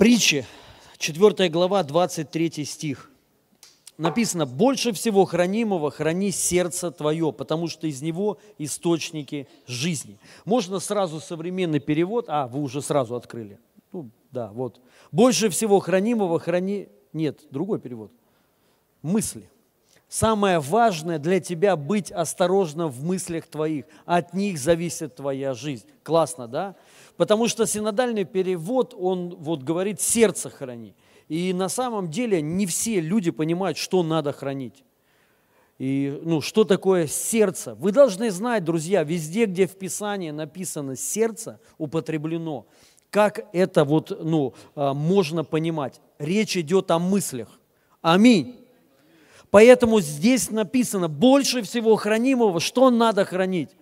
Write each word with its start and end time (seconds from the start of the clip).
Притчи, 0.00 0.46
4 0.96 1.50
глава, 1.50 1.82
23 1.82 2.64
стих. 2.64 3.10
Написано, 3.98 4.46
больше 4.46 4.92
всего 4.92 5.26
хранимого 5.26 5.90
храни 5.90 6.30
сердце 6.30 6.90
твое, 6.90 7.34
потому 7.34 7.68
что 7.68 7.86
из 7.86 8.00
него 8.00 8.38
источники 8.56 9.46
жизни. 9.66 10.18
Можно 10.46 10.78
сразу 10.78 11.20
современный 11.20 11.80
перевод, 11.80 12.24
а, 12.28 12.48
вы 12.48 12.62
уже 12.62 12.80
сразу 12.80 13.14
открыли. 13.14 13.58
Ну, 13.92 14.08
да, 14.30 14.50
вот. 14.52 14.80
Больше 15.12 15.50
всего 15.50 15.80
хранимого 15.80 16.40
храни... 16.40 16.88
Нет, 17.12 17.40
другой 17.50 17.78
перевод. 17.78 18.10
Мысли. 19.02 19.50
Самое 20.08 20.60
важное 20.60 21.18
для 21.18 21.40
тебя 21.40 21.76
быть 21.76 22.10
осторожным 22.10 22.88
в 22.88 23.04
мыслях 23.04 23.46
твоих. 23.48 23.84
От 24.06 24.32
них 24.32 24.58
зависит 24.58 25.16
твоя 25.16 25.52
жизнь. 25.52 25.84
Классно, 26.02 26.48
да? 26.48 26.74
Потому 27.20 27.48
что 27.48 27.66
синодальный 27.66 28.24
перевод, 28.24 28.94
он 28.98 29.36
вот 29.36 29.62
говорит 29.62 30.00
«сердце 30.00 30.48
храни». 30.48 30.94
И 31.28 31.52
на 31.52 31.68
самом 31.68 32.08
деле 32.08 32.40
не 32.40 32.64
все 32.64 32.98
люди 32.98 33.30
понимают, 33.30 33.76
что 33.76 34.02
надо 34.02 34.32
хранить. 34.32 34.82
И 35.78 36.18
ну, 36.22 36.40
что 36.40 36.64
такое 36.64 37.06
сердце? 37.06 37.74
Вы 37.74 37.92
должны 37.92 38.30
знать, 38.30 38.64
друзья, 38.64 39.04
везде, 39.04 39.44
где 39.44 39.66
в 39.66 39.76
Писании 39.76 40.30
написано 40.30 40.96
«сердце», 40.96 41.60
употреблено, 41.76 42.64
как 43.10 43.46
это 43.52 43.84
вот, 43.84 44.18
ну, 44.24 44.54
а, 44.74 44.94
можно 44.94 45.44
понимать. 45.44 46.00
Речь 46.18 46.56
идет 46.56 46.90
о 46.90 46.98
мыслях. 46.98 47.60
Аминь. 48.00 48.56
Поэтому 49.50 50.00
здесь 50.00 50.50
написано, 50.50 51.08
больше 51.08 51.60
всего 51.60 51.96
хранимого, 51.96 52.60
что 52.60 52.88
надо 52.88 53.26
хранить? 53.26 53.76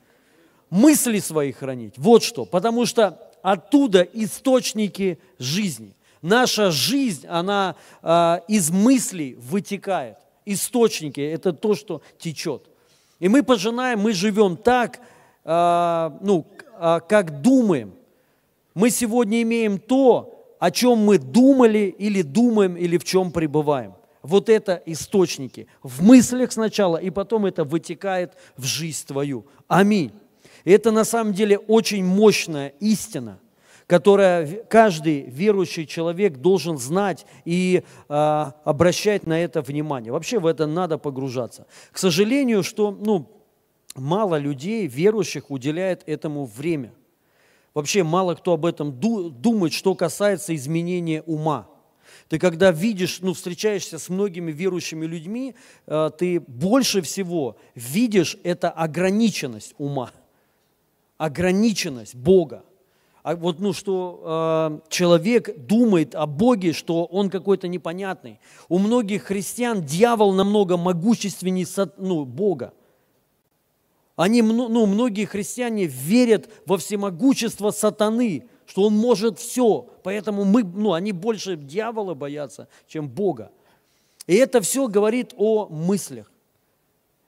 Мысли 0.70 1.20
свои 1.20 1.52
хранить. 1.52 1.94
Вот 1.96 2.24
что. 2.24 2.44
Потому 2.44 2.84
что 2.84 3.27
оттуда 3.42 4.02
источники 4.02 5.18
жизни. 5.38 5.94
Наша 6.22 6.70
жизнь, 6.70 7.26
она 7.26 7.76
э, 8.02 8.40
из 8.48 8.70
мыслей 8.70 9.34
вытекает. 9.34 10.16
Источники– 10.44 11.20
это 11.34 11.52
то, 11.52 11.74
что 11.74 12.02
течет. 12.18 12.64
И 13.20 13.28
мы 13.28 13.42
пожинаем, 13.42 14.00
мы 14.00 14.12
живем 14.12 14.56
так, 14.56 15.00
э, 15.44 16.10
ну, 16.20 16.46
э, 16.80 17.00
как 17.08 17.40
думаем. 17.42 17.94
Мы 18.74 18.90
сегодня 18.90 19.42
имеем 19.42 19.78
то, 19.78 20.56
о 20.58 20.70
чем 20.70 20.98
мы 20.98 21.18
думали 21.18 21.94
или 21.98 22.22
думаем, 22.22 22.76
или 22.76 22.98
в 22.98 23.04
чем 23.04 23.30
пребываем. 23.30 23.94
Вот 24.22 24.48
это 24.48 24.82
источники. 24.86 25.68
В 25.82 26.02
мыслях 26.02 26.52
сначала, 26.52 26.96
и 26.96 27.10
потом 27.10 27.46
это 27.46 27.64
вытекает 27.64 28.32
в 28.56 28.64
жизнь 28.64 29.06
твою. 29.06 29.46
Аминь. 29.68 30.12
И 30.64 30.70
это 30.70 30.90
на 30.90 31.04
самом 31.04 31.32
деле 31.32 31.58
очень 31.58 32.04
мощная 32.04 32.68
истина, 32.80 33.40
которая 33.86 34.46
каждый 34.68 35.22
верующий 35.22 35.86
человек 35.86 36.36
должен 36.36 36.78
знать 36.78 37.24
и 37.44 37.82
э, 38.08 38.44
обращать 38.64 39.26
на 39.26 39.42
это 39.42 39.62
внимание. 39.62 40.12
Вообще 40.12 40.38
в 40.38 40.46
это 40.46 40.66
надо 40.66 40.98
погружаться. 40.98 41.66
К 41.90 41.98
сожалению, 41.98 42.62
что 42.62 42.90
ну, 42.90 43.30
мало 43.94 44.38
людей, 44.38 44.86
верующих, 44.86 45.50
уделяет 45.50 46.02
этому 46.06 46.44
время. 46.44 46.92
Вообще 47.72 48.02
мало 48.02 48.34
кто 48.34 48.52
об 48.52 48.66
этом 48.66 48.92
думает, 48.92 49.72
что 49.72 49.94
касается 49.94 50.54
изменения 50.54 51.22
ума. 51.22 51.68
Ты 52.28 52.38
когда 52.38 52.72
видишь, 52.72 53.20
ну, 53.22 53.32
встречаешься 53.32 53.98
с 53.98 54.08
многими 54.08 54.52
верующими 54.52 55.06
людьми, 55.06 55.54
э, 55.86 56.10
ты 56.18 56.40
больше 56.40 57.00
всего 57.00 57.56
видишь 57.74 58.36
это 58.42 58.68
ограниченность 58.70 59.74
ума 59.78 60.10
ограниченность 61.18 62.14
Бога. 62.14 62.64
А 63.22 63.36
вот, 63.36 63.60
ну, 63.60 63.74
что 63.74 64.80
э, 64.86 64.88
человек 64.88 65.66
думает 65.66 66.14
о 66.14 66.26
Боге, 66.26 66.72
что 66.72 67.04
он 67.04 67.28
какой-то 67.28 67.68
непонятный. 67.68 68.40
У 68.68 68.78
многих 68.78 69.24
христиан 69.24 69.84
дьявол 69.84 70.32
намного 70.32 70.78
могущественнее 70.78 71.66
ну, 71.98 72.24
Бога. 72.24 72.72
Они, 74.16 74.40
ну, 74.40 74.86
многие 74.86 75.26
христиане 75.26 75.84
верят 75.84 76.48
во 76.64 76.78
всемогущество 76.78 77.70
сатаны, 77.70 78.48
что 78.66 78.84
он 78.84 78.96
может 78.96 79.38
все. 79.38 79.86
Поэтому 80.02 80.44
мы, 80.44 80.62
ну, 80.64 80.92
они 80.92 81.12
больше 81.12 81.56
дьявола 81.56 82.14
боятся, 82.14 82.68
чем 82.86 83.08
Бога. 83.08 83.50
И 84.26 84.34
это 84.34 84.60
все 84.60 84.88
говорит 84.88 85.34
о 85.36 85.66
мыслях. 85.68 86.30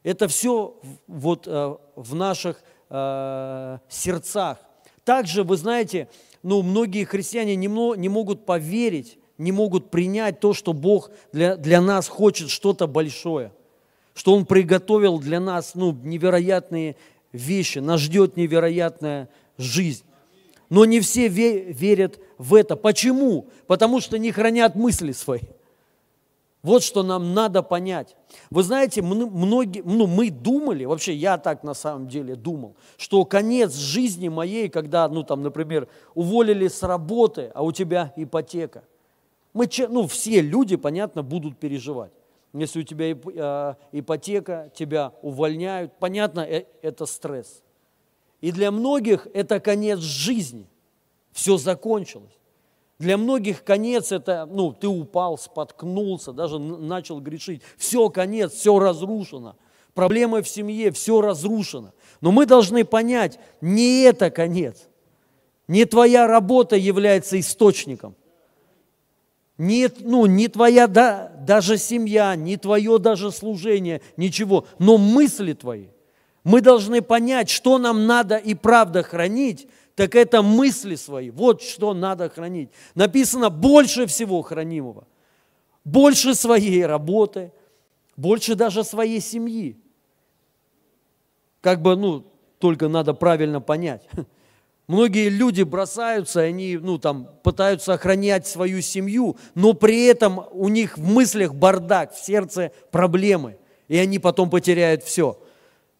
Это 0.02 0.28
все 0.28 0.80
вот 1.06 1.46
э, 1.46 1.76
в 1.94 2.14
наших 2.14 2.62
э, 2.90 3.78
сердцах. 3.88 4.58
Также, 5.04 5.42
вы 5.44 5.56
знаете, 5.56 6.08
ну, 6.42 6.62
многие 6.62 7.04
христиане 7.04 7.56
не, 7.56 7.66
не 7.66 8.08
могут 8.08 8.44
поверить, 8.44 9.18
не 9.38 9.52
могут 9.52 9.90
принять 9.90 10.40
то, 10.40 10.52
что 10.52 10.72
Бог 10.72 11.10
для, 11.32 11.56
для 11.56 11.80
нас 11.80 12.08
хочет 12.08 12.50
что-то 12.50 12.86
большое, 12.86 13.52
что 14.14 14.34
Он 14.34 14.44
приготовил 14.44 15.18
для 15.18 15.40
нас 15.40 15.74
ну, 15.74 15.92
невероятные 15.92 16.96
вещи, 17.32 17.78
нас 17.78 18.00
ждет 18.00 18.36
невероятная 18.36 19.30
жизнь. 19.56 20.04
Но 20.68 20.84
не 20.84 21.00
все 21.00 21.26
верят 21.26 22.20
в 22.38 22.54
это. 22.54 22.76
Почему? 22.76 23.48
Потому 23.66 24.00
что 24.00 24.18
не 24.18 24.30
хранят 24.30 24.76
мысли 24.76 25.12
свои. 25.12 25.40
Вот 26.62 26.82
что 26.82 27.03
нам 27.03 27.32
надо 27.32 27.62
понять. 27.62 28.16
Вы 28.50 28.62
знаете, 28.62 29.00
многие, 29.00 29.81
ну, 29.82 30.06
мы 30.06 30.31
думали, 30.31 30.84
вообще 30.84 31.15
я 31.15 31.38
так 31.38 31.62
на 31.62 31.72
самом 31.72 32.06
деле 32.06 32.34
думал, 32.34 32.76
что 32.98 33.25
конец 33.25 33.75
жизни 33.75 34.28
моей, 34.28 34.69
когда, 34.69 35.09
ну 35.09 35.22
там, 35.22 35.43
например, 35.43 35.88
уволили 36.15 36.69
с 36.69 36.82
работы, 36.82 37.50
а 37.54 37.62
у 37.62 37.72
тебя 37.72 38.12
ипотека. 38.16 38.84
Мы, 39.54 39.69
ну, 39.88 40.06
все 40.06 40.43
люди, 40.43 40.76
понятно, 40.76 41.22
будут 41.22 41.59
переживать. 41.59 42.12
Если 42.53 42.81
у 42.81 42.82
тебя 42.82 43.16
а, 43.37 43.77
ипотека, 43.92 44.71
тебя 44.75 45.12
увольняют, 45.22 45.92
понятно, 45.98 46.41
э, 46.41 46.65
это 46.82 47.06
стресс. 47.06 47.62
И 48.41 48.53
для 48.53 48.71
многих 48.71 49.28
это 49.32 49.60
конец 49.60 50.00
жизни. 50.00 50.66
Все 51.32 51.56
закончилось. 51.56 52.39
Для 53.00 53.16
многих 53.16 53.64
конец 53.64 54.12
это, 54.12 54.44
ну, 54.44 54.74
ты 54.74 54.86
упал, 54.86 55.38
споткнулся, 55.38 56.32
даже 56.32 56.58
начал 56.58 57.18
грешить. 57.18 57.62
Все, 57.78 58.10
конец, 58.10 58.52
все 58.52 58.78
разрушено. 58.78 59.56
Проблемы 59.94 60.42
в 60.42 60.48
семье, 60.48 60.92
все 60.92 61.22
разрушено. 61.22 61.94
Но 62.20 62.30
мы 62.30 62.44
должны 62.44 62.84
понять, 62.84 63.38
не 63.62 64.02
это 64.02 64.30
конец. 64.30 64.86
Не 65.66 65.86
твоя 65.86 66.26
работа 66.26 66.76
является 66.76 67.40
источником. 67.40 68.14
Не, 69.56 69.88
ну, 70.00 70.26
не 70.26 70.48
твоя 70.48 70.86
да, 70.86 71.32
даже 71.40 71.78
семья, 71.78 72.36
не 72.36 72.58
твое 72.58 72.98
даже 72.98 73.32
служение, 73.32 74.02
ничего, 74.18 74.66
но 74.78 74.98
мысли 74.98 75.54
твои. 75.54 75.86
Мы 76.44 76.60
должны 76.60 77.00
понять, 77.00 77.48
что 77.48 77.78
нам 77.78 78.06
надо 78.06 78.36
и 78.36 78.52
правда 78.52 79.02
хранить, 79.02 79.68
так 80.00 80.14
это 80.14 80.40
мысли 80.40 80.94
свои. 80.94 81.28
Вот 81.28 81.60
что 81.60 81.92
надо 81.92 82.30
хранить. 82.30 82.70
Написано 82.94 83.50
больше 83.50 84.06
всего 84.06 84.40
хранимого. 84.40 85.06
Больше 85.84 86.34
своей 86.34 86.86
работы, 86.86 87.52
больше 88.16 88.54
даже 88.54 88.82
своей 88.82 89.20
семьи. 89.20 89.76
Как 91.60 91.82
бы, 91.82 91.96
ну, 91.96 92.24
только 92.58 92.88
надо 92.88 93.12
правильно 93.12 93.60
понять. 93.60 94.08
Многие 94.86 95.28
люди 95.28 95.64
бросаются, 95.64 96.40
они, 96.40 96.78
ну, 96.78 96.96
там, 96.96 97.28
пытаются 97.42 97.92
охранять 97.92 98.46
свою 98.46 98.80
семью, 98.80 99.36
но 99.54 99.74
при 99.74 100.06
этом 100.06 100.46
у 100.52 100.70
них 100.70 100.96
в 100.96 101.04
мыслях 101.04 101.52
бардак, 101.52 102.14
в 102.14 102.24
сердце 102.24 102.72
проблемы, 102.90 103.58
и 103.86 103.98
они 103.98 104.18
потом 104.18 104.48
потеряют 104.48 105.02
все. 105.02 105.38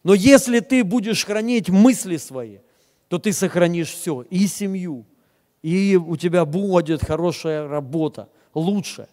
Но 0.05 0.15
если 0.15 0.61
ты 0.61 0.85
будешь 0.85 1.27
хранить 1.27 1.69
мысли 1.69 2.17
свои– 2.17 2.61
то 3.11 3.19
ты 3.19 3.33
сохранишь 3.33 3.91
все, 3.91 4.23
и 4.31 4.47
семью, 4.47 5.05
и 5.63 5.97
у 5.97 6.17
тебя 6.17 6.45
будет 6.45 7.05
хорошая 7.05 7.67
работа, 7.67 8.29
лучше, 8.55 9.09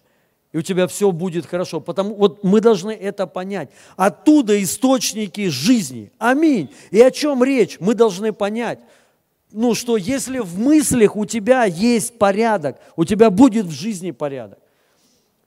и 0.51 0.59
у 0.59 0.61
тебя 0.61 0.87
все 0.87 1.11
будет 1.11 1.47
хорошо. 1.47 1.81
Потому 1.81 2.13
вот 2.13 2.43
мы 2.43 2.61
должны 2.61 2.91
это 2.91 3.25
понять. 3.25 3.71
Оттуда 3.95 4.61
источники 4.61 5.49
жизни. 5.49 6.11
Аминь. 6.19 6.69
И 6.91 7.01
о 7.01 7.09
чем 7.09 7.43
речь? 7.43 7.79
Мы 7.79 7.95
должны 7.95 8.33
понять, 8.33 8.77
ну, 9.51 9.73
что 9.73 9.97
если 9.97 10.37
в 10.37 10.59
мыслях 10.59 11.15
у 11.15 11.25
тебя 11.25 11.63
есть 11.63 12.19
порядок, 12.19 12.79
у 12.95 13.03
тебя 13.03 13.31
будет 13.31 13.65
в 13.65 13.71
жизни 13.71 14.11
порядок. 14.11 14.59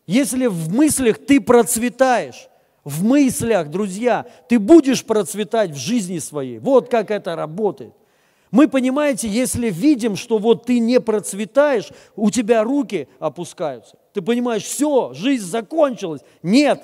Если 0.09 0.47
в 0.47 0.75
мыслях 0.75 1.25
ты 1.25 1.41
процветаешь, 1.41 2.49
в 2.83 3.05
мыслях, 3.05 3.71
друзья, 3.71 4.27
ты 4.49 4.59
будешь 4.59 5.05
процветать 5.05 5.71
в 5.71 5.77
жизни 5.77 6.19
своей. 6.19 6.59
Вот 6.59 6.89
как 6.89 7.13
это 7.13 7.37
работает. 7.37 7.95
Мы, 8.51 8.69
понимаете, 8.69 9.29
если 9.29 9.71
видим, 9.71 10.17
что 10.17 10.39
вот 10.39 10.67
ты 10.67 10.79
не 10.79 11.01
процветаешь, 11.01 11.91
у 12.17 12.31
тебя 12.31 12.65
руки 12.65 13.09
опускаются. 13.19 13.97
Ты 14.13 14.23
понимаешь, 14.23 14.65
все, 14.65 15.13
жизнь 15.15 15.47
закончилась. 15.47 16.23
Нет. 16.43 16.83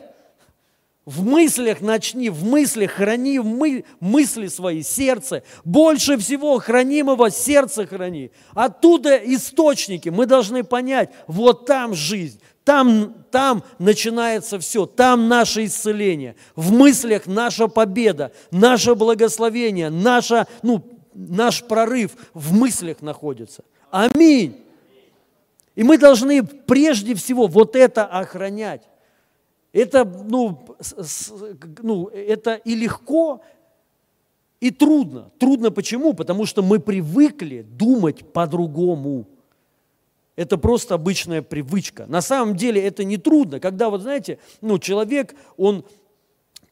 В 1.05 1.25
мыслях 1.25 1.81
начни, 1.81 2.31
в 2.31 2.45
мыслях 2.45 2.93
храни 2.93 3.39
мы, 3.39 3.85
мысли 4.01 4.49
свои, 4.49 4.83
сердце. 4.83 5.45
Больше 5.65 6.19
всего 6.19 6.59
хранимого 6.59 7.31
сердце 7.31 7.87
храни. 7.87 8.33
Оттуда 8.55 9.17
источники. 9.17 10.09
Мы 10.09 10.27
должны 10.27 10.65
понять, 10.65 11.11
вот 11.29 11.65
там 11.65 11.95
жизнь, 11.95 12.41
там, 12.65 13.15
там 13.31 13.62
начинается 13.79 14.59
все, 14.59 14.87
там 14.87 15.29
наше 15.29 15.67
исцеление. 15.67 16.35
В 16.57 16.73
мыслях 16.73 17.29
наша 17.29 17.69
победа, 17.69 18.33
наше 18.51 18.97
благословение, 18.97 19.91
наша, 19.91 20.49
ну, 20.62 20.96
наш 21.17 21.65
прорыв 21.65 22.17
в 22.35 22.55
мыслях 22.55 23.01
находится. 23.03 23.65
Аминь. 23.91 24.63
И 25.75 25.83
мы 25.83 25.99
должны 25.99 26.43
прежде 26.43 27.15
всего 27.15 27.47
вот 27.47 27.77
это 27.77 28.05
охранять. 28.05 28.83
Это, 29.73 30.05
ну, 30.05 30.65
с, 30.81 31.33
ну, 31.83 32.07
это 32.07 32.55
и 32.55 32.75
легко, 32.75 33.43
и 34.61 34.71
трудно. 34.71 35.31
Трудно 35.39 35.71
почему? 35.71 36.15
Потому 36.15 36.47
что 36.47 36.63
мы 36.63 36.79
привыкли 36.79 37.62
думать 37.62 38.33
по-другому. 38.33 39.27
Это 40.35 40.57
просто 40.57 40.95
обычная 40.95 41.43
привычка. 41.43 42.07
На 42.07 42.23
самом 42.23 42.57
деле 42.57 42.83
это 42.83 43.05
не 43.05 43.19
трудно, 43.19 43.61
когда, 43.61 43.91
вот 43.91 44.03
знаете, 44.03 44.39
ну, 44.61 44.79
человек, 44.79 45.35
он 45.57 45.85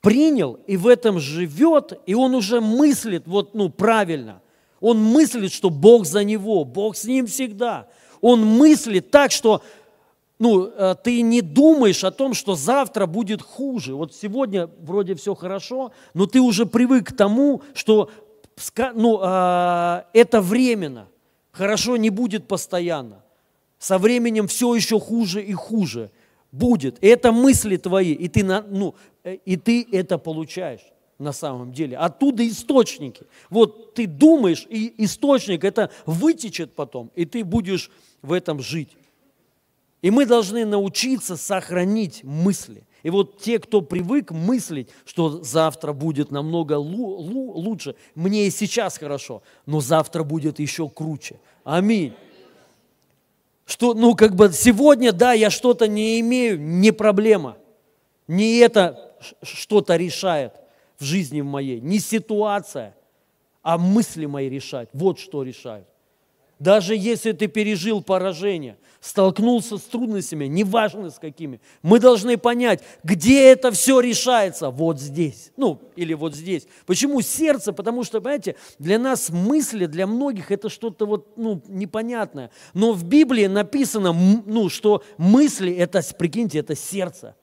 принял 0.05 0.61
и 0.67 0.77
в 0.77 0.87
этом 0.87 1.19
живет, 1.19 1.99
и 2.07 2.15
он 2.15 2.35
уже 2.35 2.61
мыслит 2.61 3.27
вот, 3.27 3.55
ну, 3.55 3.71
правильно. 3.71 4.43
Он 4.81 5.03
мыслит, 5.03 5.51
что 5.51 5.71
Бог 5.71 6.05
за 6.05 6.23
него, 6.25 6.65
Бог 6.65 6.95
с 6.95 7.05
ним 7.05 7.27
всегда. 7.27 7.89
Он 8.21 8.45
мыслит 8.45 9.11
так, 9.11 9.33
что 9.33 9.63
ну, 10.39 10.67
э, 10.67 10.95
ты 11.03 11.23
не 11.23 11.41
думаешь 11.41 12.05
о 12.05 12.11
том, 12.11 12.35
что 12.35 12.55
завтра 12.55 13.07
будет 13.07 13.41
хуже. 13.41 13.95
Вот 13.95 14.15
сегодня 14.15 14.69
вроде 14.83 15.15
все 15.15 15.35
хорошо, 15.35 15.93
но 16.13 16.27
ты 16.27 16.41
уже 16.41 16.67
привык 16.67 17.09
к 17.09 17.17
тому, 17.17 17.63
что 17.73 18.11
ну, 18.95 19.21
а, 19.23 20.07
это 20.13 20.43
временно. 20.43 21.09
Хорошо 21.51 21.97
не 21.97 22.11
будет 22.11 22.47
постоянно. 22.47 23.23
Со 23.79 23.99
временем 23.99 24.49
все 24.49 24.75
еще 24.75 25.01
хуже 25.01 25.43
и 25.43 25.55
хуже 25.55 26.11
будет. 26.55 27.03
И 27.03 27.07
это 27.07 27.33
мысли 27.33 27.77
твои, 27.77 28.13
и 28.13 28.29
ты, 28.29 28.45
ну, 28.45 28.95
э, 29.25 29.35
и 29.45 29.57
ты 29.57 29.87
это 29.93 30.19
получаешь 30.19 30.81
на 31.19 31.33
самом 31.33 31.73
деле. 31.73 31.97
Оттуда 31.97 32.47
источники. 32.47 33.25
Вот 33.51 33.95
ты 33.95 34.07
думаешь, 34.07 34.67
и 34.69 34.95
источник 34.99 35.65
это 35.65 35.91
вытечет 36.07 36.75
потом, 36.75 37.11
и 37.15 37.25
ты 37.25 37.45
будешь 37.45 37.91
в 38.23 38.33
этом 38.33 38.61
жить. 38.61 38.91
И 40.03 40.11
мы 40.11 40.27
должны 40.27 40.67
научиться 40.67 41.37
сохранить 41.37 42.25
мысли. 42.25 42.85
И 43.03 43.11
вот 43.11 43.39
те, 43.39 43.59
кто 43.59 43.81
привык 43.81 44.31
мыслить, 44.31 44.89
что 45.05 45.43
завтра 45.43 45.93
будет 45.93 46.31
намного 46.31 46.75
лучше, 46.75 47.97
мне 48.15 48.47
и 48.47 48.51
сейчас 48.51 48.99
хорошо, 48.99 49.43
но 49.67 49.81
завтра 49.81 50.23
будет 50.23 50.59
еще 50.59 50.89
круче. 50.89 51.39
Аминь. 51.65 52.15
Что, 53.67 53.95
ну, 53.95 54.15
как 54.15 54.35
бы 54.35 54.51
сегодня, 54.53 55.13
да, 55.13 55.33
я 55.33 55.51
что-то 55.51 55.89
не 55.89 56.21
имею, 56.21 56.61
не 56.61 56.93
проблема. 56.93 57.57
Не 58.27 58.59
это 58.59 59.17
что-то 59.43 59.97
решает 59.97 60.53
в 60.99 61.05
жизни 61.05 61.41
моей, 61.41 61.81
не 61.81 61.99
ситуация, 61.99 62.95
а 63.63 63.79
мысли 63.79 64.27
мои 64.27 64.49
решать. 64.49 64.89
Вот 64.93 65.19
что 65.19 65.43
решают. 65.43 65.89
Даже 66.65 66.97
если 66.97 67.33
ты 67.33 67.47
пережил 67.47 68.03
поражение, 68.03 68.79
столкнулся 68.99 69.77
с 69.77 69.83
трудностями, 69.83 70.47
неважно 70.47 71.11
с 71.11 71.19
какими, 71.19 71.61
мы 71.83 72.01
должны 72.01 72.39
понять, 72.39 72.83
где 73.03 73.51
это 73.53 73.71
все 73.71 74.01
решается. 74.01 74.71
Вот 74.71 74.99
здесь. 74.99 75.53
Ну, 75.59 75.79
или 75.95 76.15
вот 76.15 76.35
здесь. 76.35 76.67
Почему 76.87 77.21
сердце? 77.21 77.75
Потому 77.75 78.03
что, 78.03 78.23
понимаете, 78.23 78.57
для 78.79 78.99
нас 78.99 79.29
мысли, 79.29 79.85
для 79.85 80.07
многих 80.07 80.51
это 80.51 80.71
что-то 80.71 81.05
вот, 81.05 81.37
ну, 81.37 81.61
непонятное. 81.69 82.51
Но 82.73 82.95
в 82.95 83.05
Библии 83.05 83.45
написано, 83.45 84.15
ну, 84.15 84.71
что 84.71 85.05
мысли, 85.19 85.71
это, 85.71 86.01
прикиньте, 86.17 86.61
это 86.61 86.75
сердце. 86.75 87.37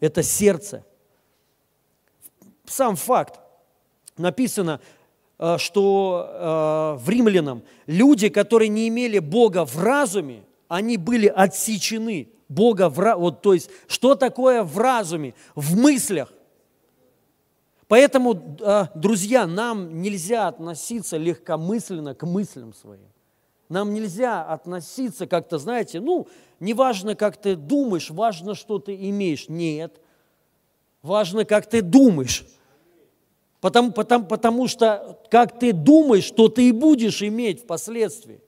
Это 0.00 0.22
сердце. 0.22 0.84
Сам 2.66 2.96
факт. 2.96 3.40
Написано, 4.18 4.82
что 5.58 6.96
э, 6.98 7.04
в 7.04 7.08
римлянам 7.08 7.62
люди, 7.86 8.28
которые 8.28 8.68
не 8.68 8.88
имели 8.88 9.18
Бога 9.18 9.64
в 9.64 9.82
разуме, 9.82 10.44
они 10.68 10.96
были 10.96 11.26
отсечены. 11.26 12.28
Бога 12.48 12.88
в 12.88 13.14
вот, 13.16 13.42
то 13.42 13.54
есть, 13.54 13.70
что 13.88 14.14
такое 14.14 14.62
в 14.62 14.78
разуме, 14.78 15.34
в 15.54 15.76
мыслях. 15.76 16.32
Поэтому, 17.88 18.56
э, 18.60 18.86
друзья, 18.94 19.46
нам 19.46 20.02
нельзя 20.02 20.48
относиться 20.48 21.16
легкомысленно 21.16 22.14
к 22.14 22.26
мыслям 22.26 22.72
своим. 22.72 23.08
Нам 23.68 23.92
нельзя 23.92 24.42
относиться 24.42 25.26
как-то, 25.26 25.58
знаете, 25.58 26.00
ну, 26.00 26.28
неважно, 26.60 27.14
как 27.14 27.36
ты 27.36 27.56
думаешь, 27.56 28.10
важно, 28.10 28.54
что 28.54 28.78
ты 28.78 28.94
имеешь. 29.10 29.48
Нет. 29.48 30.00
Важно, 31.02 31.44
как 31.44 31.68
ты 31.68 31.82
думаешь. 31.82 32.46
Потому, 33.64 33.92
потому, 33.92 34.26
потому 34.26 34.68
что 34.68 35.18
как 35.30 35.58
ты 35.58 35.72
думаешь, 35.72 36.24
что 36.24 36.50
ты 36.50 36.68
и 36.68 36.70
будешь 36.70 37.22
иметь 37.22 37.62
впоследствии. 37.62 38.42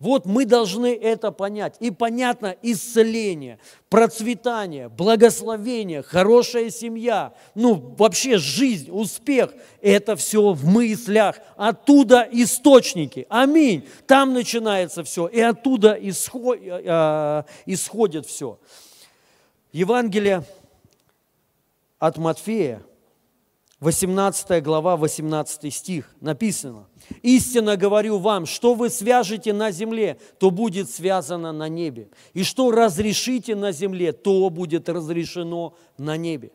Вот 0.00 0.26
мы 0.26 0.44
должны 0.44 0.92
это 0.92 1.30
понять. 1.30 1.76
И 1.78 1.92
понятно 1.92 2.56
исцеление, 2.60 3.60
процветание, 3.88 4.88
благословение, 4.88 6.02
хорошая 6.02 6.70
семья, 6.70 7.32
ну 7.54 7.94
вообще 7.96 8.38
жизнь, 8.38 8.90
успех. 8.90 9.54
Это 9.80 10.16
все 10.16 10.52
в 10.52 10.66
мыслях. 10.66 11.36
Оттуда 11.56 12.28
источники. 12.32 13.24
Аминь. 13.28 13.86
Там 14.08 14.34
начинается 14.34 15.04
все. 15.04 15.28
И 15.28 15.38
оттуда 15.38 15.96
исход, 16.00 16.58
э, 16.60 17.42
исходит 17.66 18.26
все. 18.26 18.58
Евангелие 19.70 20.42
от 22.00 22.18
Матфея, 22.18 22.82
18 23.80 24.62
глава, 24.62 24.96
18 24.96 25.72
стих 25.72 26.10
написано. 26.20 26.88
«Истинно 27.22 27.76
говорю 27.76 28.18
вам, 28.18 28.44
что 28.44 28.74
вы 28.74 28.90
свяжете 28.90 29.52
на 29.52 29.70
земле, 29.70 30.18
то 30.38 30.50
будет 30.50 30.90
связано 30.90 31.52
на 31.52 31.68
небе, 31.68 32.08
и 32.34 32.42
что 32.42 32.70
разрешите 32.72 33.54
на 33.54 33.70
земле, 33.70 34.12
то 34.12 34.50
будет 34.50 34.88
разрешено 34.88 35.74
на 35.96 36.16
небе». 36.16 36.50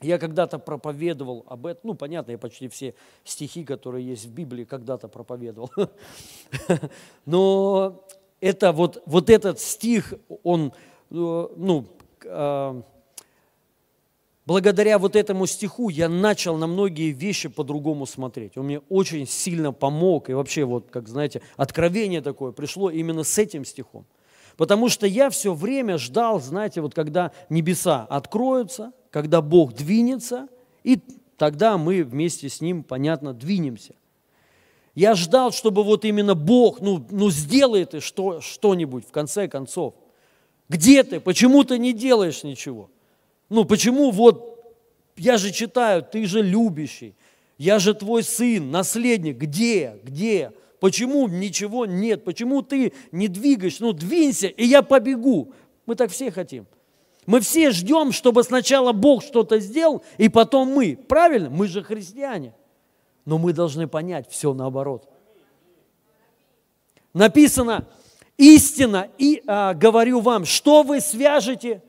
Я 0.00 0.18
когда-то 0.18 0.58
проповедовал 0.58 1.44
об 1.46 1.66
этом, 1.66 1.80
ну, 1.90 1.94
понятно, 1.94 2.30
я 2.30 2.38
почти 2.38 2.68
все 2.68 2.94
стихи, 3.22 3.64
которые 3.64 4.06
есть 4.06 4.26
в 4.26 4.30
Библии, 4.30 4.64
когда-то 4.64 5.08
проповедовал. 5.08 5.70
Но 7.26 8.02
это 8.40 8.72
вот, 8.72 9.02
вот 9.04 9.28
этот 9.28 9.60
стих, 9.60 10.14
он, 10.42 10.72
э, 11.10 11.14
ну, 11.56 11.86
а, 12.24 12.82
благодаря 14.46 14.98
вот 14.98 15.16
этому 15.16 15.46
стиху 15.46 15.88
я 15.88 16.08
начал 16.08 16.56
на 16.56 16.66
многие 16.66 17.12
вещи 17.12 17.48
по-другому 17.48 18.06
смотреть. 18.06 18.56
Он 18.56 18.66
мне 18.66 18.80
очень 18.88 19.26
сильно 19.26 19.72
помог. 19.72 20.30
И 20.30 20.34
вообще, 20.34 20.64
вот, 20.64 20.90
как 20.90 21.08
знаете, 21.08 21.42
откровение 21.56 22.20
такое 22.20 22.52
пришло 22.52 22.90
именно 22.90 23.24
с 23.24 23.38
этим 23.38 23.64
стихом. 23.64 24.06
Потому 24.56 24.88
что 24.88 25.06
я 25.06 25.30
все 25.30 25.54
время 25.54 25.96
ждал, 25.96 26.40
знаете, 26.40 26.80
вот 26.80 26.94
когда 26.94 27.32
небеса 27.48 28.06
откроются, 28.10 28.92
когда 29.10 29.40
Бог 29.40 29.72
двинется, 29.72 30.48
и 30.84 31.00
тогда 31.36 31.78
мы 31.78 32.02
вместе 32.02 32.48
с 32.48 32.60
Ним, 32.60 32.82
понятно, 32.82 33.32
двинемся. 33.32 33.94
Я 34.94 35.14
ждал, 35.14 35.52
чтобы 35.52 35.82
вот 35.82 36.04
именно 36.04 36.34
Бог, 36.34 36.80
ну, 36.80 37.06
ну 37.10 37.30
сделай 37.30 37.84
ты 37.84 38.00
что, 38.00 38.40
что-нибудь 38.40 39.06
в 39.06 39.12
конце 39.12 39.48
концов. 39.48 39.94
Где 40.68 41.04
ты? 41.04 41.20
Почему 41.20 41.64
ты 41.64 41.78
не 41.78 41.92
делаешь 41.92 42.42
ничего? 42.42 42.90
Ну, 43.50 43.64
почему 43.64 44.12
вот, 44.12 44.74
я 45.16 45.36
же 45.36 45.50
читаю, 45.50 46.02
ты 46.02 46.24
же 46.24 46.40
любящий, 46.40 47.14
я 47.58 47.78
же 47.78 47.92
твой 47.92 48.22
сын, 48.22 48.70
наследник, 48.70 49.36
где, 49.36 49.98
где? 50.02 50.52
Почему 50.78 51.28
ничего 51.28 51.84
нет? 51.84 52.24
Почему 52.24 52.62
ты 52.62 52.94
не 53.12 53.28
двигаешь? 53.28 53.80
Ну, 53.80 53.92
двинься, 53.92 54.46
и 54.46 54.64
я 54.64 54.80
побегу. 54.80 55.52
Мы 55.84 55.94
так 55.94 56.10
все 56.10 56.30
хотим. 56.30 56.66
Мы 57.26 57.40
все 57.40 57.70
ждем, 57.70 58.12
чтобы 58.12 58.44
сначала 58.44 58.92
Бог 58.92 59.22
что-то 59.22 59.58
сделал, 59.58 60.02
и 60.16 60.30
потом 60.30 60.68
мы. 60.68 60.96
Правильно? 60.96 61.50
Мы 61.50 61.68
же 61.68 61.82
христиане. 61.82 62.54
Но 63.26 63.36
мы 63.36 63.52
должны 63.52 63.86
понять 63.86 64.30
все 64.30 64.54
наоборот. 64.54 65.06
Написано, 67.12 67.86
истина, 68.38 69.08
и 69.18 69.42
а, 69.46 69.74
говорю 69.74 70.20
вам, 70.20 70.46
что 70.46 70.82
вы 70.82 71.00
свяжете 71.00 71.82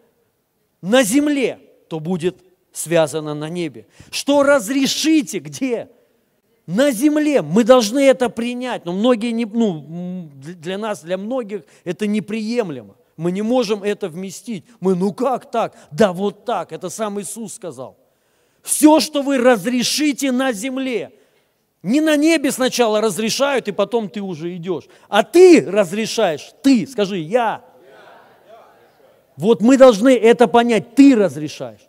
на 0.81 1.03
земле, 1.03 1.59
то 1.87 1.99
будет 1.99 2.43
связано 2.71 3.33
на 3.33 3.49
небе. 3.49 3.87
Что 4.09 4.43
разрешите, 4.43 5.39
где? 5.39 5.89
На 6.65 6.91
земле. 6.91 7.41
Мы 7.41 7.63
должны 7.63 7.99
это 7.99 8.29
принять. 8.29 8.85
Но 8.85 8.93
многие 8.93 9.31
не, 9.31 9.45
ну, 9.45 10.29
для 10.35 10.77
нас, 10.77 11.01
для 11.01 11.17
многих 11.17 11.63
это 11.83 12.07
неприемлемо. 12.07 12.95
Мы 13.17 13.31
не 13.31 13.41
можем 13.41 13.83
это 13.83 14.09
вместить. 14.09 14.65
Мы, 14.79 14.95
ну 14.95 15.13
как 15.13 15.51
так? 15.51 15.75
Да 15.91 16.13
вот 16.13 16.45
так. 16.45 16.71
Это 16.71 16.89
сам 16.89 17.19
Иисус 17.19 17.53
сказал. 17.53 17.97
Все, 18.63 18.99
что 18.99 19.21
вы 19.21 19.37
разрешите 19.37 20.31
на 20.31 20.53
земле, 20.53 21.11
не 21.83 21.99
на 21.99 22.15
небе 22.15 22.51
сначала 22.51 23.01
разрешают, 23.01 23.67
и 23.67 23.71
потом 23.71 24.07
ты 24.07 24.21
уже 24.21 24.55
идешь. 24.55 24.85
А 25.09 25.23
ты 25.23 25.65
разрешаешь, 25.65 26.51
ты, 26.61 26.85
скажи, 26.85 27.17
я. 27.17 27.65
Вот 29.41 29.59
мы 29.59 29.75
должны 29.75 30.15
это 30.15 30.47
понять, 30.47 30.93
ты 30.93 31.15
разрешаешь. 31.15 31.81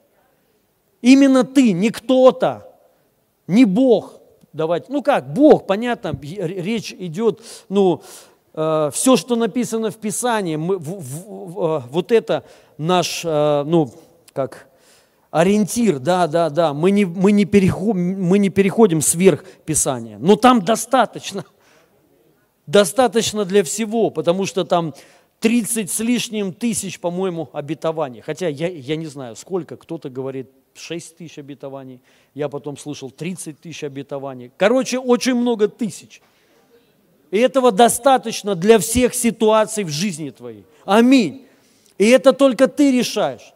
Именно 1.02 1.44
ты, 1.44 1.72
не 1.72 1.90
кто-то, 1.90 2.66
не 3.46 3.66
Бог. 3.66 4.14
Давайте, 4.54 4.86
ну 4.88 5.02
как, 5.02 5.34
Бог, 5.34 5.66
понятно, 5.66 6.18
речь 6.22 6.92
идет, 6.92 7.42
ну, 7.68 8.02
э, 8.54 8.90
все, 8.94 9.16
что 9.16 9.36
написано 9.36 9.90
в 9.90 9.96
Писании, 9.96 10.56
мы, 10.56 10.78
в, 10.78 11.00
в, 11.00 11.64
э, 11.64 11.82
вот 11.90 12.10
это 12.10 12.44
наш, 12.78 13.22
э, 13.22 13.64
ну, 13.66 13.92
как, 14.32 14.68
ориентир, 15.30 15.98
да, 15.98 16.26
да, 16.28 16.48
да, 16.48 16.72
мы 16.72 16.90
не, 16.90 17.04
мы 17.04 17.32
не, 17.32 17.44
переходим, 17.44 18.24
мы 18.24 18.38
не 18.38 18.48
переходим 18.48 19.02
сверх 19.02 19.44
Писания, 19.66 20.16
но 20.18 20.36
там 20.36 20.62
достаточно, 20.64 21.44
достаточно 22.66 23.44
для 23.44 23.62
всего, 23.62 24.08
потому 24.08 24.46
что 24.46 24.64
там 24.64 24.94
30 25.42 25.90
с 25.90 25.98
лишним 25.98 26.52
тысяч, 26.52 27.00
по-моему, 27.00 27.50
обетований. 27.52 28.20
Хотя 28.20 28.48
я, 28.48 28.68
я 28.68 28.96
не 28.96 29.06
знаю, 29.06 29.34
сколько. 29.34 29.76
Кто-то 29.76 30.08
говорит 30.08 30.48
6 30.74 31.16
тысяч 31.16 31.36
обетований. 31.36 32.00
Я 32.32 32.48
потом 32.48 32.78
слышал 32.78 33.10
30 33.10 33.60
тысяч 33.60 33.82
обетований. 33.82 34.52
Короче, 34.56 34.98
очень 34.98 35.34
много 35.34 35.66
тысяч. 35.66 36.22
И 37.32 37.38
этого 37.38 37.72
достаточно 37.72 38.54
для 38.54 38.78
всех 38.78 39.14
ситуаций 39.14 39.82
в 39.82 39.88
жизни 39.88 40.30
твоей. 40.30 40.64
Аминь. 40.84 41.46
И 41.98 42.08
это 42.08 42.32
только 42.32 42.68
ты 42.68 42.92
решаешь. 42.92 43.52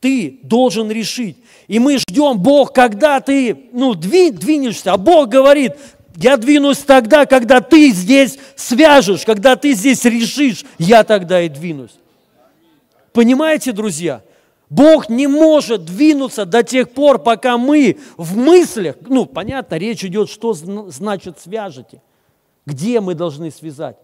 Ты 0.00 0.40
должен 0.42 0.90
решить. 0.90 1.36
И 1.68 1.78
мы 1.78 1.98
ждем, 1.98 2.38
Бог, 2.38 2.72
когда 2.72 3.20
ты 3.20 3.68
ну, 3.72 3.94
двинешься. 3.94 4.92
А 4.92 4.96
Бог 4.96 5.28
говорит, 5.28 5.72
я 6.20 6.36
двинусь 6.36 6.78
тогда, 6.78 7.26
когда 7.26 7.60
ты 7.60 7.92
здесь 7.92 8.38
свяжешь, 8.56 9.24
когда 9.24 9.54
ты 9.54 9.72
здесь 9.72 10.04
решишь, 10.04 10.64
я 10.76 11.04
тогда 11.04 11.40
и 11.42 11.48
двинусь. 11.48 11.94
Понимаете, 13.12 13.70
друзья? 13.70 14.22
Бог 14.68 15.08
не 15.08 15.28
может 15.28 15.84
двинуться 15.84 16.44
до 16.44 16.64
тех 16.64 16.90
пор, 16.90 17.20
пока 17.20 17.56
мы 17.56 17.98
в 18.16 18.36
мыслях, 18.36 18.96
ну, 19.06 19.26
понятно, 19.26 19.76
речь 19.76 20.04
идет, 20.04 20.28
что 20.28 20.54
значит 20.54 21.38
свяжете. 21.38 22.02
Где 22.66 23.00
мы 23.00 23.14
должны 23.14 23.52
связать? 23.52 23.96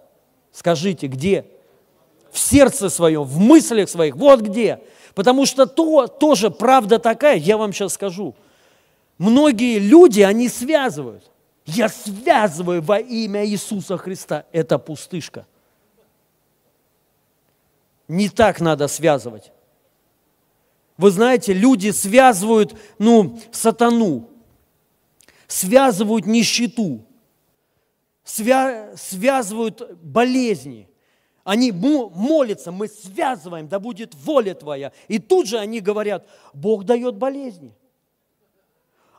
Скажите, 0.52 1.08
где? 1.08 1.44
В 2.30 2.38
сердце 2.38 2.90
своем, 2.90 3.24
в 3.24 3.38
мыслях 3.40 3.88
своих, 3.88 4.14
вот 4.14 4.40
где. 4.40 4.80
Потому 5.16 5.46
что 5.46 5.66
то, 5.66 6.06
тоже 6.06 6.50
правда 6.50 7.00
такая, 7.00 7.36
я 7.36 7.58
вам 7.58 7.72
сейчас 7.72 7.94
скажу. 7.94 8.36
Многие 9.18 9.80
люди, 9.80 10.20
они 10.20 10.48
связывают. 10.48 11.24
Я 11.66 11.88
связываю 11.88 12.82
во 12.82 12.98
имя 12.98 13.46
Иисуса 13.46 13.96
Христа. 13.96 14.44
Это 14.52 14.78
пустышка. 14.78 15.46
Не 18.06 18.28
так 18.28 18.60
надо 18.60 18.86
связывать. 18.86 19.50
Вы 20.98 21.10
знаете, 21.10 21.52
люди 21.54 21.90
связывают, 21.90 22.78
ну, 22.98 23.40
сатану, 23.50 24.28
связывают 25.48 26.26
нищету, 26.26 27.04
свя- 28.24 28.96
связывают 28.96 29.96
болезни. 30.02 30.88
Они 31.42 31.72
молятся, 31.72 32.70
мы 32.72 32.88
связываем, 32.88 33.68
да 33.68 33.80
будет 33.80 34.14
воля 34.14 34.54
Твоя. 34.54 34.92
И 35.08 35.18
тут 35.18 35.46
же 35.48 35.58
они 35.58 35.80
говорят, 35.80 36.26
Бог 36.52 36.84
дает 36.84 37.16
болезни. 37.16 37.74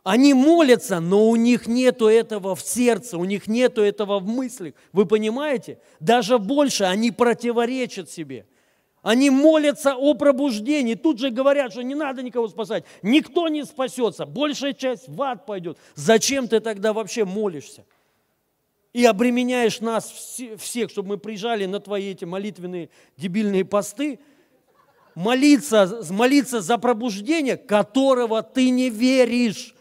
Они 0.05 0.35
молятся, 0.35 0.99
но 0.99 1.27
у 1.29 1.35
них 1.35 1.65
нету 1.65 2.07
этого 2.07 2.53
в 2.55 2.61
сердце, 2.61 3.17
у 3.17 3.25
них 3.25 3.47
нету 3.47 3.81
этого 3.81 4.19
в 4.19 4.27
мыслях. 4.27 4.75
Вы 4.93 5.07
понимаете? 5.07 5.79
Даже 5.99 6.37
больше 6.37 6.83
они 6.83 7.09
противоречат 7.09 8.11
себе. 8.11 8.45
Они 9.01 9.31
молятся 9.31 9.95
о 9.95 10.13
пробуждении. 10.13 10.93
Тут 10.93 11.17
же 11.17 11.31
говорят, 11.31 11.71
что 11.71 11.81
не 11.81 11.95
надо 11.95 12.21
никого 12.21 12.47
спасать. 12.47 12.83
Никто 13.01 13.47
не 13.47 13.65
спасется. 13.65 14.27
Большая 14.27 14.73
часть 14.73 15.09
в 15.09 15.19
ад 15.23 15.47
пойдет. 15.47 15.79
Зачем 15.95 16.47
ты 16.47 16.59
тогда 16.59 16.93
вообще 16.93 17.25
молишься? 17.25 17.83
И 18.93 19.05
обременяешь 19.05 19.79
нас 19.79 20.39
всех, 20.59 20.91
чтобы 20.91 21.09
мы 21.09 21.17
приезжали 21.17 21.65
на 21.65 21.79
твои 21.79 22.11
эти 22.11 22.25
молитвенные 22.25 22.91
дебильные 23.17 23.65
посты, 23.65 24.19
молиться, 25.15 26.03
молиться 26.11 26.61
за 26.61 26.77
пробуждение, 26.77 27.57
которого 27.57 28.43
ты 28.43 28.69
не 28.69 28.91
веришь 28.91 29.74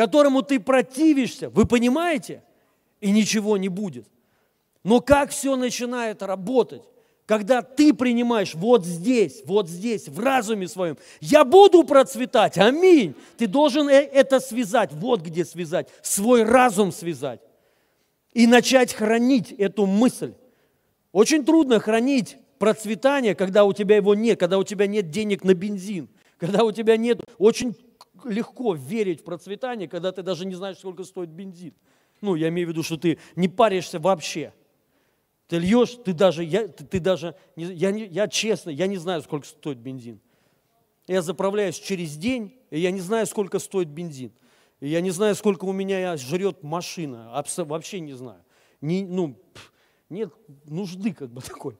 которому 0.00 0.40
ты 0.40 0.58
противишься, 0.58 1.50
вы 1.50 1.66
понимаете? 1.66 2.42
И 3.02 3.10
ничего 3.10 3.58
не 3.58 3.68
будет. 3.68 4.06
Но 4.82 5.02
как 5.02 5.28
все 5.28 5.56
начинает 5.56 6.22
работать? 6.22 6.84
Когда 7.26 7.60
ты 7.60 7.92
принимаешь 7.92 8.54
вот 8.54 8.86
здесь, 8.86 9.42
вот 9.44 9.68
здесь, 9.68 10.08
в 10.08 10.18
разуме 10.18 10.68
своем, 10.68 10.96
я 11.20 11.44
буду 11.44 11.84
процветать, 11.84 12.56
аминь. 12.56 13.14
Ты 13.36 13.46
должен 13.46 13.90
э, 13.90 13.92
это 13.92 14.40
связать, 14.40 14.90
вот 14.94 15.20
где 15.20 15.44
связать, 15.44 15.88
свой 16.00 16.44
разум 16.44 16.92
связать. 16.92 17.42
И 18.32 18.46
начать 18.46 18.94
хранить 18.94 19.52
эту 19.52 19.84
мысль. 19.84 20.32
Очень 21.12 21.44
трудно 21.44 21.78
хранить 21.78 22.38
процветание, 22.58 23.34
когда 23.34 23.66
у 23.66 23.74
тебя 23.74 23.96
его 23.96 24.14
нет, 24.14 24.40
когда 24.40 24.56
у 24.56 24.64
тебя 24.64 24.86
нет 24.86 25.10
денег 25.10 25.44
на 25.44 25.52
бензин, 25.52 26.08
когда 26.38 26.64
у 26.64 26.72
тебя 26.72 26.96
нет, 26.96 27.20
очень 27.36 27.76
легко 28.26 28.74
верить 28.74 29.20
в 29.20 29.24
процветание, 29.24 29.88
когда 29.88 30.12
ты 30.12 30.22
даже 30.22 30.44
не 30.46 30.54
знаешь, 30.54 30.78
сколько 30.78 31.04
стоит 31.04 31.30
бензин. 31.30 31.74
Ну, 32.20 32.34
я 32.34 32.48
имею 32.48 32.68
в 32.68 32.70
виду, 32.70 32.82
что 32.82 32.96
ты 32.96 33.18
не 33.36 33.48
паришься 33.48 33.98
вообще. 33.98 34.52
Ты 35.48 35.58
льешь, 35.58 35.98
ты 36.04 36.12
даже, 36.12 36.44
я, 36.44 36.68
ты, 36.68 36.84
ты 36.84 37.00
даже, 37.00 37.34
я, 37.56 37.90
я 37.90 38.28
честно, 38.28 38.70
я 38.70 38.86
не 38.86 38.98
знаю, 38.98 39.22
сколько 39.22 39.46
стоит 39.46 39.78
бензин. 39.78 40.20
Я 41.08 41.22
заправляюсь 41.22 41.78
через 41.78 42.16
день, 42.16 42.56
и 42.70 42.78
я 42.78 42.92
не 42.92 43.00
знаю, 43.00 43.26
сколько 43.26 43.58
стоит 43.58 43.88
бензин. 43.88 44.32
И 44.78 44.88
я 44.88 45.00
не 45.00 45.10
знаю, 45.10 45.34
сколько 45.34 45.64
у 45.64 45.72
меня 45.72 46.16
жрет 46.16 46.62
машина. 46.62 47.44
Вообще 47.56 48.00
не 48.00 48.12
знаю. 48.12 48.44
Не, 48.80 49.04
ну, 49.04 49.36
нет 50.08 50.32
нужды 50.64 51.12
как 51.12 51.30
бы 51.30 51.40
такой. 51.42 51.76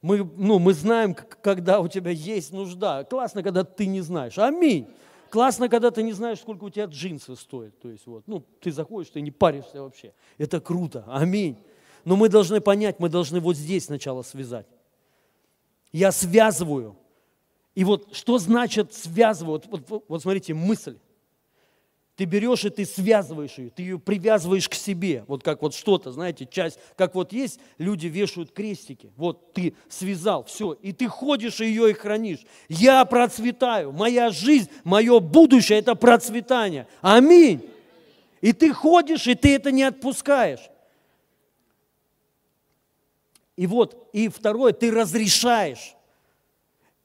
Мы, 0.00 0.18
ну, 0.36 0.58
мы 0.58 0.74
знаем, 0.74 1.14
когда 1.14 1.80
у 1.80 1.88
тебя 1.88 2.10
есть 2.10 2.52
нужда. 2.52 3.04
Классно, 3.04 3.42
когда 3.42 3.64
ты 3.64 3.86
не 3.86 4.00
знаешь. 4.00 4.38
Аминь. 4.38 4.88
Классно, 5.30 5.68
когда 5.68 5.90
ты 5.90 6.02
не 6.02 6.12
знаешь, 6.12 6.38
сколько 6.38 6.64
у 6.64 6.70
тебя 6.70 6.86
джинсы 6.86 7.36
стоят. 7.36 7.78
То 7.80 7.90
есть 7.90 8.06
вот, 8.06 8.24
ну, 8.26 8.44
ты 8.60 8.72
заходишь, 8.72 9.10
ты 9.10 9.20
не 9.20 9.30
паришься 9.30 9.82
вообще. 9.82 10.14
Это 10.38 10.60
круто. 10.60 11.04
Аминь. 11.08 11.58
Но 12.04 12.16
мы 12.16 12.28
должны 12.28 12.60
понять, 12.60 13.00
мы 13.00 13.08
должны 13.08 13.40
вот 13.40 13.56
здесь 13.56 13.86
сначала 13.86 14.22
связать. 14.22 14.66
Я 15.92 16.12
связываю. 16.12 16.96
И 17.74 17.84
вот 17.84 18.14
что 18.14 18.38
значит 18.38 18.94
связываю? 18.94 19.62
Вот, 19.70 19.88
вот, 19.88 20.04
вот 20.08 20.22
смотрите, 20.22 20.54
мысль. 20.54 20.98
Ты 22.18 22.24
берешь 22.24 22.64
и 22.64 22.70
ты 22.70 22.84
связываешь 22.84 23.58
ее, 23.58 23.70
ты 23.70 23.82
ее 23.82 23.98
привязываешь 24.00 24.68
к 24.68 24.74
себе. 24.74 25.24
Вот 25.28 25.44
как 25.44 25.62
вот 25.62 25.72
что-то, 25.72 26.10
знаете, 26.10 26.48
часть, 26.50 26.80
как 26.96 27.14
вот 27.14 27.32
есть, 27.32 27.60
люди 27.78 28.08
вешают 28.08 28.50
крестики. 28.50 29.12
Вот 29.16 29.52
ты 29.52 29.76
связал, 29.88 30.42
все, 30.42 30.72
и 30.72 30.92
ты 30.92 31.06
ходишь 31.06 31.60
ее 31.60 31.92
и 31.92 31.92
хранишь. 31.92 32.44
Я 32.68 33.04
процветаю, 33.04 33.92
моя 33.92 34.30
жизнь, 34.30 34.68
мое 34.82 35.20
будущее– 35.20 35.78
это 35.78 35.94
процветание. 35.94 36.88
Аминь. 37.02 37.64
И 38.40 38.52
ты 38.52 38.72
ходишь, 38.72 39.28
и 39.28 39.36
ты 39.36 39.54
это 39.54 39.70
не 39.70 39.84
отпускаешь. 39.84 40.70
И 43.54 43.68
вот, 43.68 44.10
и 44.12 44.28
второе, 44.28 44.72
ты 44.72 44.90
разрешаешь. 44.90 45.94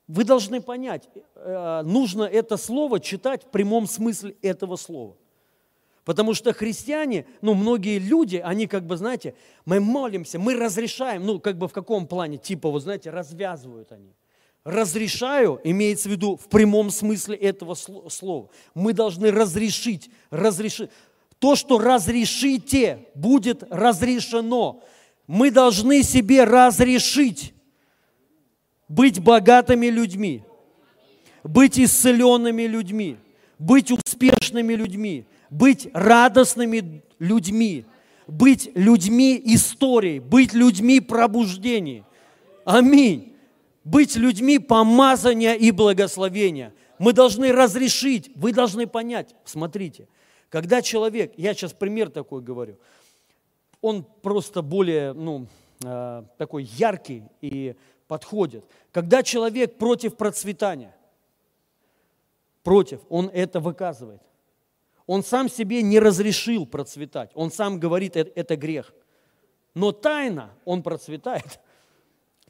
Вы 0.07 0.25
должны 0.25 0.62
понять, 0.62 1.07
э, 1.36 1.81
нужно 1.86 2.24
это 2.24 2.57
слово 2.57 3.00
читать 3.00 3.43
в 3.43 3.48
прямом 3.48 3.88
смысле 3.88 4.36
этого 4.41 4.75
слова. 4.75 5.15
Потому 6.03 6.33
что 6.33 6.51
христиане, 6.51 7.25
ну, 7.41 7.53
многие 7.53 7.98
люди, 8.00 8.36
они 8.36 8.67
как 8.67 8.86
бы, 8.86 8.98
знаете, 8.98 9.36
мы 9.65 9.79
молимся, 9.79 10.38
мы 10.38 10.55
разрешаем, 10.55 11.25
ну, 11.25 11.39
как 11.39 11.57
бы 11.57 11.69
в 11.69 11.72
каком 11.72 12.07
плане, 12.07 12.38
типа, 12.38 12.69
вот 12.69 12.81
знаете, 12.83 13.10
развязывают 13.10 13.91
они. 13.93 14.13
Разрешаю, 14.65 15.60
имеется 15.63 16.10
в 16.10 16.12
виду 16.12 16.36
в 16.36 16.48
прямом 16.48 16.89
смысле 16.89 17.36
этого 17.38 17.74
слова. 17.74 18.50
Мы 18.74 18.93
должны 18.93 19.31
разрешить, 19.31 20.10
разрешить. 20.29 20.89
То, 21.39 21.55
что 21.55 21.79
разрешите, 21.79 23.07
будет 23.15 23.63
разрешено. 23.69 24.81
Мы 25.27 25.51
должны 25.51 26.03
себе 26.03 26.43
разрешить 26.45 27.53
быть 28.93 29.19
богатыми 29.19 29.88
людьми, 29.88 30.43
быть 31.43 31.79
исцеленными 31.79 32.63
людьми, 32.63 33.17
быть 33.57 33.91
успешными 33.91 34.73
людьми, 34.73 35.25
быть 35.50 35.89
радостными 35.93 37.03
людьми, 37.17 37.85
быть 38.27 38.69
людьми 38.75 39.41
истории, 39.45 40.19
быть 40.19 40.53
людьми 40.53 41.00
пробуждений. 41.00 42.03
Аминь. 42.65 43.35
Быть 43.83 44.15
людьми 44.15 44.59
помазания 44.59 45.55
и 45.55 45.71
благословения. 45.71 46.73
Мы 47.00 47.12
должны 47.12 47.51
разрешить, 47.51 48.31
вы 48.35 48.53
должны 48.53 48.88
понять. 48.88 49.35
Смотрите, 49.43 50.07
когда 50.50 50.81
человек, 50.81 51.33
я 51.35 51.53
сейчас 51.53 51.73
пример 51.73 52.09
такой 52.09 52.41
говорю, 52.41 52.77
он 53.81 54.05
просто 54.21 54.62
более, 54.62 55.12
ну, 55.13 55.47
э, 55.83 56.23
такой 56.38 56.63
яркий 56.63 57.23
и 57.41 57.75
подходит. 58.13 58.63
Когда 58.91 59.24
человек 59.24 59.79
против 59.79 60.15
процветания, 60.17 60.96
против, 62.62 63.00
он 63.10 63.27
это 63.34 63.60
выказывает. 63.60 64.22
Он 65.08 65.24
сам 65.24 65.50
себе 65.50 65.82
не 65.82 66.00
разрешил 66.00 66.67
процветать. 66.67 67.32
Он 67.34 67.51
сам 67.51 67.79
говорит, 67.79 68.15
это, 68.15 68.32
это 68.36 68.55
грех. 68.55 68.93
Но 69.74 69.91
тайна, 69.91 70.51
он 70.63 70.84
процветает. 70.84 71.60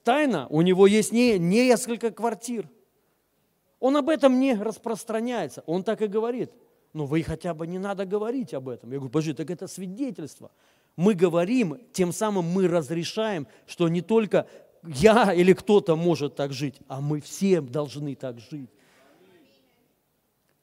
Тайна, 0.03 0.47
у 0.49 0.61
него 0.63 0.85
есть 0.85 1.13
не, 1.13 1.39
не 1.39 1.67
несколько 1.67 2.11
квартир. 2.11 2.69
Он 3.79 3.95
об 3.95 4.09
этом 4.09 4.37
не 4.41 4.53
распространяется. 4.55 5.63
Он 5.65 5.81
так 5.81 6.01
и 6.01 6.07
говорит. 6.07 6.51
Ну, 6.91 7.05
вы 7.05 7.23
хотя 7.23 7.53
бы 7.53 7.67
не 7.67 7.79
надо 7.79 8.05
говорить 8.05 8.53
об 8.53 8.67
этом. 8.67 8.91
Я 8.91 8.97
говорю, 8.97 9.11
подожди, 9.11 9.31
так 9.31 9.49
это 9.49 9.67
свидетельство. 9.67 10.51
Мы 10.97 11.13
говорим, 11.13 11.79
тем 11.93 12.11
самым 12.11 12.45
мы 12.45 12.67
разрешаем, 12.67 13.47
что 13.65 13.87
не 13.87 14.01
только 14.01 14.45
я 14.85 15.33
или 15.33 15.53
кто-то 15.53 15.95
может 15.95 16.35
так 16.35 16.53
жить, 16.53 16.75
а 16.87 17.01
мы 17.01 17.21
все 17.21 17.61
должны 17.61 18.15
так 18.15 18.39
жить. 18.39 18.69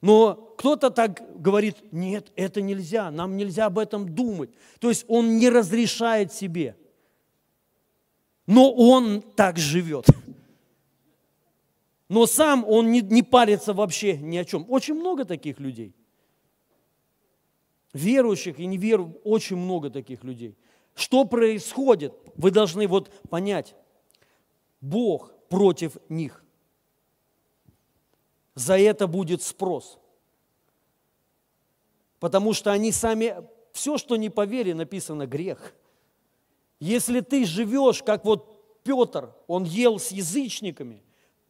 Но 0.01 0.33
кто-то 0.57 0.89
так 0.89 1.21
говорит, 1.39 1.77
нет, 1.91 2.31
это 2.35 2.61
нельзя, 2.61 3.11
нам 3.11 3.37
нельзя 3.37 3.67
об 3.67 3.77
этом 3.77 4.13
думать. 4.13 4.49
То 4.79 4.89
есть 4.89 5.05
он 5.07 5.37
не 5.37 5.49
разрешает 5.49 6.33
себе. 6.33 6.75
Но 8.47 8.73
он 8.73 9.21
так 9.21 9.57
живет. 9.57 10.07
Но 12.09 12.25
сам 12.25 12.65
он 12.67 12.91
не, 12.91 13.01
не 13.01 13.23
парится 13.23 13.73
вообще 13.73 14.17
ни 14.17 14.37
о 14.37 14.43
чем. 14.43 14.65
Очень 14.69 14.95
много 14.95 15.23
таких 15.23 15.59
людей. 15.59 15.95
Верующих 17.93 18.59
и 18.59 18.65
неверующих, 18.65 19.21
очень 19.23 19.55
много 19.55 19.89
таких 19.89 20.23
людей. 20.23 20.57
Что 20.95 21.25
происходит? 21.25 22.13
Вы 22.35 22.51
должны 22.51 22.87
вот 22.87 23.11
понять. 23.29 23.75
Бог 24.81 25.31
против 25.47 25.97
них 26.09 26.43
за 28.55 28.77
это 28.77 29.07
будет 29.07 29.41
спрос. 29.41 29.99
Потому 32.19 32.53
что 32.53 32.71
они 32.71 32.91
сами, 32.91 33.35
все, 33.73 33.97
что 33.97 34.15
не 34.15 34.29
по 34.29 34.45
вере, 34.45 34.75
написано 34.75 35.25
грех. 35.25 35.73
Если 36.79 37.21
ты 37.21 37.45
живешь, 37.45 38.03
как 38.03 38.25
вот 38.25 38.83
Петр, 38.83 39.33
он 39.47 39.63
ел 39.63 39.99
с 39.99 40.11
язычниками, 40.11 41.03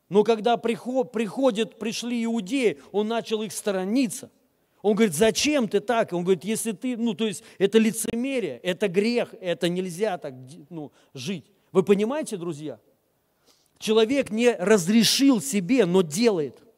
но 0.09 0.23
когда 0.23 0.57
приход, 0.57 1.11
приходит, 1.11 1.79
пришли 1.79 2.23
иудеи, 2.25 2.79
он 2.91 3.07
начал 3.07 3.41
их 3.41 3.53
сторониться. 3.53 4.29
Он 4.81 4.95
говорит, 4.95 5.15
зачем 5.15 5.69
ты 5.69 5.79
так? 5.79 6.11
Он 6.11 6.23
говорит, 6.23 6.43
если 6.43 6.71
ты, 6.71 6.97
ну 6.97 7.13
то 7.13 7.27
есть 7.27 7.43
это 7.59 7.77
лицемерие, 7.77 8.57
это 8.57 8.87
грех, 8.87 9.33
это 9.39 9.69
нельзя 9.69 10.17
так 10.17 10.33
ну, 10.69 10.91
жить. 11.13 11.45
Вы 11.71 11.83
понимаете, 11.83 12.35
друзья? 12.35 12.79
Человек 13.81 14.29
не 14.29 14.55
разрешил 14.55 15.41
себе, 15.41 15.85
но 15.85 16.01
делает– 16.01 16.63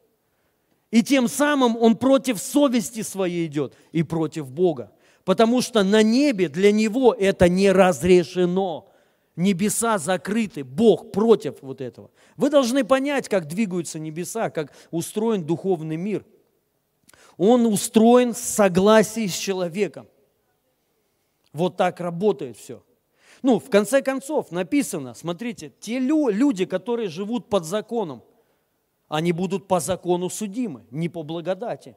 и 0.94 1.02
тем 1.02 1.26
самым 1.26 1.76
он 1.76 1.96
против 1.96 2.38
совести 2.38 3.02
своей 3.02 3.46
идет 3.46 3.74
и 3.90 4.04
против 4.04 4.48
Бога. 4.48 4.92
Потому 5.24 5.60
что 5.60 5.82
на 5.82 6.04
небе 6.04 6.48
для 6.48 6.70
него 6.70 7.12
это 7.12 7.48
не 7.48 7.72
разрешено. 7.72 8.88
Небеса 9.34 9.98
закрыты, 9.98 10.62
Бог 10.62 11.10
против 11.10 11.56
вот 11.62 11.80
этого. 11.80 12.12
Вы 12.36 12.48
должны 12.48 12.84
понять, 12.84 13.28
как 13.28 13.48
двигаются 13.48 13.98
небеса, 13.98 14.50
как 14.50 14.70
устроен 14.92 15.42
духовный 15.42 15.96
мир. 15.96 16.24
Он 17.38 17.66
устроен 17.66 18.32
в 18.32 18.38
согласии 18.38 19.26
с 19.26 19.36
человеком. 19.36 20.06
Вот 21.52 21.76
так 21.76 21.98
работает 21.98 22.56
все. 22.56 22.84
Ну, 23.44 23.60
в 23.60 23.70
конце 23.70 24.02
концов, 24.02 24.50
написано, 24.50 25.14
смотрите, 25.14 25.72
те 25.78 26.00
люди, 26.00 26.64
которые 26.64 27.08
живут 27.08 27.48
под 27.48 27.64
законом– 27.64 28.22
они 29.08 29.32
будут 29.32 29.68
по 29.68 29.80
закону 29.80 30.30
судимы, 30.30 30.86
не 30.90 31.08
по 31.08 31.22
благодати. 31.22 31.96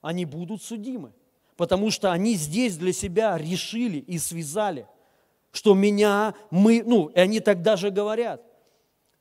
Они 0.00 0.24
будут 0.24 0.62
судимы, 0.62 1.12
потому 1.56 1.90
что 1.90 2.10
они 2.10 2.34
здесь 2.34 2.76
для 2.76 2.92
себя 2.92 3.36
решили 3.36 3.98
и 3.98 4.18
связали, 4.18 4.86
что 5.52 5.74
меня, 5.74 6.34
мы, 6.50 6.82
ну, 6.84 7.06
и 7.06 7.18
они 7.20 7.40
так 7.40 7.62
даже 7.62 7.90
говорят, 7.90 8.42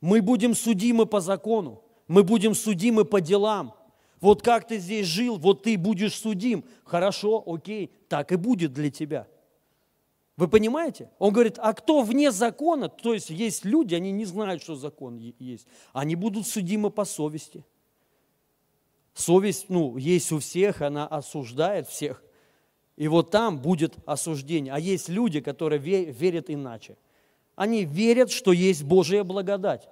мы 0.02 0.21
будем 0.21 0.56
судимы 0.56 1.06
по 1.06 1.19
закону, 1.19 1.84
мы 2.08 2.24
будем 2.24 2.56
судимы 2.56 3.06
по 3.06 3.21
делам. 3.21 3.76
Вот 4.21 4.41
как 4.41 4.67
ты 4.67 4.80
здесь 4.80 5.06
жил, 5.06 5.38
вот 5.38 5.63
ты 5.63 5.78
будешь 5.78 6.15
судим. 6.15 6.63
Хорошо, 6.86 7.43
окей, 7.45 7.91
так 8.08 8.32
и 8.32 8.36
будет 8.36 8.74
для 8.74 8.89
тебя– 8.89 9.28
вы 10.38 10.50
понимаете? 10.50 11.10
Он 11.17 11.32
говорит, 11.32 11.58
а 11.60 11.74
кто 11.74 12.02
вне 12.02 12.32
закона, 12.32 12.89
то 12.89 13.13
есть 13.13 13.30
есть 13.30 13.63
люди, 13.63 13.95
они 13.95 14.12
не 14.12 14.26
знают, 14.26 14.62
что 14.62 14.76
закон 14.76 15.17
есть, 15.17 15.65
они 15.93 16.15
будут 16.15 16.45
судимы 16.45 16.91
по 16.91 17.06
совести. 17.06 17.63
Совесть, 19.13 19.67
ну, 19.69 19.95
есть 19.95 20.32
у 20.34 20.39
всех, 20.39 20.82
она 20.82 21.08
осуждает 21.08 21.88
всех. 21.88 22.21
И 22.98 23.08
вот 23.08 23.32
там 23.32 23.60
будет 23.60 23.95
осуждение. 24.06 24.74
А 24.74 24.80
есть 24.80 25.08
люди, 25.08 25.39
которые 25.39 25.80
верят 25.80 26.50
иначе. 26.50 26.98
Они 27.56 27.86
верят, 27.86 28.30
что 28.30 28.52
есть 28.52 28.84
Божья 28.84 29.24
благодать, 29.24 29.88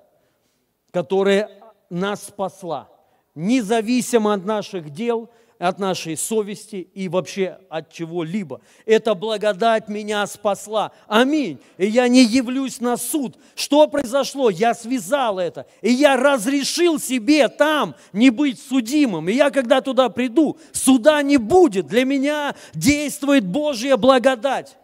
которая 0.91 1.49
нас 1.89 2.27
спасла, 2.27 2.89
независимо 3.33 4.33
от 4.33 4.43
наших 4.43 4.89
дел– 4.89 5.29
от 5.63 5.79
нашей 5.79 6.17
совести 6.17 6.89
и 6.93 7.07
вообще 7.07 7.57
от 7.69 7.89
чего-либо. 7.89 8.59
Эта 8.85 9.15
благодать 9.15 9.87
меня 9.87 10.27
спасла. 10.27 10.91
Аминь. 11.07 11.57
И 11.77 11.87
я 11.87 12.09
не 12.09 12.21
явлюсь 12.23 12.81
на 12.81 12.97
суд. 12.97 13.37
Что 13.55 13.87
произошло? 13.87 14.49
Я 14.49 14.73
связал 14.73 15.39
это. 15.39 15.65
И 15.81 15.89
я 15.89 16.17
разрешил 16.17 16.99
себе 16.99 17.47
там 17.47 17.95
не 18.11 18.29
быть 18.29 18.59
судимым. 18.59 19.29
И 19.29 19.33
я, 19.33 19.51
когда 19.51 19.79
туда 19.79 20.09
приду, 20.09 20.57
суда 20.73 21.21
не 21.21 21.37
будет. 21.37 21.87
Для 21.87 22.03
меня 22.03 22.55
действует 22.73 23.45
Божья 23.45 23.95
благодать. 23.95 24.75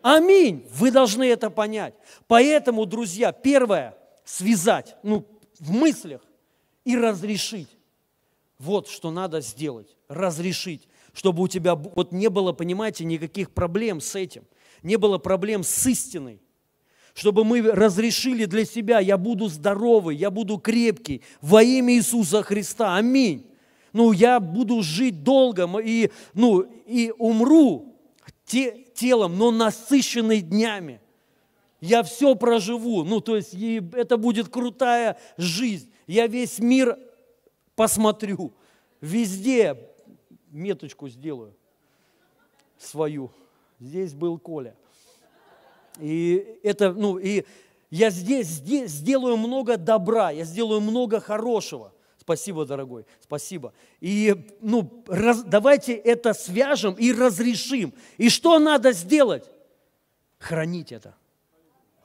Аминь. 0.00 0.64
Вы 0.74 0.92
должны 0.92 1.24
это 1.24 1.50
понять. 1.50 1.94
Поэтому, 2.28 2.86
друзья, 2.86 3.32
первое, 3.32 3.96
связать, 4.24 4.94
ну, 5.02 5.26
в 5.58 5.72
мыслях 5.72 6.20
и 6.84 6.96
разрешить. 6.96 7.75
Вот 8.58 8.88
что 8.88 9.10
надо 9.10 9.40
сделать, 9.40 9.96
разрешить, 10.08 10.88
чтобы 11.12 11.42
у 11.42 11.48
тебя 11.48 11.74
вот 11.74 12.12
не 12.12 12.28
было, 12.28 12.52
понимаете, 12.52 13.04
никаких 13.04 13.50
проблем 13.50 14.00
с 14.00 14.14
этим, 14.14 14.44
не 14.82 14.96
было 14.96 15.18
проблем 15.18 15.62
с 15.62 15.86
истиной, 15.86 16.40
чтобы 17.14 17.44
мы 17.44 17.62
разрешили 17.62 18.44
для 18.44 18.64
себя, 18.64 19.00
я 19.00 19.16
буду 19.16 19.48
здоровый, 19.48 20.16
я 20.16 20.30
буду 20.30 20.58
крепкий 20.58 21.22
во 21.40 21.62
имя 21.62 21.94
Иисуса 21.94 22.42
Христа. 22.42 22.96
Аминь. 22.96 23.46
Ну, 23.94 24.12
я 24.12 24.38
буду 24.38 24.82
жить 24.82 25.22
долго 25.22 25.66
и, 25.78 26.10
ну, 26.34 26.60
и 26.86 27.14
умру 27.16 27.96
те, 28.44 28.84
телом, 28.94 29.38
но 29.38 29.50
насыщенный 29.50 30.42
днями. 30.42 31.00
Я 31.80 32.02
все 32.02 32.34
проживу. 32.34 33.04
Ну, 33.04 33.20
то 33.20 33.36
есть 33.36 33.54
это 33.94 34.18
будет 34.18 34.48
крутая 34.48 35.18
жизнь. 35.38 35.90
Я 36.06 36.26
весь 36.26 36.58
мир 36.58 36.98
посмотрю, 37.76 38.52
везде 39.00 39.78
меточку 40.50 41.08
сделаю 41.08 41.54
свою. 42.78 43.30
Здесь 43.78 44.14
был 44.14 44.38
Коля. 44.38 44.74
И 45.98 46.58
это, 46.62 46.92
ну, 46.92 47.18
и 47.18 47.44
я 47.90 48.10
здесь, 48.10 48.48
здесь 48.48 48.90
сделаю 48.90 49.36
много 49.36 49.76
добра, 49.76 50.30
я 50.30 50.44
сделаю 50.44 50.80
много 50.80 51.20
хорошего. 51.20 51.92
Спасибо, 52.18 52.66
дорогой, 52.66 53.06
спасибо. 53.20 53.72
И 54.00 54.34
ну, 54.60 55.04
раз, 55.06 55.44
давайте 55.44 55.94
это 55.94 56.34
свяжем 56.34 56.94
и 56.94 57.12
разрешим. 57.12 57.94
И 58.16 58.28
что 58.28 58.58
надо 58.58 58.92
сделать? 58.92 59.48
Хранить 60.38 60.90
это. 60.90 61.14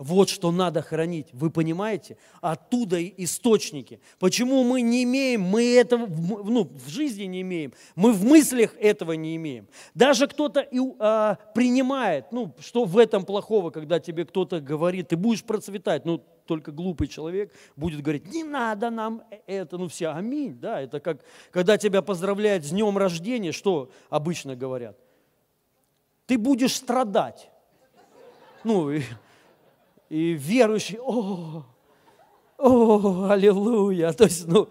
Вот 0.03 0.29
что 0.29 0.51
надо 0.51 0.81
хранить. 0.81 1.27
Вы 1.31 1.51
понимаете? 1.51 2.17
Оттуда 2.41 2.99
источники. 3.07 3.99
Почему 4.17 4.63
мы 4.63 4.81
не 4.81 5.03
имеем, 5.03 5.41
мы 5.41 5.75
этого 5.75 6.07
ну, 6.07 6.63
в 6.63 6.89
жизни 6.89 7.25
не 7.25 7.41
имеем, 7.41 7.71
мы 7.95 8.11
в 8.11 8.23
мыслях 8.23 8.75
этого 8.79 9.11
не 9.11 9.35
имеем. 9.35 9.67
Даже 9.93 10.27
кто-то 10.27 10.61
и, 10.61 10.79
а, 10.97 11.35
принимает, 11.53 12.31
ну, 12.31 12.51
что 12.59 12.85
в 12.85 12.97
этом 12.97 13.25
плохого, 13.25 13.69
когда 13.69 13.99
тебе 13.99 14.25
кто-то 14.25 14.59
говорит, 14.59 15.09
ты 15.09 15.17
будешь 15.17 15.43
процветать, 15.43 16.03
ну, 16.03 16.17
только 16.47 16.71
глупый 16.71 17.07
человек 17.07 17.53
будет 17.75 18.01
говорить, 18.01 18.25
не 18.33 18.43
надо 18.43 18.89
нам 18.89 19.21
это, 19.45 19.77
ну 19.77 19.87
все, 19.87 20.07
аминь, 20.07 20.59
да, 20.59 20.81
это 20.81 20.99
как, 20.99 21.23
когда 21.51 21.77
тебя 21.77 22.01
поздравляют 22.01 22.65
с 22.65 22.71
днем 22.71 22.97
рождения, 22.97 23.51
что 23.51 23.91
обычно 24.09 24.55
говорят? 24.55 24.97
Ты 26.25 26.39
будешь 26.39 26.73
страдать. 26.73 27.51
Ну, 28.63 28.91
И 30.11 30.33
верующий, 30.33 30.99
о, 30.99 31.63
о, 32.57 33.29
аллилуйя. 33.29 34.11
То 34.11 34.25
есть, 34.25 34.45
ну, 34.45 34.67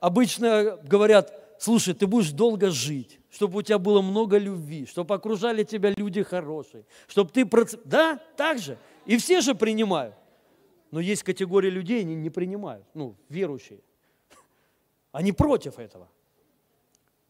обычно 0.00 0.78
говорят, 0.82 1.30
слушай, 1.58 1.92
ты 1.92 2.06
будешь 2.06 2.30
долго 2.30 2.70
жить, 2.70 3.20
чтобы 3.28 3.58
у 3.58 3.62
тебя 3.62 3.78
было 3.78 4.00
много 4.00 4.38
любви, 4.38 4.86
чтобы 4.86 5.14
окружали 5.14 5.62
тебя 5.62 5.90
люди 5.90 6.22
хорошие, 6.22 6.86
чтобы 7.06 7.30
ты... 7.30 7.44
Проц... 7.44 7.74
Да, 7.84 8.18
так 8.38 8.58
же. 8.58 8.78
И 9.04 9.18
все 9.18 9.42
же 9.42 9.54
принимают. 9.54 10.14
Но 10.90 11.00
есть 11.00 11.22
категория 11.22 11.68
людей, 11.68 12.00
они 12.00 12.14
не 12.14 12.30
принимают, 12.30 12.86
ну, 12.94 13.14
верующие. 13.28 13.80
Они 15.12 15.32
против 15.32 15.78
этого. 15.78 16.08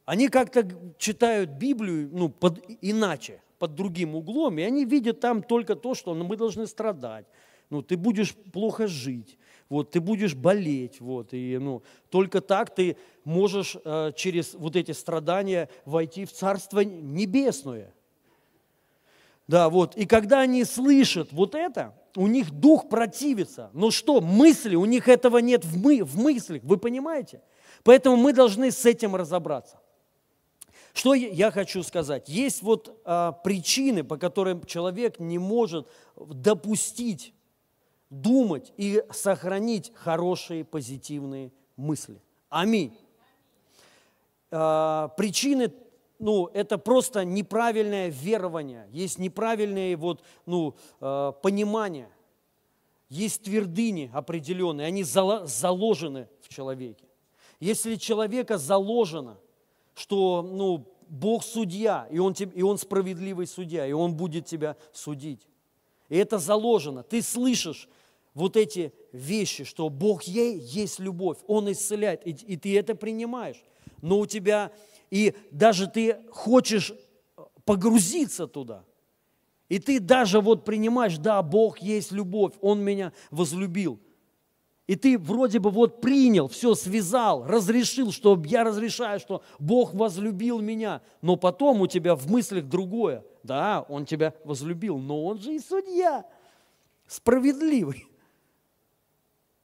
Они 0.04 0.28
как-то 0.28 0.64
читают 0.96 1.50
Библию 1.50 2.08
ну, 2.12 2.28
под, 2.28 2.62
иначе, 2.80 3.42
под 3.58 3.74
другим 3.74 4.14
углом, 4.14 4.58
и 4.58 4.62
они 4.62 4.84
видят 4.84 5.20
там 5.20 5.42
только 5.42 5.76
то, 5.76 5.94
что 5.94 6.14
мы 6.14 6.36
должны 6.36 6.66
страдать, 6.66 7.26
ну, 7.70 7.82
ты 7.82 7.96
будешь 7.96 8.34
плохо 8.34 8.86
жить, 8.86 9.38
вот, 9.68 9.90
ты 9.90 10.00
будешь 10.00 10.34
болеть, 10.34 11.00
вот, 11.00 11.32
и 11.32 11.58
ну, 11.58 11.82
только 12.10 12.40
так 12.40 12.74
ты 12.74 12.96
можешь 13.24 13.76
э, 13.84 14.12
через 14.14 14.54
вот 14.54 14.76
эти 14.76 14.92
страдания 14.92 15.68
войти 15.84 16.24
в 16.24 16.32
Царство 16.32 16.80
Небесное. 16.80 17.92
Да, 19.48 19.68
вот, 19.68 19.96
и 19.96 20.06
когда 20.06 20.40
они 20.40 20.64
слышат 20.64 21.32
вот 21.32 21.54
это, 21.54 21.94
у 22.16 22.26
них 22.26 22.50
дух 22.50 22.88
противится. 22.88 23.70
Но 23.72 23.90
что, 23.90 24.20
мысли, 24.20 24.74
у 24.74 24.84
них 24.86 25.06
этого 25.08 25.38
нет 25.38 25.64
в, 25.64 25.78
мы, 25.80 26.02
в 26.02 26.18
мыслях, 26.18 26.62
вы 26.64 26.78
понимаете? 26.78 27.42
Поэтому 27.84 28.16
мы 28.16 28.32
должны 28.32 28.72
с 28.72 28.84
этим 28.84 29.14
разобраться. 29.14 29.78
Что 30.96 31.12
я 31.12 31.50
хочу 31.50 31.82
сказать? 31.82 32.26
Есть 32.26 32.62
вот 32.62 32.98
а, 33.04 33.32
причины, 33.32 34.02
по 34.02 34.16
которым 34.16 34.64
человек 34.64 35.20
не 35.20 35.38
может 35.38 35.86
допустить 36.16 37.34
думать 38.08 38.72
и 38.78 39.04
сохранить 39.10 39.92
хорошие 39.94 40.64
позитивные 40.64 41.52
мысли. 41.76 42.18
Аминь. 42.48 42.96
А, 44.50 45.08
причины, 45.18 45.70
ну, 46.18 46.46
это 46.46 46.78
просто 46.78 47.26
неправильное 47.26 48.08
верование, 48.08 48.88
есть 48.90 49.18
неправильное 49.18 49.98
вот, 49.98 50.22
ну, 50.46 50.76
а, 51.02 51.32
понимание, 51.32 52.08
есть 53.10 53.42
твердыни 53.42 54.10
определенные, 54.14 54.86
они 54.86 55.04
заложены 55.04 56.30
в 56.40 56.48
человеке. 56.48 57.04
Если 57.60 57.96
человека 57.96 58.56
заложено, 58.56 59.36
что 59.96 60.42
ну, 60.42 60.86
Бог 61.08 61.42
судья, 61.42 62.06
и 62.10 62.18
он, 62.18 62.32
и 62.32 62.62
он 62.62 62.78
справедливый 62.78 63.46
судья, 63.46 63.86
и 63.86 63.92
Он 63.92 64.14
будет 64.14 64.46
тебя 64.46 64.76
судить. 64.92 65.48
И 66.08 66.16
это 66.16 66.38
заложено. 66.38 67.02
Ты 67.02 67.22
слышишь 67.22 67.88
вот 68.34 68.56
эти 68.56 68.92
вещи, 69.12 69.64
что 69.64 69.88
Бог 69.88 70.24
ей 70.24 70.58
есть 70.58 70.98
любовь, 70.98 71.38
Он 71.46 71.72
исцеляет, 71.72 72.26
и, 72.26 72.30
и 72.30 72.56
ты 72.56 72.78
это 72.78 72.94
принимаешь. 72.94 73.64
Но 74.02 74.18
у 74.18 74.26
тебя, 74.26 74.70
и 75.10 75.34
даже 75.50 75.86
ты 75.86 76.18
хочешь 76.30 76.92
погрузиться 77.64 78.46
туда. 78.46 78.84
И 79.68 79.78
ты 79.78 79.98
даже 79.98 80.40
вот 80.40 80.64
принимаешь, 80.64 81.16
да, 81.16 81.42
Бог 81.42 81.78
есть 81.78 82.12
любовь, 82.12 82.52
Он 82.60 82.80
меня 82.84 83.12
возлюбил. 83.30 83.98
И 84.86 84.94
ты 84.94 85.18
вроде 85.18 85.58
бы 85.58 85.70
вот 85.70 86.00
принял, 86.00 86.46
все 86.46 86.74
связал, 86.74 87.44
разрешил, 87.44 88.12
что 88.12 88.40
я 88.46 88.62
разрешаю, 88.62 89.18
что 89.18 89.42
Бог 89.58 89.94
возлюбил 89.94 90.60
меня. 90.60 91.02
Но 91.22 91.36
потом 91.36 91.80
у 91.80 91.88
тебя 91.88 92.14
в 92.14 92.30
мыслях 92.30 92.66
другое. 92.66 93.24
Да, 93.42 93.84
Он 93.88 94.06
тебя 94.06 94.32
возлюбил, 94.44 94.98
но 94.98 95.24
Он 95.24 95.38
же 95.38 95.54
и 95.54 95.58
судья, 95.58 96.24
справедливый. 97.08 98.06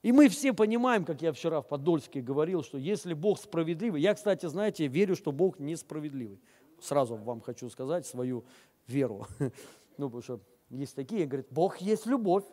И 0.03 0.11
мы 0.11 0.29
все 0.29 0.53
понимаем, 0.53 1.05
как 1.05 1.23
я 1.23 1.33
вчера 1.33 1.61
в 1.61 1.69
Подольске 1.69 2.21
говорил, 2.21 2.65
что 2.65 2.77
если 2.77 3.15
Бог 3.15 3.39
справедливый, 3.39 4.03
я, 4.03 4.15
кстати, 4.15 4.47
знаете, 4.47 4.89
верю, 4.89 5.15
что 5.15 5.31
Бог 5.31 5.61
несправедливый. 5.61 6.41
Сразу 6.81 7.15
вам 7.15 7.41
хочу 7.41 7.71
сказать 7.71 8.07
свою 8.07 8.45
веру. 8.87 9.27
Ну, 9.99 10.07
потому 10.07 10.23
что 10.23 10.41
есть 10.71 10.97
такие, 10.97 11.27
говорят, 11.27 11.49
Бог 11.51 11.77
есть 11.77 12.07
любовь. 12.07 12.45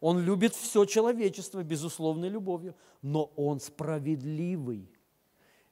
Он 0.00 0.20
любит 0.20 0.54
все 0.54 0.84
человечество 0.84 1.62
безусловной 1.62 2.28
любовью, 2.28 2.74
но 3.02 3.24
он 3.36 3.60
справедливый. 3.60 4.88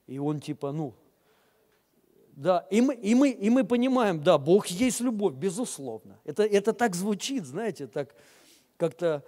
И 0.07 0.19
он 0.19 0.41
типа, 0.41 0.73
ну, 0.73 0.95
да, 2.37 2.67
и 2.71 2.81
мы, 2.81 2.95
и 2.95 3.15
мы, 3.15 3.31
и 3.31 3.51
мы 3.51 3.65
понимаем, 3.65 4.23
да, 4.23 4.37
Бог 4.37 4.67
есть 4.67 5.01
любовь, 5.01 5.35
безусловно. 5.35 6.19
Это, 6.25 6.43
это 6.43 6.73
так 6.73 6.95
звучит, 6.95 7.47
знаете, 7.47 7.87
так 7.87 8.15
как-то, 8.77 9.25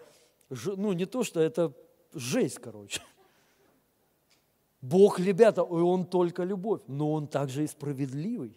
ну, 0.50 0.92
не 0.92 1.06
то, 1.06 1.24
что 1.24 1.40
это 1.40 1.72
жесть, 2.12 2.58
короче. 2.58 3.00
Бог, 4.80 5.18
ребята, 5.18 5.62
Он 5.62 6.04
только 6.06 6.44
любовь, 6.44 6.82
но 6.86 7.12
Он 7.12 7.26
также 7.26 7.64
и 7.64 7.66
справедливый. 7.66 8.56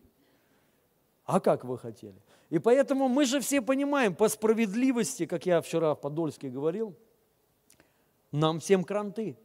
А 1.25 1.39
как 1.39 1.63
вы 1.63 1.77
хотели? 1.77 2.21
И 2.51 2.59
поэтому 2.59 3.07
мы 3.07 3.25
же 3.25 3.39
все 3.39 3.61
понимаем, 3.61 4.13
по 4.13 4.27
справедливости, 4.27 5.25
как 5.25 5.45
я 5.45 5.61
вчера 5.61 5.95
в 5.95 6.01
Подольске 6.01 6.49
говорил, 6.49 6.93
нам 8.33 8.59
всем 8.59 8.83
кранты. 8.83 9.37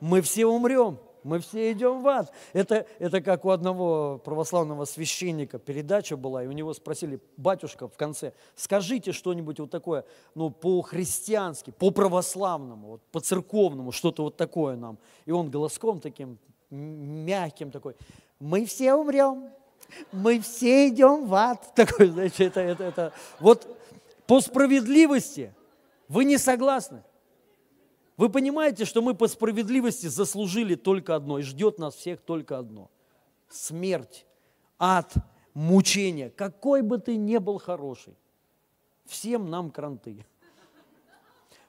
Мы 0.00 0.20
все 0.20 0.44
умрем, 0.44 0.98
мы 1.22 1.38
все 1.40 1.72
идем 1.72 2.02
в 2.02 2.08
ад. 2.08 2.30
Это, 2.52 2.86
это 2.98 3.22
как 3.22 3.46
у 3.46 3.50
одного 3.50 4.18
православного 4.18 4.84
священника 4.84 5.58
передача 5.58 6.18
была, 6.18 6.44
и 6.44 6.46
у 6.46 6.52
него 6.52 6.74
спросили, 6.74 7.20
батюшка 7.38 7.88
в 7.88 7.96
конце, 7.96 8.34
скажите 8.54 9.12
что-нибудь 9.12 9.58
вот 9.58 9.70
такое, 9.70 10.04
ну, 10.34 10.50
по-христиански, 10.50 11.70
по-православному, 11.70 12.88
вот, 12.88 13.02
по-церковному, 13.12 13.92
что-то 13.92 14.24
вот 14.24 14.36
такое 14.36 14.76
нам. 14.76 14.98
И 15.24 15.30
он 15.30 15.50
голоском 15.50 16.00
таким 16.00 16.38
мягким 16.68 17.70
такой, 17.70 17.96
мы 18.38 18.66
все 18.66 18.94
умрем, 18.94 19.50
мы 20.12 20.40
все 20.40 20.88
идем 20.88 21.26
в 21.26 21.34
ад. 21.34 21.72
Такой, 21.74 22.08
знаете, 22.08 22.44
это, 22.44 22.60
это, 22.60 22.84
это. 22.84 23.12
Вот 23.38 23.66
по 24.26 24.40
справедливости 24.40 25.54
вы 26.08 26.24
не 26.24 26.38
согласны. 26.38 27.02
Вы 28.16 28.28
понимаете, 28.28 28.84
что 28.84 29.00
мы 29.00 29.14
по 29.14 29.28
справедливости 29.28 30.06
заслужили 30.06 30.74
только 30.74 31.14
одно, 31.14 31.38
и 31.38 31.42
ждет 31.42 31.78
нас 31.78 31.94
всех 31.94 32.20
только 32.20 32.58
одно. 32.58 32.90
Смерть, 33.48 34.26
ад, 34.78 35.14
мучение. 35.54 36.30
Какой 36.30 36.82
бы 36.82 36.98
ты 36.98 37.16
ни 37.16 37.38
был 37.38 37.58
хороший, 37.58 38.14
всем 39.06 39.48
нам 39.48 39.70
кранты. 39.70 40.26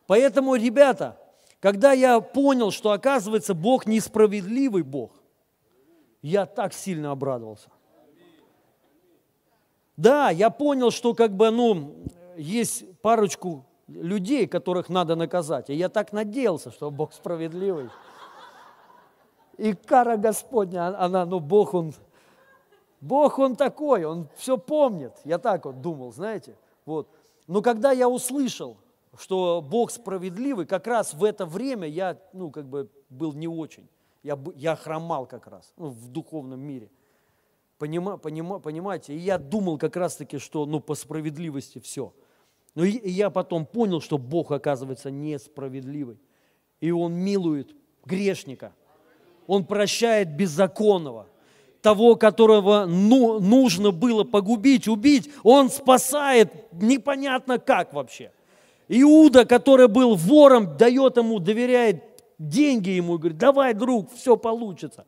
Поэтому, 0.07 0.55
ребята, 0.55 1.17
когда 1.62 1.93
я 1.93 2.19
понял, 2.19 2.71
что 2.71 2.91
оказывается 2.91 3.53
Бог 3.53 3.86
несправедливый 3.86 4.84
Бог, 4.84 5.12
я 6.21 6.45
так 6.45 6.73
сильно 6.73 7.12
обрадовался. 7.12 7.69
Да, 9.97 10.30
я 10.30 10.49
понял, 10.49 10.91
что 10.91 11.13
как 11.13 11.36
бы, 11.36 11.51
ну, 11.51 11.93
есть 12.38 12.86
парочку 13.01 13.65
людей, 13.88 14.47
которых 14.47 14.89
надо 14.89 15.15
наказать. 15.15 15.69
И 15.69 15.73
я 15.73 15.89
так 15.89 16.13
надеялся, 16.13 16.71
что 16.71 16.89
Бог 16.91 17.13
справедливый. 17.13 17.89
И 19.58 19.73
кара 19.73 20.17
Господня, 20.17 20.88
а, 20.88 21.06
она, 21.06 21.25
ну, 21.25 21.39
Бог, 21.39 21.73
Он, 21.73 21.93
Бог, 23.01 23.38
Он 23.38 23.56
такой, 23.56 24.06
Он 24.06 24.27
все 24.36 24.58
помнит. 24.58 25.13
Я 25.23 25.38
так 25.38 25.65
вот 25.65 25.82
думал, 25.82 26.12
знаете. 26.13 26.56
Вот. 26.86 27.08
Но 27.47 27.62
когда 27.62 27.91
я 27.91 28.08
услышал, 28.08 28.77
что 29.17 29.62
Бог 29.62 29.91
справедливый, 29.91 30.65
как 30.65 30.88
раз 30.88 31.13
в 31.13 31.23
это 31.23 31.45
время 31.45 31.88
я, 31.88 32.17
ну, 32.34 32.49
как 32.49 32.65
бы 32.65 32.89
был 33.10 33.34
не 33.34 33.47
очень. 33.47 33.88
Я, 34.23 34.39
я 34.56 34.75
хромал 34.75 35.25
как 35.25 35.47
раз 35.47 35.73
ну, 35.77 35.89
в 35.89 36.08
духовном 36.08 36.62
мире– 36.62 36.89
Понима, 37.81 38.17
понима, 38.17 38.59
понимаете? 38.59 39.15
И 39.15 39.17
я 39.17 39.39
думал 39.39 39.79
как 39.79 39.95
раз-таки, 39.95 40.37
что 40.37 40.67
ну, 40.67 40.79
по 40.79 40.93
справедливости 40.93 41.79
все. 41.79 42.13
Но 42.75 42.83
и, 42.83 42.91
и 42.91 43.09
я 43.09 43.31
потом 43.31 43.65
понял, 43.65 44.01
что 44.01 44.19
Бог, 44.19 44.51
оказывается, 44.51 45.09
несправедливый. 45.09 46.19
И 46.79 46.91
Он 46.91 47.15
милует 47.15 47.75
грешника. 48.05 48.71
Он 49.47 49.65
прощает 49.65 50.35
беззаконного. 50.35 51.25
Того, 51.81 52.17
которого 52.17 52.85
ну, 52.85 53.39
нужно 53.39 53.89
было 53.89 54.25
погубить, 54.25 54.87
убить, 54.87 55.31
Он 55.41 55.71
спасает 55.71 56.71
непонятно 56.71 57.57
как 57.57 57.93
вообще. 57.93 58.31
Иуда, 58.89 59.43
который 59.43 59.87
был 59.87 60.13
вором, 60.13 60.77
дает 60.77 61.17
ему, 61.17 61.39
доверяет 61.39 62.03
деньги 62.37 62.91
ему 62.91 63.17
говорит, 63.17 63.39
давай, 63.39 63.73
друг, 63.73 64.13
все 64.13 64.37
получится. 64.37 65.07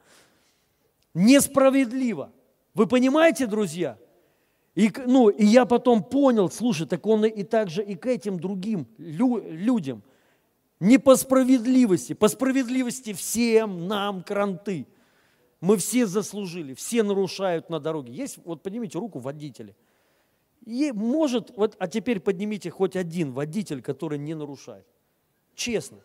Несправедливо. 1.14 2.32
Вы 2.74 2.88
понимаете, 2.88 3.46
друзья? 3.48 3.98
И, 4.76 4.92
ну, 5.06 5.30
и 5.30 5.46
я 5.46 5.66
потом 5.66 6.04
понял, 6.04 6.50
слушай, 6.50 6.88
так 6.88 7.06
он 7.06 7.26
и 7.26 7.44
также 7.44 7.84
и 7.84 7.96
к 7.96 8.08
этим 8.08 8.40
другим 8.40 8.88
лю, 8.98 9.38
людям. 9.48 10.02
Не 10.80 10.98
по 10.98 11.16
справедливости, 11.16 12.14
по 12.14 12.28
справедливости 12.28 13.14
всем 13.14 13.88
нам 13.88 14.24
кранты. 14.24 14.88
Мы 15.62 15.78
все 15.78 16.08
заслужили, 16.08 16.74
все 16.74 17.04
нарушают 17.04 17.70
на 17.70 17.80
дороге. 17.80 18.12
Есть, 18.12 18.40
вот 18.44 18.64
поднимите 18.64 18.98
руку 18.98 19.20
водители. 19.20 19.76
И 20.66 20.92
может, 20.92 21.52
вот, 21.56 21.76
а 21.78 21.88
теперь 21.88 22.20
поднимите 22.20 22.70
хоть 22.70 22.96
один 22.96 23.32
водитель, 23.32 23.82
который 23.82 24.18
не 24.18 24.34
нарушает. 24.34 24.86
Честно, 25.56 26.00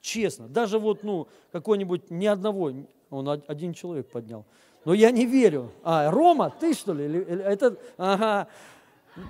честно. 0.00 0.48
Даже 0.48 0.78
вот, 0.78 1.02
ну, 1.02 1.28
какой-нибудь, 1.52 2.10
ни 2.10 2.26
одного, 2.26 2.72
он 3.10 3.28
один 3.46 3.74
человек 3.74 4.10
поднял. 4.10 4.46
Но 4.84 4.92
я 4.92 5.10
не 5.10 5.24
верю. 5.24 5.72
А, 5.82 6.10
Рома, 6.10 6.50
ты 6.50 6.74
что 6.74 6.92
ли? 6.92 7.04
Или, 7.06 7.20
или, 7.20 7.42
это, 7.42 7.76
ага, 7.96 8.46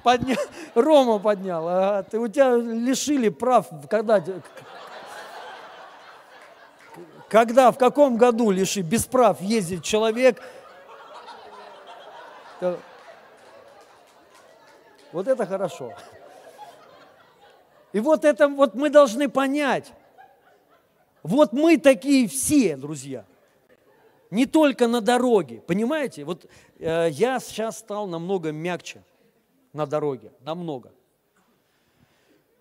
подня... 0.02 0.36
Рома 0.74 1.18
поднял. 1.18 1.68
Ага, 1.68 2.02
ты, 2.02 2.18
у 2.18 2.28
тебя 2.28 2.56
лишили 2.56 3.28
прав, 3.28 3.68
когда, 3.88 4.22
когда, 7.28 7.70
в 7.70 7.78
каком 7.78 8.16
году 8.16 8.50
лиши 8.50 8.80
без 8.80 9.04
прав 9.06 9.40
ездит 9.40 9.84
человек, 9.84 10.42
вот 15.12 15.28
это 15.28 15.46
хорошо. 15.46 15.92
И 17.92 18.00
вот 18.00 18.24
это 18.24 18.48
вот 18.48 18.74
мы 18.74 18.90
должны 18.90 19.28
понять. 19.28 19.92
Вот 21.22 21.52
мы 21.52 21.78
такие 21.78 22.28
все, 22.28 22.76
друзья. 22.76 23.24
Не 24.34 24.46
только 24.46 24.88
на 24.88 25.00
дороге, 25.00 25.62
понимаете? 25.64 26.24
Вот 26.24 26.46
э, 26.80 27.08
я 27.12 27.38
сейчас 27.38 27.78
стал 27.78 28.08
намного 28.08 28.50
мягче 28.50 29.04
на 29.72 29.86
дороге, 29.86 30.32
намного. 30.40 30.92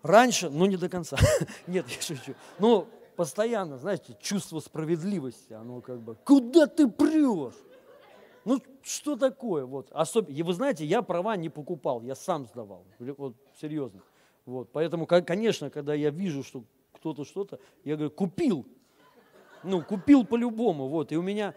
Раньше, 0.00 0.50
ну 0.50 0.66
не 0.66 0.76
до 0.76 0.88
конца, 0.88 1.16
нет, 1.66 1.84
я 1.88 2.00
шучу. 2.00 2.36
Ну, 2.60 2.86
постоянно, 3.16 3.76
знаете, 3.76 4.16
чувство 4.20 4.60
справедливости, 4.60 5.52
оно 5.52 5.80
как 5.80 6.00
бы, 6.00 6.14
куда 6.24 6.68
ты 6.68 6.86
прешь? 6.86 7.54
Ну, 8.44 8.60
что 8.82 9.16
такое? 9.16 9.64
Вот. 9.64 9.88
Особ... 9.90 10.28
И 10.28 10.44
вы 10.44 10.52
знаете, 10.52 10.84
я 10.84 11.02
права 11.02 11.34
не 11.34 11.48
покупал, 11.48 12.02
я 12.02 12.14
сам 12.14 12.46
сдавал. 12.46 12.84
Вот, 13.00 13.34
серьезно. 13.60 14.00
Вот. 14.46 14.70
Поэтому, 14.70 15.06
конечно, 15.06 15.70
когда 15.70 15.92
я 15.94 16.10
вижу, 16.10 16.44
что 16.44 16.62
кто-то 16.92 17.24
что-то, 17.24 17.58
я 17.82 17.96
говорю, 17.96 18.12
купил. 18.12 18.64
Ну, 19.64 19.82
купил 19.82 20.24
по-любому. 20.24 20.88
Вот. 20.88 21.12
И 21.12 21.16
у 21.16 21.22
меня... 21.22 21.54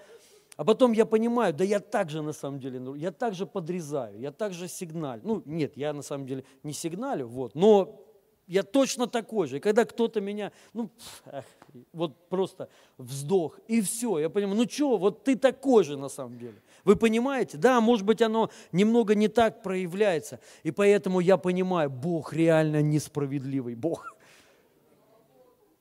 А 0.56 0.64
потом 0.64 0.92
я 0.92 1.06
понимаю, 1.06 1.54
да 1.54 1.64
я 1.64 1.80
так 1.80 2.10
же 2.10 2.24
на 2.24 2.34
самом 2.34 2.60
деле, 2.60 2.80
ну, 2.80 2.96
я 2.96 3.12
так 3.12 3.36
же 3.36 3.46
подрезаю, 3.46 4.20
я 4.20 4.32
так 4.32 4.54
же 4.54 4.68
сигналю. 4.68 5.22
Ну, 5.24 5.44
нет, 5.46 5.78
я 5.78 5.94
на 5.94 6.02
самом 6.02 6.26
деле 6.26 6.44
не 6.64 6.74
сигналю, 6.74 7.28
вот, 7.28 7.54
но 7.54 8.02
я 8.48 8.64
точно 8.64 9.08
такой 9.08 9.48
же. 9.48 9.58
И 9.58 9.60
когда 9.60 9.86
кто-то 9.86 10.20
меня, 10.20 10.52
ну, 10.74 10.90
эх, 11.26 11.46
вот 11.94 12.30
просто 12.30 12.70
вздох, 12.98 13.60
и 13.68 13.82
все. 13.82 14.18
Я 14.20 14.30
понимаю, 14.30 14.58
ну 14.58 14.68
что, 14.68 14.98
вот 14.98 15.24
ты 15.24 15.36
такой 15.36 15.84
же 15.84 15.98
на 15.98 16.10
самом 16.10 16.40
деле. 16.40 16.62
Вы 16.86 16.96
понимаете? 16.96 17.58
Да, 17.58 17.82
может 17.82 18.06
быть, 18.06 18.22
оно 18.22 18.50
немного 18.72 19.14
не 19.14 19.28
так 19.28 19.62
проявляется. 19.62 20.40
И 20.64 20.72
поэтому 20.72 21.20
я 21.20 21.38
понимаю, 21.38 21.90
Бог 21.90 22.34
реально 22.34 22.82
несправедливый 22.82 23.76
Бог. 23.76 24.17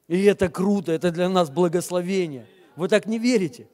И 0.09 0.25
это 0.25 0.49
круто, 0.49 0.93
это 0.93 1.11
для 1.11 1.29
нас 1.29 1.51
благословение. 1.51 2.47
Вы 2.77 2.89
так 2.89 3.07
не 3.07 3.19
верите? 3.19 3.69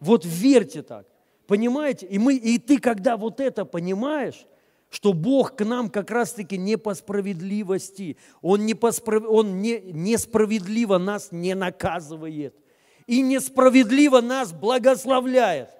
Вот 0.00 0.24
верьте 0.24 0.82
так. 0.82 1.06
Понимаете? 1.46 2.06
И, 2.06 2.18
мы, 2.18 2.36
и 2.36 2.58
ты, 2.58 2.78
когда 2.78 3.16
вот 3.16 3.40
это 3.40 3.64
понимаешь, 3.64 4.46
что 4.90 5.12
Бог 5.12 5.56
к 5.56 5.64
нам 5.64 5.90
как 5.90 6.10
раз-таки 6.10 6.56
не 6.56 6.76
по 6.76 6.94
справедливости, 6.94 8.16
Он, 8.42 8.64
не 8.64 8.74
по 8.74 8.92
справ... 8.92 9.24
Он 9.28 9.60
не, 9.60 9.80
несправедливо 9.80 10.98
нас 10.98 11.32
не 11.32 11.54
наказывает 11.54 12.54
и 13.06 13.20
несправедливо 13.20 14.20
нас 14.20 14.52
благословляет. 14.52 15.70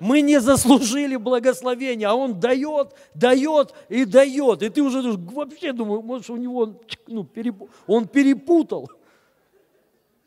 Мы 0.00 0.22
не 0.22 0.40
заслужили 0.40 1.16
благословения, 1.16 2.08
а 2.08 2.14
Он 2.14 2.40
дает, 2.40 2.94
дает 3.14 3.74
и 3.90 4.06
дает. 4.06 4.62
И 4.62 4.70
ты 4.70 4.82
уже 4.82 5.02
вообще 5.02 5.72
думаешь, 5.72 6.02
может, 6.02 6.30
у 6.30 6.36
него 6.36 6.80
ну, 7.06 7.24
переп... 7.24 7.62
он 7.86 8.08
перепутал. 8.08 8.90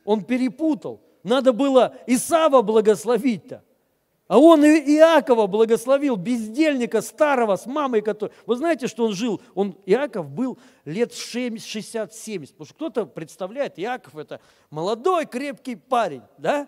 Он 0.05 0.23
перепутал. 0.23 1.01
Надо 1.23 1.53
было 1.53 1.95
Исава 2.05 2.62
благословить-то. 2.62 3.63
А 4.27 4.39
он 4.39 4.63
Иакова 4.63 5.47
благословил, 5.47 6.15
бездельника 6.15 7.01
старого, 7.01 7.55
с 7.55 7.65
мамой, 7.65 8.01
который... 8.01 8.31
Вы 8.45 8.55
знаете, 8.55 8.88
что 8.88 9.05
он 9.05 9.13
жил? 9.13 9.41
Он, 9.53 9.77
Иаков 9.86 10.29
был 10.29 10.57
лет 10.86 11.12
60-70. 11.12 12.47
Потому 12.47 12.65
что 12.65 12.73
кто-то 12.73 13.05
представляет, 13.05 13.77
Иаков 13.77 14.15
это 14.15 14.39
молодой, 14.69 15.25
крепкий 15.25 15.75
парень, 15.75 16.21
да? 16.38 16.67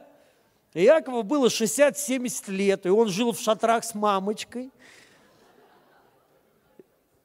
Иакову 0.76 1.24
было 1.24 1.48
60-70 1.48 2.52
лет, 2.52 2.86
и 2.86 2.90
он 2.90 3.08
жил 3.08 3.32
в 3.32 3.40
шатрах 3.40 3.86
с 3.86 3.96
мамочкой. 3.96 4.72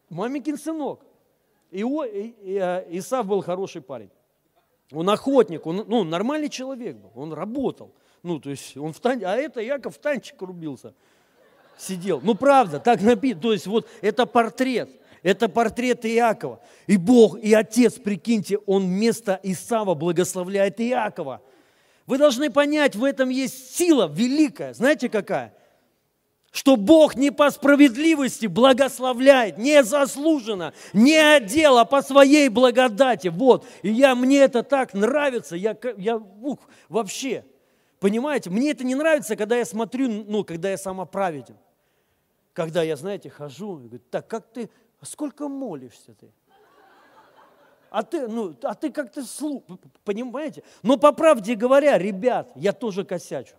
Мамикин 0.09 0.57
сынок. 0.57 1.01
И, 1.71 1.81
и, 1.81 2.59
а, 2.59 2.85
Исав 2.91 3.27
был 3.27 3.43
хороший 3.43 3.83
парень. 3.83 4.11
Он 4.93 5.09
охотник, 5.11 5.67
он 5.67 5.85
ну, 5.87 6.05
нормальный 6.05 6.49
человек 6.49 6.97
был, 6.97 7.11
он 7.15 7.33
работал. 7.33 7.93
Ну, 8.23 8.39
то 8.39 8.51
есть 8.51 8.77
он 8.77 8.93
в 8.93 9.01
тан... 9.01 9.21
А 9.25 9.37
это 9.37 9.61
Яков 9.61 9.97
в 9.97 9.99
танчик 9.99 10.41
рубился. 10.43 10.95
Сидел. 11.79 12.21
Ну, 12.23 12.35
правда, 12.35 12.79
так 12.79 13.01
написано. 13.01 13.41
То 13.41 13.53
есть 13.53 13.67
вот 13.67 13.89
это 14.01 14.27
портрет. 14.27 14.91
Это 15.23 15.49
портрет 15.49 16.05
Иакова. 16.07 16.61
И 16.87 16.97
Бог, 16.97 17.39
и 17.39 17.53
Отец, 17.53 17.95
прикиньте, 17.95 18.59
Он 18.67 18.85
вместо 18.85 19.39
Исава 19.43 19.95
благословляет 19.95 20.81
Иакова. 20.81 21.41
Вы 22.11 22.19
должны 22.19 22.51
понять, 22.51 22.97
в 22.97 23.05
этом 23.05 23.29
есть 23.29 23.77
сила 23.77 24.11
великая. 24.13 24.75
Знаете 24.75 25.09
какая? 25.09 25.55
Что 26.51 26.75
Бог 26.75 27.15
не 27.15 27.31
по 27.31 27.49
справедливости 27.53 28.47
благословляет, 28.47 29.59
не 29.59 29.85
заслуженно, 29.85 30.75
не 30.93 31.15
отдел, 31.15 31.79
а 31.79 31.85
по 31.85 32.03
своей 32.03 32.49
благодати. 32.49 33.29
Вот. 33.29 33.65
И 33.83 33.93
я, 33.93 34.17
мне 34.17 34.39
это 34.39 34.65
так 34.65 34.93
нравится. 34.93 35.55
Я, 35.55 35.77
я 35.99 36.17
ух, 36.17 36.59
вообще. 36.89 37.45
Понимаете, 38.01 38.51
мне 38.51 38.73
это 38.73 38.83
не 38.83 38.97
нравится, 38.97 39.37
когда 39.37 39.57
я 39.57 39.65
смотрю, 39.65 40.09
ну, 40.09 40.43
когда 40.43 40.69
я 40.69 40.79
самоправеден. 40.79 41.59
Когда 42.55 42.83
я, 42.83 42.97
знаете, 42.97 43.31
хожу 43.31 43.79
и 43.79 43.87
говорю, 43.87 44.03
так, 44.11 44.27
как 44.27 44.53
ты, 44.53 44.69
сколько 45.03 45.47
молишься 45.47 46.15
ты? 46.15 46.33
А 47.91 48.05
ты, 48.05 48.29
ну, 48.29 48.55
а 48.63 48.75
ты 48.75 48.91
как-то 48.91 49.25
слух, 49.25 49.65
понимаете? 50.05 50.63
Но 50.83 50.97
по 50.97 51.13
правде 51.13 51.57
говоря, 51.57 51.99
ребят, 51.99 52.53
я 52.55 52.73
тоже 52.73 53.05
косячу. 53.05 53.57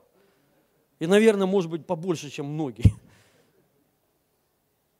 И, 1.00 1.08
наверное, 1.08 1.48
может 1.48 1.70
быть, 1.70 1.86
побольше, 1.86 2.30
чем 2.30 2.46
многие. 2.46 2.94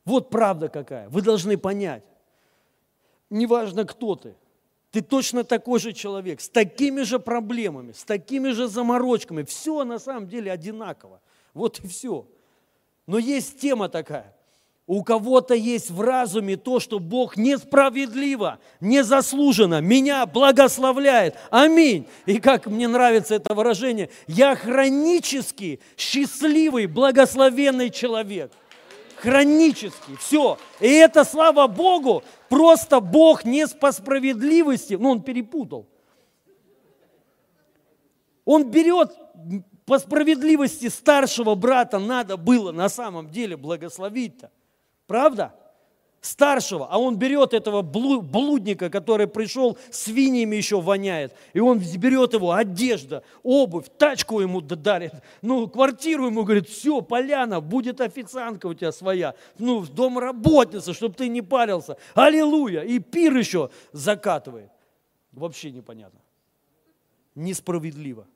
Вот 0.04 0.30
правда 0.30 0.68
какая. 0.68 1.08
Вы 1.10 1.22
должны 1.22 1.58
понять. 1.58 2.04
Неважно, 3.30 3.86
кто 3.86 4.16
ты. 4.16 4.36
Ты 4.92 5.02
точно 5.02 5.46
такой 5.46 5.80
же 5.80 5.94
человек, 5.94 6.42
с 6.42 6.50
такими 6.50 7.04
же 7.04 7.18
проблемами, 7.18 7.94
с 7.94 8.04
такими 8.04 8.50
же 8.50 8.68
заморочками. 8.68 9.44
Все 9.44 9.86
на 9.86 10.00
самом 10.00 10.28
деле 10.28 10.52
одинаково. 10.52 11.22
Вот 11.54 11.80
и 11.80 11.88
все. 11.88 12.28
Но 13.08 13.18
есть 13.18 13.62
тема 13.62 13.88
такая. 13.88 14.36
У 14.92 15.04
кого-то 15.04 15.54
есть 15.54 15.90
в 15.90 16.02
разуме 16.02 16.58
то, 16.58 16.82
что 16.82 17.00
Бог 17.00 17.38
несправедливо, 17.38 18.60
незаслуженно 18.82 19.80
меня 19.80 20.26
благословляет. 20.26 21.38
Аминь. 21.50 22.06
И 22.26 22.42
как 22.42 22.66
мне 22.66 22.90
нравится 22.90 23.36
это 23.36 23.54
выражение, 23.54 24.10
я 24.28 24.54
хронически 24.54 25.80
счастливый, 25.96 26.88
благословенный 26.88 27.90
человек. 27.90 28.52
Хронически. 29.16 30.18
Все. 30.20 30.58
И 30.82 30.90
это, 30.90 31.24
слава 31.24 31.68
Богу, 31.68 32.22
Просто 32.50 33.00
Бог 33.00 33.46
не 33.46 33.66
по 33.70 33.94
справедливости, 33.94 34.96
ну 34.96 35.12
он 35.12 35.22
перепутал. 35.22 35.88
Он 38.44 38.70
берет 38.70 39.14
по 39.86 40.00
справедливости 40.00 40.90
старшего 40.90 41.56
брата 41.56 41.98
надо 41.98 42.36
было 42.36 42.74
на 42.74 42.90
самом 42.90 43.32
деле 43.32 43.56
благословить-то. 43.56 44.52
Правда? 45.12 45.54
старшего, 46.22 46.88
а 46.90 47.00
он 47.00 47.18
берет 47.18 47.54
этого 47.54 47.82
блудника, 47.82 48.90
который 48.90 49.28
пришел, 49.28 49.78
свиньями 49.90 50.56
еще 50.56 50.80
воняет, 50.80 51.34
и 51.52 51.60
он 51.60 51.80
берет 51.80 52.34
его 52.34 52.54
одежда, 52.54 53.24
обувь, 53.44 53.88
тачку 53.98 54.40
ему 54.40 54.62
дарит, 54.62 55.14
ну, 55.42 55.68
квартиру 55.68 56.28
ему 56.28 56.44
говорит, 56.44 56.70
все, 56.70 57.02
поляна, 57.02 57.60
будет 57.60 58.00
официантка 58.00 58.68
у 58.68 58.74
тебя 58.74 58.92
своя, 58.92 59.34
ну, 59.58 59.84
домработница, 59.84 60.94
чтобы 60.94 61.16
ты 61.16 61.28
не 61.28 61.42
парился, 61.42 61.98
аллилуйя, 62.14 62.84
и 62.84 63.00
пир 63.00 63.36
еще 63.36 63.70
закатывает. 63.92 64.70
Вообще 65.34 65.72
непонятно. 65.72 66.22
Несправедливо. 67.36 68.28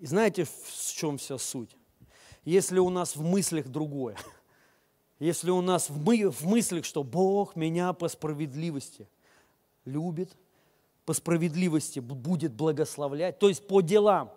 И 0.00 0.06
знаете, 0.06 0.44
в 0.44 0.94
чем 0.96 1.18
вся 1.18 1.38
суть? 1.38 1.76
Если 2.44 2.78
у 2.78 2.88
нас 2.88 3.14
в 3.14 3.22
мыслях 3.22 3.68
другое– 3.68 4.16
если 5.20 5.50
у 5.50 5.60
нас 5.60 5.90
в, 5.90 6.02
мы, 6.02 6.30
в 6.30 6.46
мыслях, 6.46 6.84
что 6.86 7.04
Бог 7.04 7.54
меня 7.54 7.92
по 7.92 8.08
справедливости 8.08 9.06
любит, 9.84 10.34
по 11.04 11.12
справедливости 11.12 12.00
будет 12.00 12.54
благословлять, 12.54 13.38
то 13.38 13.48
есть 13.48 13.66
по 13.66 13.82
делам, 13.82 14.32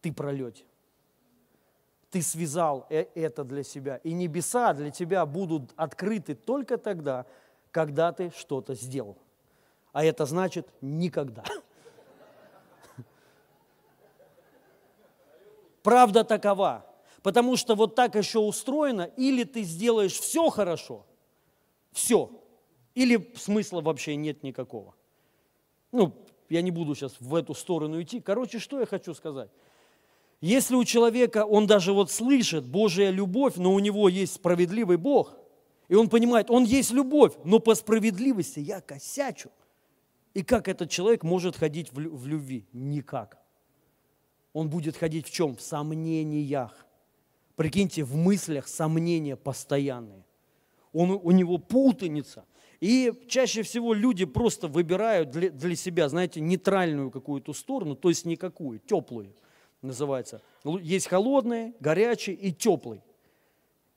ты 0.00 0.12
пролете. 0.12 0.64
ты 2.10 2.22
связал 2.22 2.86
э, 2.90 3.06
это 3.16 3.42
для 3.42 3.64
себя. 3.64 3.96
И 4.04 4.12
небеса 4.12 4.72
для 4.72 4.90
тебя 4.90 5.26
будут 5.26 5.72
открыты 5.76 6.36
только 6.36 6.78
тогда, 6.78 7.26
когда 7.72 8.12
ты 8.12 8.30
что-то 8.36 8.74
сделал. 8.74 9.18
А 9.92 10.04
это 10.04 10.26
значит 10.26 10.68
никогда. 10.80 11.42
Правда 15.82 16.22
такова. 16.22 16.86
Потому 17.24 17.56
что 17.56 17.74
вот 17.74 17.94
так 17.94 18.16
еще 18.16 18.38
устроено, 18.38 19.10
или 19.16 19.44
ты 19.44 19.62
сделаешь 19.62 20.12
все 20.12 20.50
хорошо, 20.50 21.06
все, 21.90 22.30
или 22.94 23.32
смысла 23.34 23.80
вообще 23.80 24.14
нет 24.14 24.42
никакого. 24.42 24.94
Ну, 25.90 26.12
я 26.50 26.60
не 26.60 26.70
буду 26.70 26.94
сейчас 26.94 27.16
в 27.18 27.34
эту 27.34 27.54
сторону 27.54 28.02
идти. 28.02 28.20
Короче, 28.20 28.58
что 28.58 28.78
я 28.78 28.84
хочу 28.84 29.14
сказать? 29.14 29.48
Если 30.42 30.74
у 30.74 30.84
человека, 30.84 31.46
он 31.46 31.66
даже 31.66 31.94
вот 31.94 32.10
слышит 32.10 32.66
Божья 32.66 33.08
любовь, 33.08 33.54
но 33.56 33.72
у 33.72 33.78
него 33.78 34.10
есть 34.10 34.34
справедливый 34.34 34.98
Бог, 34.98 35.34
и 35.88 35.94
он 35.94 36.10
понимает, 36.10 36.50
он 36.50 36.64
есть 36.64 36.90
любовь, 36.90 37.32
но 37.42 37.58
по 37.58 37.74
справедливости 37.74 38.60
я 38.60 38.82
косячу. 38.82 39.50
И 40.34 40.42
как 40.42 40.68
этот 40.68 40.90
человек 40.90 41.22
может 41.22 41.56
ходить 41.56 41.90
в, 41.90 41.96
в 41.96 42.26
любви? 42.26 42.66
Никак. 42.74 43.38
Он 44.52 44.68
будет 44.68 44.98
ходить 44.98 45.26
в 45.26 45.30
чем? 45.30 45.56
В 45.56 45.62
сомнениях. 45.62 46.84
Прикиньте, 47.56 48.02
в 48.02 48.16
мыслях 48.16 48.66
сомнения 48.66 49.36
постоянные. 49.36 50.24
Он, 50.92 51.10
у 51.10 51.30
него 51.30 51.58
путаница. 51.58 52.44
И 52.80 53.12
чаще 53.28 53.62
всего 53.62 53.94
люди 53.94 54.24
просто 54.24 54.68
выбирают 54.68 55.30
для, 55.30 55.50
для 55.50 55.76
себя, 55.76 56.08
знаете, 56.08 56.40
нейтральную 56.40 57.10
какую-то 57.10 57.52
сторону, 57.52 57.94
то 57.94 58.08
есть 58.08 58.24
никакую, 58.24 58.78
теплую 58.80 59.34
называется. 59.84 60.42
Есть 60.64 61.06
холодный, 61.06 61.74
горячий 61.80 62.32
и 62.32 62.52
теплый. 62.52 63.02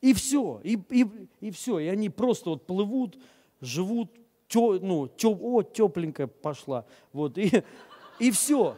И 0.02 0.14
все, 0.14 0.62
и, 0.64 0.78
и, 0.90 1.06
и 1.42 1.52
все. 1.52 1.80
И 1.80 1.88
они 1.88 2.10
просто 2.10 2.52
вот 2.52 2.68
плывут, 2.68 3.18
живут, 3.62 4.12
тё, 4.48 4.80
ну, 4.80 5.08
тё, 5.08 5.32
о, 5.32 5.64
тепленькая 5.64 6.28
пошла. 6.28 6.86
Вот, 7.14 7.38
и, 7.38 7.64
и 8.20 8.32
все. 8.32 8.78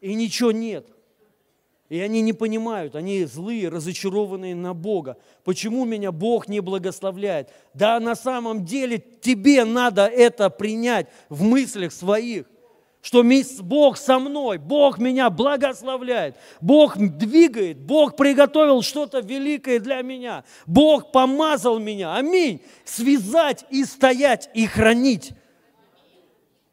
И 0.00 0.14
ничего 0.14 0.52
нет. 0.52 0.86
И 1.88 2.00
они 2.00 2.20
не 2.20 2.34
понимают, 2.34 2.96
они 2.96 3.24
злые, 3.24 3.70
разочарованные 3.70 4.54
на 4.54 4.74
Бога. 4.74 5.16
Почему 5.42 5.86
меня 5.86 6.12
Бог 6.12 6.46
не 6.46 6.60
благословляет? 6.60 7.48
Да 7.72 7.98
на 7.98 8.14
самом 8.14 8.66
деле 8.66 9.02
тебе 9.20 9.64
надо 9.64 10.06
это 10.06 10.50
принять 10.50 11.08
в 11.30 11.42
мыслях 11.42 11.92
своих 11.92 12.46
что 13.00 13.24
Бог 13.60 13.96
со 13.96 14.18
мной, 14.18 14.58
Бог 14.58 14.98
меня 14.98 15.30
благословляет, 15.30 16.36
Бог 16.60 16.98
двигает, 16.98 17.78
Бог 17.78 18.16
приготовил 18.16 18.82
что-то 18.82 19.20
великое 19.20 19.78
для 19.78 20.02
меня, 20.02 20.44
Бог 20.66 21.12
помазал 21.12 21.78
меня, 21.78 22.16
аминь, 22.16 22.60
связать 22.84 23.64
и 23.70 23.84
стоять 23.84 24.50
и 24.52 24.66
хранить 24.66 25.30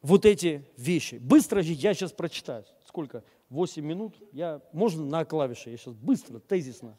вот 0.02 0.26
эти 0.26 0.64
вещи. 0.76 1.14
Быстро 1.14 1.62
я 1.62 1.94
сейчас 1.94 2.12
прочитаю. 2.12 2.64
Сколько? 2.86 3.22
8 3.50 3.84
минут? 3.84 4.14
Я, 4.32 4.60
можно 4.72 5.04
на 5.04 5.24
клавише? 5.24 5.70
Я 5.70 5.76
сейчас 5.76 5.94
быстро, 5.94 6.38
тезисно. 6.40 6.96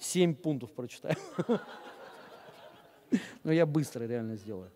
7 0.00 0.34
пунктов 0.34 0.72
прочитаю. 0.72 1.16
Но 3.44 3.52
я 3.52 3.66
быстро 3.66 4.04
реально 4.04 4.36
сделаю. 4.36 4.70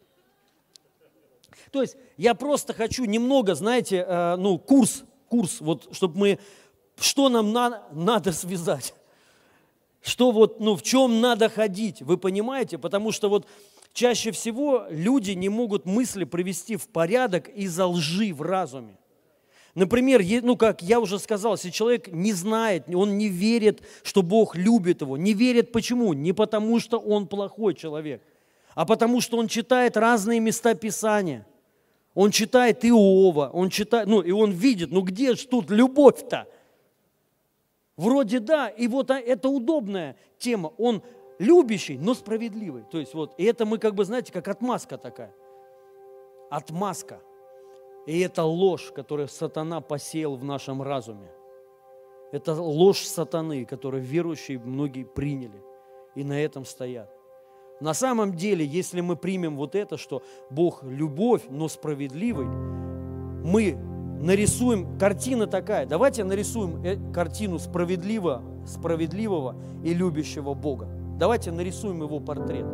То 1.71 1.83
есть 1.83 1.97
я 2.17 2.35
просто 2.35 2.73
хочу 2.75 3.05
немного, 3.05 3.55
знаете, 3.55 4.05
э, 4.07 4.37
ну, 4.37 4.59
курс, 4.59 5.05
курс, 5.29 5.61
вот, 5.61 5.95
чтобы 5.95 6.19
мы, 6.19 6.39
что 6.99 7.29
нам 7.29 7.53
на, 7.53 7.87
надо 7.93 8.33
связать, 8.33 8.95
что 10.03 10.31
вот, 10.31 10.61
ну, 10.61 10.77
в 10.77 10.83
чем 10.83 11.21
надо 11.21 11.49
ходить, 11.49 12.03
вы 12.03 12.19
понимаете? 12.19 12.79
Потому 12.79 13.11
что 13.11 13.29
вот 13.29 13.47
чаще 13.93 14.31
всего 14.31 14.87
люди 14.91 15.33
не 15.33 15.49
могут 15.49 15.87
мысли 15.87 16.25
привести 16.25 16.77
в 16.77 16.89
порядок 16.89 17.49
из-за 17.49 17.87
лжи 17.87 18.33
в 18.33 18.43
разуме. 18.43 18.99
Например, 19.77 20.21
ну, 20.43 20.57
как 20.57 20.83
я 20.83 20.99
уже 20.99 21.21
сказал, 21.21 21.53
если 21.53 21.71
человек 21.71 22.09
не 22.09 22.33
знает, 22.33 22.93
он 22.93 23.17
не 23.17 23.29
верит, 23.29 23.83
что 24.03 24.23
Бог 24.23 24.57
любит 24.57 25.03
его, 25.03 25.17
не 25.17 25.35
верит 25.35 25.71
почему? 25.71 26.13
Не 26.15 26.33
потому, 26.33 26.81
что 26.81 26.99
он 26.99 27.29
плохой 27.29 27.75
человек, 27.75 28.21
а 28.75 28.85
потому, 28.85 29.21
что 29.21 29.37
он 29.37 29.47
читает 29.47 29.97
разные 29.97 30.41
места 30.41 30.75
Писания– 30.75 31.47
он 32.17 32.31
читает 32.31 32.83
Иова, 32.83 33.51
он 33.53 33.69
читает, 33.69 34.09
ну 34.09 34.23
и 34.23 34.31
он 34.31 34.51
видит, 34.51 34.91
ну 34.91 35.03
где 35.03 35.35
же 35.35 35.47
тут 35.47 35.71
любовь-то? 35.71 36.49
Вроде 37.99 38.41
да, 38.41 38.69
и 38.69 38.89
вот 38.89 39.11
а, 39.11 39.21
это 39.21 39.51
удобная 39.51 40.17
тема. 40.39 40.73
Он 40.79 41.03
любящий, 41.39 41.99
но 41.99 42.15
справедливый. 42.15 42.85
То 42.91 42.99
есть 42.99 43.13
вот, 43.13 43.35
и 43.37 43.45
это 43.45 43.67
мы 43.67 43.77
как 43.77 43.95
бы, 43.95 44.07
знаете, 44.07 44.33
как 44.33 44.49
отмазка 44.49 44.97
такая. 44.97 45.31
Отмазка. 46.49 47.21
И 48.07 48.21
это 48.21 48.45
ложь, 48.45 48.93
которую 48.95 49.29
сатана 49.29 49.81
посеял 49.81 50.37
в 50.37 50.45
нашем 50.45 50.81
разуме. 50.83 51.31
Это 52.33 52.55
ложь 52.55 53.03
сатаны, 53.03 53.65
которую 53.65 54.03
верующие 54.03 54.59
многие 54.59 55.05
приняли 55.05 55.63
и 56.15 56.25
на 56.25 56.41
этом 56.41 56.65
стоят. 56.65 57.11
На 57.81 57.95
самом 57.95 58.35
деле, 58.35 58.65
если 58.65 59.01
мы 59.01 59.17
примем 59.17 59.57
вот 59.57 59.75
это, 59.75 59.99
что 59.99 60.23
Бог 60.51 60.83
любовь, 60.83 61.43
но 61.51 61.69
справедливый, 61.69 62.47
мы 62.47 63.77
нарисуем, 64.21 64.99
картина 64.99 65.47
такая, 65.47 65.87
давайте 65.87 66.25
нарисуем 66.25 66.83
э, 66.85 66.97
картину 67.13 67.59
справедливого, 67.59 68.43
справедливого 68.67 69.57
и 69.85 69.93
любящего 69.93 70.55
Бога. 70.55 70.89
Давайте 71.19 71.53
нарисуем 71.53 72.03
его 72.03 72.19
портрет. 72.19 72.67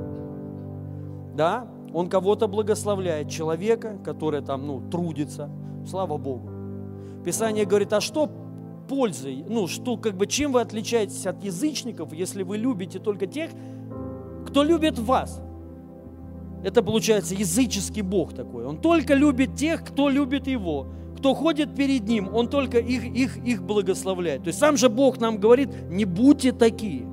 Да, 1.35 1.69
он 1.95 2.09
кого-то 2.09 2.49
благословляет, 2.49 3.29
человека, 3.29 3.99
который 4.05 4.43
там, 4.43 4.67
ну, 4.67 4.81
трудится, 4.91 5.51
слава 5.87 6.17
Богу. 6.17 6.51
Писание 7.25 7.65
говорит, 7.65 7.93
а 7.93 8.01
что 8.01 8.31
пользы, 8.89 9.45
ну, 9.49 9.69
что, 9.69 9.97
как 9.97 10.17
бы, 10.17 10.27
чем 10.27 10.53
вы 10.53 10.61
отличаетесь 10.61 11.27
от 11.27 11.43
язычников, 11.43 12.13
если 12.13 12.43
вы 12.43 12.59
любите 12.59 12.99
только 12.99 13.27
тех, 13.27 13.51
кто 14.47 14.63
любит 14.63 14.99
вас. 14.99 15.41
Это 16.65 16.83
получается 16.83 17.35
языческий 17.35 18.03
Бог 18.03 18.35
такой. 18.35 18.65
Он 18.65 18.79
только 18.79 19.15
любит 19.15 19.57
тех, 19.57 19.85
кто 19.85 20.09
любит 20.09 20.47
Его. 20.47 20.87
Кто 21.17 21.35
ходит 21.35 21.75
перед 21.75 22.09
Ним, 22.09 22.33
Он 22.35 22.49
только 22.49 22.79
их, 22.79 23.05
их, 23.05 23.37
их 23.39 23.63
благословляет. 23.63 24.45
То 24.45 24.49
есть 24.49 24.59
сам 24.59 24.77
же 24.77 24.89
Бог 24.89 25.21
нам 25.21 25.39
говорит, 25.39 25.71
не 25.89 26.05
будьте 26.05 26.53
такие. 26.53 27.07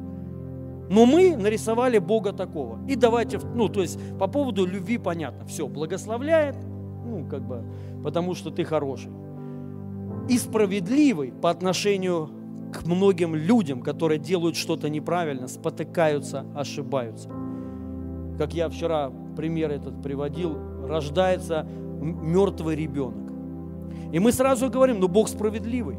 Но 0.89 1.05
мы 1.05 1.35
нарисовали 1.35 1.99
Бога 1.99 2.33
такого. 2.33 2.79
И 2.87 2.95
давайте, 2.95 3.39
ну, 3.39 3.69
то 3.69 3.81
есть 3.81 3.99
по 4.17 4.27
поводу 4.27 4.65
любви 4.65 4.97
понятно. 4.97 5.45
Все, 5.45 5.67
благословляет, 5.67 6.55
ну, 7.05 7.25
как 7.29 7.47
бы, 7.47 7.63
потому 8.03 8.33
что 8.33 8.49
ты 8.49 8.63
хороший. 8.63 9.11
И 10.27 10.37
справедливый 10.37 11.31
по 11.31 11.51
отношению 11.51 12.29
к 12.73 12.85
многим 12.85 13.35
людям, 13.35 13.81
которые 13.81 14.19
делают 14.19 14.55
что-то 14.55 14.89
неправильно, 14.89 15.47
спотыкаются, 15.47 16.45
ошибаются. 16.55 17.29
Как 18.37 18.53
я 18.53 18.69
вчера 18.69 19.11
пример 19.35 19.71
этот 19.71 20.01
приводил, 20.01 20.57
рождается 20.87 21.67
мертвый 22.01 22.75
ребенок. 22.75 23.31
И 24.11 24.19
мы 24.19 24.31
сразу 24.31 24.69
говорим, 24.69 24.99
ну 24.99 25.07
Бог 25.07 25.29
справедливый. 25.29 25.97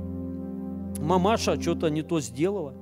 Мамаша 1.00 1.61
что-то 1.61 1.90
не 1.90 2.03
то 2.03 2.20
сделала, 2.20 2.74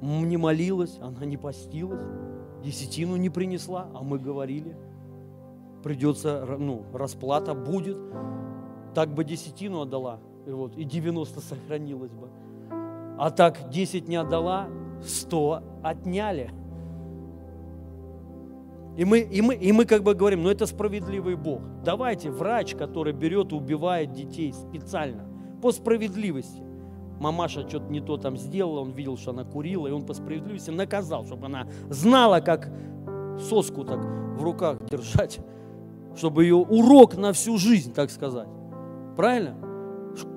не 0.00 0.36
молилась, 0.36 0.98
она 1.00 1.24
не 1.24 1.36
постилась, 1.36 2.00
десятину 2.62 3.16
не 3.16 3.30
принесла, 3.30 3.88
а 3.94 4.02
мы 4.02 4.18
говорили, 4.18 4.76
придется, 5.82 6.44
ну, 6.58 6.84
расплата 6.92 7.54
будет, 7.54 7.98
так 8.94 9.14
бы 9.14 9.24
десятину 9.24 9.80
отдала, 9.80 10.20
и, 10.46 10.50
вот, 10.50 10.76
и 10.76 10.84
90 10.84 11.40
сохранилось 11.40 12.12
бы. 12.12 12.28
А 13.18 13.30
так 13.30 13.70
10 13.70 14.08
не 14.08 14.16
отдала, 14.16 14.68
100 15.04 15.62
отняли. 15.82 16.50
И 18.96 19.04
мы, 19.04 19.20
и, 19.20 19.40
мы, 19.40 19.54
и 19.54 19.72
мы 19.72 19.84
как 19.84 20.02
бы 20.02 20.14
говорим, 20.14 20.42
ну 20.42 20.50
это 20.50 20.66
справедливый 20.66 21.36
Бог. 21.36 21.60
Давайте 21.84 22.30
врач, 22.30 22.74
который 22.74 23.12
берет 23.12 23.52
и 23.52 23.54
убивает 23.54 24.12
детей 24.12 24.52
специально, 24.52 25.24
по 25.62 25.70
справедливости. 25.70 26.67
Мамаша 27.20 27.68
что-то 27.68 27.90
не 27.90 28.00
то 28.00 28.16
там 28.16 28.36
сделала, 28.36 28.80
он 28.80 28.92
видел, 28.92 29.16
что 29.16 29.32
она 29.32 29.44
курила, 29.44 29.86
и 29.86 29.90
он 29.90 30.04
по 30.04 30.14
справедливости 30.14 30.70
наказал, 30.70 31.26
чтобы 31.26 31.46
она 31.46 31.66
знала, 31.88 32.40
как 32.40 32.70
соску 33.40 33.84
так 33.84 33.98
в 34.00 34.42
руках 34.42 34.78
держать, 34.90 35.40
чтобы 36.16 36.44
ее 36.44 36.56
урок 36.56 37.16
на 37.16 37.32
всю 37.32 37.58
жизнь, 37.58 37.92
так 37.92 38.10
сказать. 38.10 38.48
Правильно? 39.16 39.56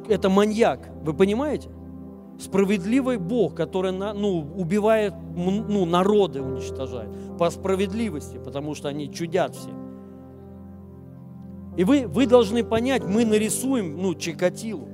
Это 0.07 0.29
маньяк, 0.29 0.89
вы 1.03 1.13
понимаете? 1.13 1.69
Справедливый 2.39 3.17
Бог, 3.17 3.53
который 3.53 3.91
ну, 3.91 4.51
убивает, 4.55 5.13
ну, 5.35 5.85
народы 5.85 6.41
уничтожает 6.41 7.09
по 7.37 7.49
справедливости, 7.51 8.39
потому 8.43 8.73
что 8.73 8.87
они 8.87 9.13
чудят 9.13 9.55
все. 9.55 9.69
И 11.77 11.83
вы, 11.83 12.07
вы 12.07 12.25
должны 12.25 12.63
понять, 12.63 13.03
мы 13.03 13.25
нарисуем 13.25 14.01
ну, 14.01 14.15
Чикатилу. 14.15 14.87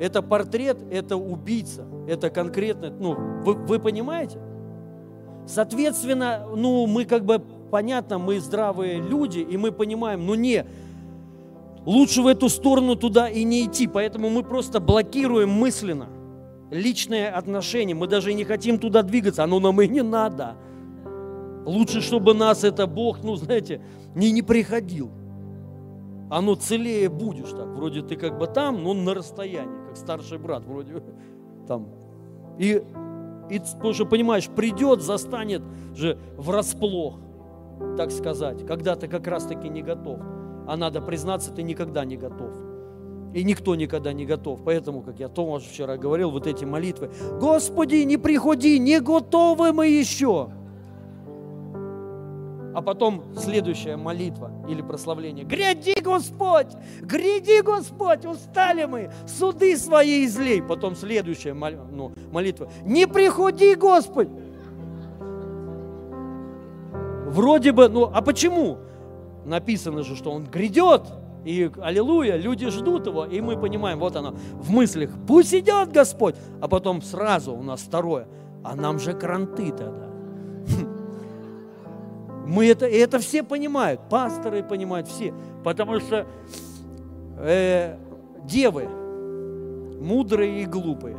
Это 0.00 0.22
портрет, 0.22 0.78
это 0.90 1.16
убийца, 1.16 1.86
это 2.08 2.30
конкретно, 2.30 2.90
ну, 2.90 3.14
вы, 3.44 3.54
вы 3.54 3.78
понимаете? 3.78 4.40
Соответственно, 5.46 6.46
ну, 6.56 6.86
мы 6.86 7.04
как 7.04 7.24
бы, 7.24 7.38
понятно, 7.70 8.18
мы 8.18 8.40
здравые 8.40 9.00
люди, 9.00 9.40
и 9.40 9.56
мы 9.56 9.72
понимаем, 9.72 10.24
ну 10.24 10.34
не, 10.34 10.64
лучше 11.84 12.22
в 12.22 12.26
эту 12.26 12.48
сторону 12.48 12.96
туда 12.96 13.28
и 13.28 13.44
не 13.44 13.66
идти, 13.66 13.86
поэтому 13.86 14.30
мы 14.30 14.42
просто 14.42 14.80
блокируем 14.80 15.50
мысленно 15.50 16.08
личные 16.70 17.28
отношения, 17.28 17.94
мы 17.94 18.06
даже 18.06 18.32
не 18.32 18.44
хотим 18.44 18.78
туда 18.78 19.02
двигаться, 19.02 19.44
оно 19.44 19.60
нам 19.60 19.80
и 19.80 19.88
не 19.88 20.02
надо. 20.02 20.56
Лучше, 21.66 22.00
чтобы 22.00 22.32
нас 22.32 22.64
это 22.64 22.86
Бог, 22.86 23.22
ну, 23.22 23.36
знаете, 23.36 23.82
не, 24.14 24.30
не 24.30 24.42
приходил. 24.42 25.10
Оно 26.30 26.54
целее 26.54 27.08
будешь 27.08 27.50
так. 27.50 27.66
Вроде 27.66 28.02
ты 28.02 28.16
как 28.16 28.38
бы 28.38 28.46
там, 28.46 28.82
но 28.82 28.94
на 28.94 29.14
расстоянии, 29.14 29.79
как 29.90 29.96
старший 29.96 30.38
брат 30.38 30.64
вроде 30.64 31.02
там. 31.66 31.88
И, 32.58 32.82
и 33.50 33.58
потому 33.58 33.92
что, 33.92 34.06
понимаешь, 34.06 34.48
придет, 34.48 35.02
застанет 35.02 35.62
же 35.96 36.16
врасплох, 36.36 37.16
так 37.96 38.12
сказать, 38.12 38.64
когда 38.66 38.94
ты 38.94 39.08
как 39.08 39.26
раз-таки 39.26 39.68
не 39.68 39.82
готов. 39.82 40.20
А 40.68 40.76
надо 40.76 41.00
признаться, 41.00 41.52
ты 41.52 41.64
никогда 41.64 42.04
не 42.04 42.16
готов. 42.16 42.50
И 43.34 43.42
никто 43.42 43.74
никогда 43.74 44.12
не 44.12 44.26
готов. 44.26 44.60
Поэтому, 44.64 45.02
как 45.02 45.18
я 45.18 45.28
Томаш 45.28 45.64
вчера 45.64 45.96
говорил, 45.96 46.30
вот 46.30 46.46
эти 46.46 46.64
молитвы. 46.64 47.10
Господи, 47.40 47.96
не 48.04 48.16
приходи, 48.16 48.78
не 48.78 49.00
готовы 49.00 49.72
мы 49.72 49.88
еще. 49.88 50.50
А 52.74 52.82
потом 52.82 53.24
следующая 53.36 53.96
молитва 53.96 54.52
или 54.68 54.80
прославление. 54.82 55.44
Гряди, 55.44 56.00
Господь! 56.00 56.68
Гряди, 57.00 57.62
Господь! 57.62 58.24
Устали 58.24 58.84
мы! 58.84 59.10
Суды 59.26 59.76
свои 59.76 60.24
излей! 60.24 60.62
Потом 60.62 60.94
следующая 60.94 61.54
ну, 61.54 62.12
молитва. 62.30 62.70
Не 62.84 63.06
приходи, 63.06 63.74
Господь! 63.74 64.28
Вроде 67.26 67.72
бы, 67.72 67.88
ну 67.88 68.10
а 68.12 68.22
почему? 68.22 68.78
Написано 69.44 70.02
же, 70.02 70.16
что 70.16 70.30
Он 70.32 70.44
грядет, 70.44 71.02
и 71.44 71.70
аллилуйя, 71.80 72.36
люди 72.36 72.68
ждут 72.68 73.06
его, 73.06 73.24
и 73.24 73.40
мы 73.40 73.56
понимаем, 73.58 73.98
вот 73.98 74.16
оно, 74.16 74.34
в 74.54 74.70
мыслях, 74.70 75.10
пусть 75.26 75.54
идет 75.54 75.90
Господь, 75.90 76.34
а 76.60 76.68
потом 76.68 77.00
сразу 77.02 77.54
у 77.54 77.62
нас 77.62 77.80
второе, 77.80 78.28
а 78.62 78.74
нам 78.74 78.98
же 78.98 79.14
кранты 79.14 79.70
тогда. 79.70 80.10
Мы 82.50 82.66
это, 82.66 82.86
и 82.86 82.96
это 82.96 83.20
все 83.20 83.44
понимают, 83.44 84.00
пасторы 84.10 84.64
понимают 84.64 85.06
все, 85.06 85.32
потому 85.62 86.00
что 86.00 86.26
э, 87.38 87.96
девы, 88.42 88.88
мудрые 90.00 90.62
и 90.62 90.66
глупые. 90.66 91.16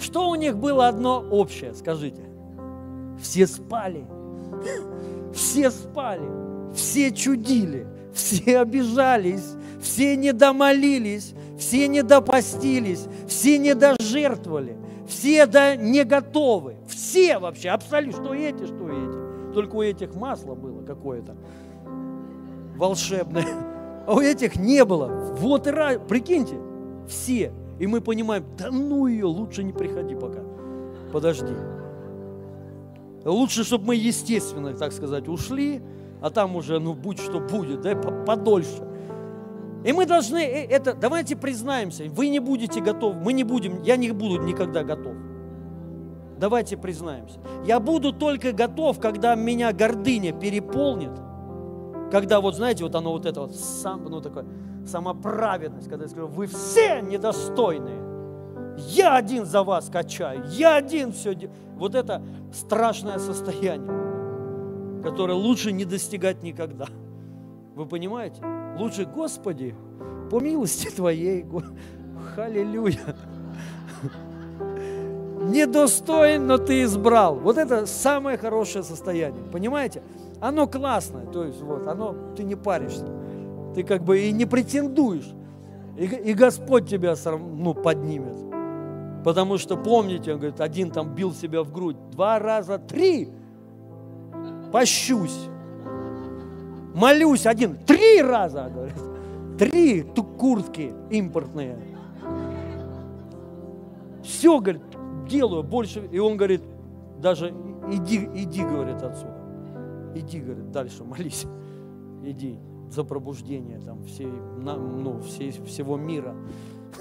Что 0.00 0.30
у 0.30 0.34
них 0.34 0.56
было 0.56 0.88
одно 0.88 1.22
общее, 1.30 1.74
скажите? 1.74 2.22
Все 3.20 3.46
спали, 3.46 4.06
все 5.34 5.70
спали, 5.70 6.26
все 6.74 7.12
чудили, 7.12 7.86
все 8.14 8.60
обижались, 8.60 9.56
все 9.78 10.16
недомолились, 10.16 11.34
все 11.58 11.86
недопостились, 11.86 13.04
все 13.26 13.58
недожертвовали, 13.58 14.74
все 15.06 15.44
да 15.44 15.76
не 15.76 16.02
готовы, 16.04 16.76
все 16.88 17.38
вообще, 17.38 17.68
абсолютно, 17.68 18.24
что 18.24 18.34
эти, 18.34 18.64
что 18.64 18.88
эти. 18.88 19.27
Только 19.54 19.76
у 19.76 19.82
этих 19.82 20.14
масло 20.14 20.54
было 20.54 20.82
какое-то 20.82 21.36
волшебное, 22.76 23.46
а 24.06 24.14
у 24.14 24.20
этих 24.20 24.56
не 24.56 24.84
было. 24.84 25.06
Вот 25.38 25.66
и 25.66 25.70
рай, 25.70 25.98
прикиньте, 25.98 26.56
все. 27.08 27.52
И 27.78 27.86
мы 27.86 28.00
понимаем, 28.00 28.44
да 28.56 28.70
ну 28.70 29.06
ее, 29.06 29.26
лучше 29.26 29.62
не 29.62 29.72
приходи 29.72 30.14
пока. 30.14 30.40
Подожди. 31.12 31.54
Лучше, 33.24 33.64
чтобы 33.64 33.86
мы 33.86 33.96
естественно, 33.96 34.74
так 34.74 34.92
сказать, 34.92 35.28
ушли, 35.28 35.82
а 36.20 36.30
там 36.30 36.56
уже, 36.56 36.78
ну, 36.78 36.94
будь 36.94 37.18
что 37.18 37.40
будет, 37.40 37.82
да, 37.82 37.94
подольше. 37.94 38.86
И 39.84 39.92
мы 39.92 40.06
должны 40.06 40.38
э, 40.38 40.66
это, 40.66 40.94
давайте 40.94 41.36
признаемся, 41.36 42.04
вы 42.08 42.28
не 42.28 42.40
будете 42.40 42.80
готовы, 42.80 43.20
мы 43.20 43.32
не 43.32 43.44
будем, 43.44 43.82
я 43.82 43.96
не 43.96 44.10
буду 44.10 44.42
никогда 44.42 44.82
готов. 44.82 45.14
Давайте 46.38 46.76
признаемся. 46.76 47.40
Я 47.64 47.80
буду 47.80 48.12
только 48.12 48.52
готов, 48.52 49.00
когда 49.00 49.34
меня 49.34 49.72
гордыня 49.72 50.32
переполнит, 50.32 51.10
когда 52.12 52.40
вот, 52.40 52.54
знаете, 52.54 52.84
вот 52.84 52.94
оно 52.94 53.12
вот 53.12 53.26
это 53.26 53.40
вот, 53.42 53.54
сам, 53.54 54.04
ну, 54.04 54.20
такое, 54.20 54.46
самоправедность, 54.86 55.88
когда 55.88 56.04
я 56.04 56.08
скажу, 56.08 56.28
вы 56.28 56.46
все 56.46 57.00
недостойные. 57.00 58.06
Я 58.76 59.16
один 59.16 59.44
за 59.44 59.64
вас 59.64 59.90
качаю, 59.90 60.44
я 60.50 60.76
один 60.76 61.12
все 61.12 61.34
делаю. 61.34 61.56
Вот 61.74 61.96
это 61.96 62.22
страшное 62.52 63.18
состояние, 63.18 65.02
которое 65.02 65.34
лучше 65.34 65.72
не 65.72 65.84
достигать 65.84 66.44
никогда. 66.44 66.86
Вы 67.74 67.86
понимаете? 67.86 68.42
Лучше, 68.78 69.04
Господи, 69.04 69.74
по 70.30 70.38
милости 70.40 70.88
Твоей, 70.94 71.44
Халилюя 72.34 73.16
недостоин, 75.48 76.46
но 76.46 76.58
ты 76.58 76.82
избрал. 76.82 77.36
Вот 77.36 77.58
это 77.58 77.86
самое 77.86 78.36
хорошее 78.36 78.84
состояние, 78.84 79.42
понимаете? 79.50 80.02
Оно 80.40 80.66
классное, 80.66 81.26
то 81.26 81.44
есть 81.44 81.60
вот, 81.60 81.86
оно, 81.86 82.14
ты 82.36 82.44
не 82.44 82.54
паришься, 82.54 83.06
ты 83.74 83.82
как 83.82 84.04
бы 84.04 84.20
и 84.20 84.32
не 84.32 84.46
претендуешь, 84.46 85.28
и, 85.96 86.04
и 86.04 86.34
Господь 86.34 86.88
тебя 86.88 87.14
ну, 87.26 87.74
поднимет. 87.74 88.36
Потому 89.24 89.58
что, 89.58 89.76
помните, 89.76 90.32
он 90.32 90.38
говорит, 90.38 90.60
один 90.60 90.90
там 90.90 91.14
бил 91.14 91.34
себя 91.34 91.62
в 91.64 91.72
грудь, 91.72 91.96
два 92.12 92.38
раза, 92.38 92.78
три, 92.78 93.30
пощусь, 94.72 95.48
молюсь 96.94 97.46
один, 97.46 97.76
три 97.84 98.22
раза, 98.22 98.70
говорит, 98.72 98.94
три 99.58 100.02
куртки 100.38 100.92
импортные. 101.10 101.76
Все, 104.22 104.60
говорит, 104.60 104.82
делаю 105.28 105.62
больше. 105.62 106.08
И 106.10 106.18
он 106.18 106.36
говорит, 106.36 106.62
даже 107.18 107.54
иди, 107.90 108.28
иди, 108.34 108.62
говорит 108.62 109.02
отцу. 109.02 109.26
Иди, 110.14 110.40
говорит, 110.40 110.70
дальше 110.70 111.04
молись. 111.04 111.46
Иди 112.24 112.58
за 112.90 113.04
пробуждение 113.04 113.78
там 113.78 114.02
всей, 114.04 114.32
ну, 114.58 115.20
всей, 115.20 115.50
всего 115.50 115.96
мира. 115.96 116.34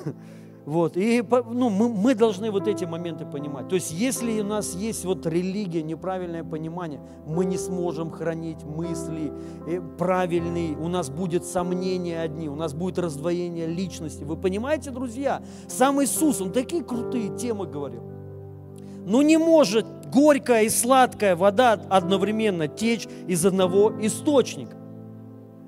Вот. 0.66 0.98
И 0.98 1.24
ну, 1.50 1.70
мы, 1.70 1.88
мы 1.88 2.14
должны 2.14 2.52
вот 2.52 2.68
эти 2.68 2.84
моменты 2.84 3.26
понимать. 3.26 3.70
То 3.70 3.76
есть, 3.76 3.94
если 3.94 4.42
у 4.42 4.44
нас 4.44 4.76
есть 4.76 5.06
вот 5.06 5.26
религия, 5.26 5.82
неправильное 5.82 6.44
понимание, 6.44 7.00
мы 7.26 7.46
не 7.46 7.58
сможем 7.58 8.12
хранить 8.12 8.66
мысли 8.66 9.32
э, 9.66 9.80
правильные, 9.98 10.76
у 10.76 10.90
нас 10.90 11.10
будет 11.10 11.46
сомнения 11.46 12.20
одни, 12.20 12.50
у 12.50 12.56
нас 12.56 12.74
будет 12.74 13.00
раздвоение 13.00 13.66
личности. 13.66 14.26
Вы 14.26 14.36
понимаете, 14.36 14.92
друзья? 14.92 15.42
Сам 15.70 16.04
Иисус, 16.04 16.42
Он 16.42 16.52
такие 16.52 16.84
крутые 16.84 17.34
темы 17.38 17.66
говорил. 17.66 18.17
Ну 19.08 19.22
не 19.22 19.38
может 19.38 19.86
горькая 20.12 20.64
и 20.64 20.70
сладкая 20.70 21.38
вода 21.38 21.80
одновременно 21.90 22.68
течь 22.68 23.08
из 23.26 23.46
одного 23.46 23.94
источника. 24.02 24.76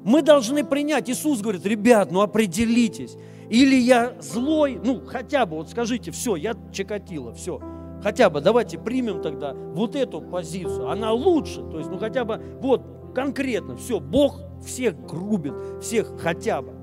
Мы 0.04 0.22
должны 0.22 0.66
принять. 0.66 1.10
Иисус 1.10 1.40
говорит, 1.40 1.66
ребят, 1.66 2.12
ну 2.12 2.20
определитесь. 2.20 3.16
Или 3.50 3.76
я 3.76 4.12
злой, 4.20 4.78
ну 4.84 5.02
хотя 5.06 5.46
бы, 5.46 5.56
вот 5.56 5.70
скажите, 5.70 6.12
все, 6.12 6.36
я 6.36 6.54
Чикатило, 6.74 7.34
все. 7.34 7.62
Хотя 8.04 8.30
бы 8.30 8.42
давайте 8.42 8.78
примем 8.78 9.22
тогда 9.22 9.54
вот 9.54 9.96
эту 9.96 10.20
позицию. 10.20 10.90
Она 10.90 11.14
лучше. 11.14 11.62
То 11.62 11.78
есть, 11.78 11.90
ну 11.90 11.98
хотя 11.98 12.26
бы, 12.26 12.42
вот 12.60 12.84
конкретно, 13.16 13.78
все, 13.78 14.02
Бог 14.02 14.42
всех 14.66 15.00
грубит, 15.06 15.54
всех 15.82 16.20
хотя 16.20 16.62
бы. 16.62 16.74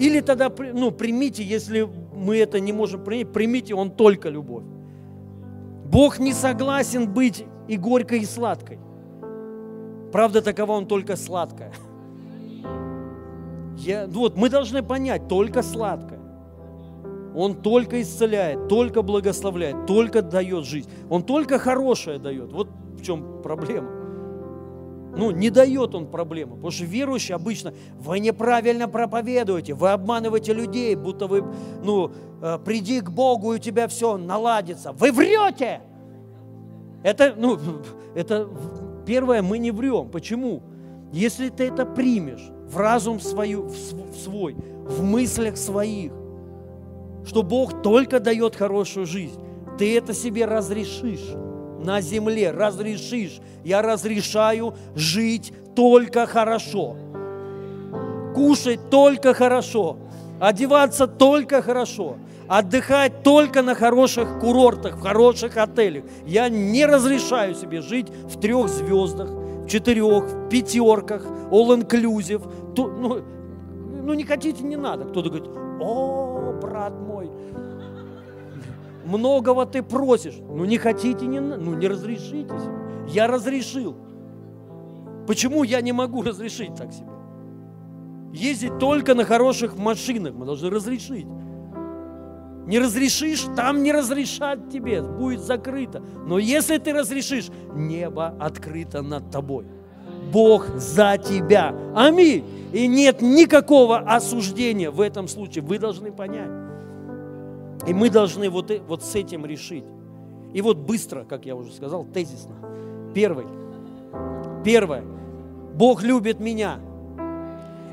Или 0.00 0.20
тогда, 0.20 0.52
ну, 0.72 0.90
примите, 0.90 1.44
если 1.44 1.88
мы 2.12 2.38
это 2.38 2.58
не 2.58 2.72
можем 2.72 3.04
принять, 3.04 3.32
примите, 3.32 3.76
Он 3.76 3.92
только 3.92 4.28
любовь. 4.28 4.64
Бог 5.84 6.18
не 6.18 6.32
согласен 6.32 7.12
быть 7.12 7.44
и 7.68 7.76
горькой, 7.76 8.20
и 8.20 8.26
сладкой. 8.26 8.78
Правда 10.12 10.42
такова 10.42 10.72
он 10.72 10.86
только 10.86 11.16
сладкая. 11.16 11.72
Я, 13.76 14.06
вот 14.06 14.36
мы 14.36 14.48
должны 14.48 14.82
понять, 14.82 15.28
только 15.28 15.62
сладкое. 15.62 16.20
Он 17.34 17.54
только 17.54 18.00
исцеляет, 18.00 18.68
только 18.68 19.02
благословляет, 19.02 19.86
только 19.86 20.22
дает 20.22 20.64
жизнь. 20.64 20.88
Он 21.10 21.24
только 21.24 21.58
хорошее 21.58 22.18
дает. 22.18 22.52
Вот 22.52 22.68
в 22.96 23.02
чем 23.02 23.42
проблема. 23.42 24.03
Ну, 25.16 25.30
не 25.30 25.50
дает 25.50 25.94
он 25.94 26.06
проблему, 26.06 26.54
потому 26.56 26.70
что 26.70 26.84
верующие 26.84 27.36
обычно, 27.36 27.72
вы 27.98 28.18
неправильно 28.18 28.88
проповедуете, 28.88 29.74
вы 29.74 29.90
обманываете 29.90 30.52
людей, 30.52 30.94
будто 30.96 31.26
вы, 31.26 31.44
ну, 31.82 32.10
э, 32.42 32.58
приди 32.64 33.00
к 33.00 33.10
Богу, 33.10 33.52
и 33.52 33.56
у 33.56 33.58
тебя 33.58 33.86
все 33.88 34.16
наладится. 34.16 34.92
Вы 34.92 35.12
врете! 35.12 35.80
Это, 37.02 37.34
ну, 37.36 37.58
это 38.14 38.48
первое, 39.06 39.42
мы 39.42 39.58
не 39.58 39.70
врем. 39.70 40.08
Почему? 40.08 40.62
Если 41.12 41.48
ты 41.48 41.68
это 41.68 41.86
примешь 41.86 42.50
в 42.66 42.76
разум 42.76 43.20
свою, 43.20 43.68
в 43.68 44.16
свой, 44.16 44.56
в 44.84 45.02
мыслях 45.02 45.56
своих, 45.56 46.12
что 47.24 47.42
Бог 47.42 47.82
только 47.82 48.20
дает 48.20 48.56
хорошую 48.56 49.06
жизнь. 49.06 49.40
Ты 49.78 49.96
это 49.96 50.12
себе 50.12 50.44
разрешишь 50.44 51.34
на 51.84 52.00
земле, 52.00 52.50
разрешишь. 52.50 53.40
Я 53.64 53.82
разрешаю 53.82 54.74
жить 54.94 55.52
только 55.74 56.26
хорошо, 56.26 56.96
кушать 58.34 58.90
только 58.90 59.34
хорошо, 59.34 59.96
одеваться 60.40 61.06
только 61.06 61.62
хорошо, 61.62 62.16
отдыхать 62.48 63.22
только 63.22 63.62
на 63.62 63.74
хороших 63.74 64.38
курортах, 64.40 64.96
в 64.96 65.00
хороших 65.00 65.56
отелях. 65.56 66.04
Я 66.26 66.48
не 66.48 66.86
разрешаю 66.86 67.54
себе 67.54 67.80
жить 67.80 68.08
в 68.10 68.40
трех 68.40 68.68
звездах, 68.68 69.30
в 69.30 69.68
четырех, 69.68 70.24
в 70.24 70.48
пятерках, 70.48 71.26
all-inclusive. 71.50 72.42
Ну, 72.76 73.22
ну, 74.02 74.14
не 74.14 74.24
хотите, 74.24 74.62
не 74.62 74.76
надо. 74.76 75.04
Кто-то 75.04 75.30
говорит, 75.30 75.48
о, 75.80 76.52
брат 76.60 76.92
мой, 77.00 77.30
многого 79.04 79.66
ты 79.66 79.82
просишь. 79.82 80.36
Ну, 80.38 80.64
не 80.64 80.78
хотите, 80.78 81.26
не, 81.26 81.40
ну, 81.40 81.74
не 81.74 81.88
разрешите 81.88 82.58
себе. 82.58 82.74
Я 83.08 83.26
разрешил. 83.26 83.96
Почему 85.26 85.62
я 85.62 85.80
не 85.80 85.92
могу 85.92 86.22
разрешить 86.24 86.74
так 86.74 86.92
себе? 86.92 87.08
Ездить 88.32 88.78
только 88.78 89.14
на 89.14 89.24
хороших 89.24 89.76
машинах 89.76 90.34
мы 90.34 90.44
должны 90.44 90.68
разрешить. 90.68 91.26
Не 92.66 92.78
разрешишь, 92.78 93.44
там 93.54 93.82
не 93.82 93.92
разрешат 93.92 94.70
тебе, 94.70 95.02
будет 95.02 95.40
закрыто. 95.40 96.02
Но 96.26 96.38
если 96.38 96.78
ты 96.78 96.92
разрешишь, 96.92 97.48
небо 97.74 98.34
открыто 98.40 99.02
над 99.02 99.30
тобой. 99.30 99.66
Бог 100.32 100.66
за 100.76 101.18
тебя. 101.18 101.74
Аминь. 101.94 102.44
И 102.72 102.86
нет 102.86 103.20
никакого 103.20 103.98
осуждения 103.98 104.90
в 104.90 105.00
этом 105.00 105.28
случае. 105.28 105.62
Вы 105.62 105.78
должны 105.78 106.10
понять. 106.10 106.63
И 107.86 107.92
мы 107.92 108.10
должны 108.10 108.48
вот, 108.48 108.72
вот 108.86 109.02
с 109.02 109.14
этим 109.14 109.44
решить. 109.44 109.84
И 110.52 110.62
вот 110.62 110.78
быстро, 110.78 111.24
как 111.24 111.46
я 111.46 111.56
уже 111.56 111.72
сказал, 111.72 112.04
тезисно. 112.04 112.54
Первый. 113.14 113.46
Первое. 114.64 115.04
Бог 115.74 116.02
любит 116.02 116.40
меня. 116.40 116.80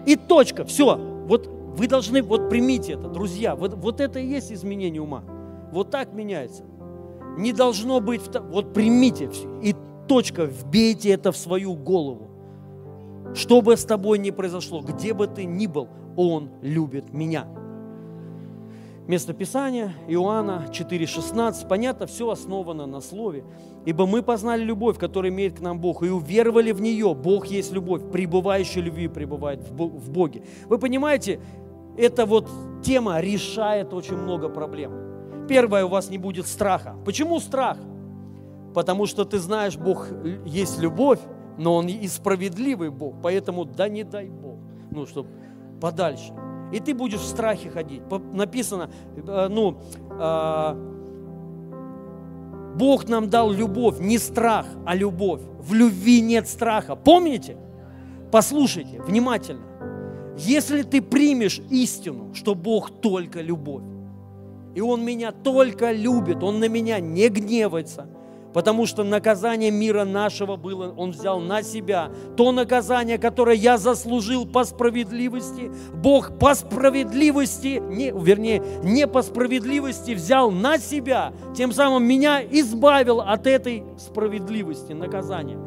И 0.06 0.16
точка. 0.16 0.64
Все. 0.66 0.96
Вот 1.28 1.48
вы 1.76 1.88
должны, 1.88 2.22
вот 2.22 2.50
примите 2.50 2.94
это, 2.94 3.08
друзья. 3.08 3.56
Вот, 3.56 3.74
вот 3.74 4.00
это 4.00 4.20
и 4.20 4.28
есть 4.28 4.52
изменение 4.52 5.02
ума. 5.02 5.24
Вот 5.72 5.90
так 5.90 6.14
меняется. 6.14 6.64
Не 7.38 7.54
должно 7.54 8.00
быть, 8.00 8.22
вот 8.52 8.74
примите. 8.74 9.30
И 9.62 9.76
точка. 10.08 10.46
Вбейте 10.46 11.12
это 11.12 11.32
в 11.32 11.38
свою 11.38 11.76
голову. 11.76 12.30
Что 13.34 13.62
бы 13.62 13.78
с 13.78 13.86
тобой 13.86 14.20
ни 14.20 14.32
произошло, 14.32 14.82
где 14.82 15.14
бы 15.14 15.28
ты 15.28 15.46
ни 15.46 15.68
был, 15.68 15.88
Он 16.18 16.50
любит 16.62 17.14
меня. 17.14 17.48
Место 19.08 19.34
Писания, 19.34 19.94
Иоанна 20.08 20.68
4,16. 20.72 21.68
Понятно, 21.68 22.06
все 22.06 22.30
основано 22.30 22.86
на 22.86 23.02
слове. 23.02 23.44
Ибо 23.86 24.06
мы 24.06 24.22
познали 24.22 24.64
любовь, 24.64 25.00
которую 25.00 25.34
имеет 25.34 25.58
к 25.58 25.60
нам 25.60 25.80
Бог, 25.80 26.04
и 26.04 26.10
уверовали 26.10 26.72
в 26.72 26.82
нее. 26.82 27.14
Бог 27.16 27.48
есть 27.48 27.72
любовь, 27.72 28.04
пребывающая 28.12 28.82
любви 28.82 29.08
пребывает 29.08 29.68
в 29.68 30.12
Боге. 30.12 30.44
Вы 30.68 30.78
понимаете, 30.78 31.40
эта 31.98 32.26
вот 32.26 32.48
тема 32.84 33.20
решает 33.20 33.94
очень 33.94 34.18
много 34.18 34.50
проблем. 34.50 35.48
Первое, 35.50 35.84
у 35.86 35.90
вас 35.90 36.10
не 36.10 36.18
будет 36.18 36.46
страха. 36.46 36.96
Почему 37.04 37.40
страх? 37.40 37.78
Потому 38.74 39.08
что 39.08 39.26
ты 39.26 39.40
знаешь, 39.40 39.78
Бог 39.78 40.08
есть 40.46 40.80
любовь, 40.80 41.20
но 41.58 41.76
Он 41.76 41.88
и 41.88 42.08
справедливый 42.08 42.90
Бог, 42.92 43.16
поэтому 43.22 43.66
да 43.66 43.90
не 43.90 44.04
дай 44.04 44.30
Бог, 44.30 44.60
ну, 44.92 45.06
чтобы 45.06 45.30
подальше. 45.82 46.32
И 46.72 46.80
ты 46.80 46.94
будешь 46.94 47.20
в 47.20 47.28
страхе 47.28 47.70
ходить. 47.70 48.02
Написано, 48.34 48.90
э, 49.16 49.48
ну, 49.50 49.78
а, 50.12 50.78
Бог 52.76 53.10
нам 53.10 53.30
дал 53.30 53.52
любовь, 53.52 54.00
не 54.00 54.18
страх, 54.18 54.66
а 54.86 54.96
любовь. 54.96 55.42
В 55.60 55.74
любви 55.74 56.22
нет 56.22 56.48
страха. 56.48 56.96
Помните? 56.96 57.58
Послушайте 58.32 59.02
внимательно. 59.02 59.66
Если 60.38 60.84
ты 60.84 61.02
примешь 61.02 61.62
истину, 61.70 62.34
что 62.34 62.56
Бог 62.56 62.90
только 63.02 63.42
любовь, 63.42 63.84
и 64.74 64.82
Он 64.82 65.04
меня 65.04 65.34
только 65.34 65.92
любит, 65.92 66.42
Он 66.42 66.60
на 66.60 66.70
меня 66.70 67.00
не 67.00 67.28
гневается– 67.28 68.08
Потому 68.54 68.86
что 68.86 69.04
наказание 69.04 69.72
мира 69.72 70.04
нашего 70.04 70.58
было, 70.58 70.94
Он 70.98 71.12
взял 71.12 71.40
на 71.40 71.64
себя. 71.64 72.12
То 72.36 72.52
наказание, 72.52 73.18
которое 73.18 73.56
я 73.56 73.78
заслужил 73.78 74.46
по 74.46 74.64
справедливости, 74.66 75.72
Бог 75.94 76.38
по 76.38 76.54
справедливости, 76.54 77.82
не, 77.82 78.12
вернее, 78.12 78.62
не 78.84 79.08
по 79.08 79.22
справедливости 79.22 80.12
взял 80.12 80.52
на 80.52 80.78
себя, 80.78 81.34
тем 81.56 81.72
самым 81.72 82.04
меня 82.04 82.42
избавил 82.44 83.22
от 83.22 83.48
этой 83.48 83.84
справедливости, 83.98 84.92
наказания. 84.92 85.58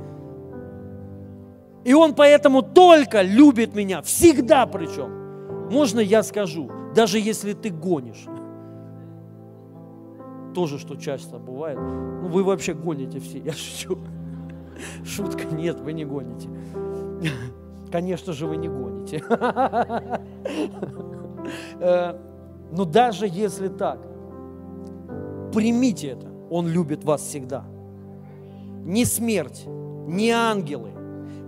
И 1.85 1.95
Он 1.95 2.15
поэтому 2.15 2.63
только 2.63 3.23
любит 3.23 3.75
меня, 3.75 4.03
всегда 4.03 4.67
причем. 4.67 5.71
Можно 5.71 6.01
я 6.01 6.23
скажу, 6.23 6.71
даже 6.95 7.19
если 7.19 7.53
ты 7.53 7.71
гонишь, 7.71 8.27
тоже, 10.55 10.79
что 10.79 10.97
часто 10.97 11.39
бывает. 11.39 11.79
Ну, 11.79 12.29
вы 12.29 12.45
вообще 12.45 12.75
гоните 12.75 13.19
все, 13.21 13.39
я 13.39 13.53
шучу. 13.53 13.99
Шутка, 15.05 15.45
нет, 15.47 15.81
вы 15.81 15.93
не 15.93 16.05
гоните. 16.05 16.49
Конечно 17.91 18.33
же, 18.33 18.47
вы 18.47 18.57
не 18.57 18.69
гоните. 18.69 19.23
Э, 21.79 22.19
но 22.73 22.87
даже 22.87 23.27
если 23.27 23.69
так, 23.69 23.99
примите 25.53 26.09
это. 26.09 26.27
Он 26.51 26.67
любит 26.67 27.05
вас 27.05 27.21
всегда. 27.21 27.67
Ни 28.83 29.05
смерть, 29.05 29.67
ни 29.67 30.31
ангелы, 30.31 30.91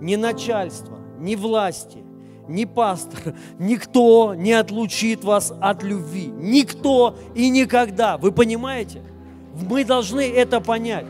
ни 0.01 0.17
начальство, 0.17 0.99
ни 1.19 1.35
власти, 1.35 2.05
ни 2.49 2.65
пастор, 2.65 3.35
никто 3.59 4.35
не 4.35 4.53
отлучит 4.53 5.25
вас 5.25 5.53
от 5.61 5.83
любви. 5.83 6.27
Никто 6.27 7.17
и 7.35 7.49
никогда. 7.49 8.17
Вы 8.17 8.33
понимаете? 8.33 9.03
Мы 9.69 9.85
должны 9.85 10.21
это 10.21 10.61
понять. 10.61 11.07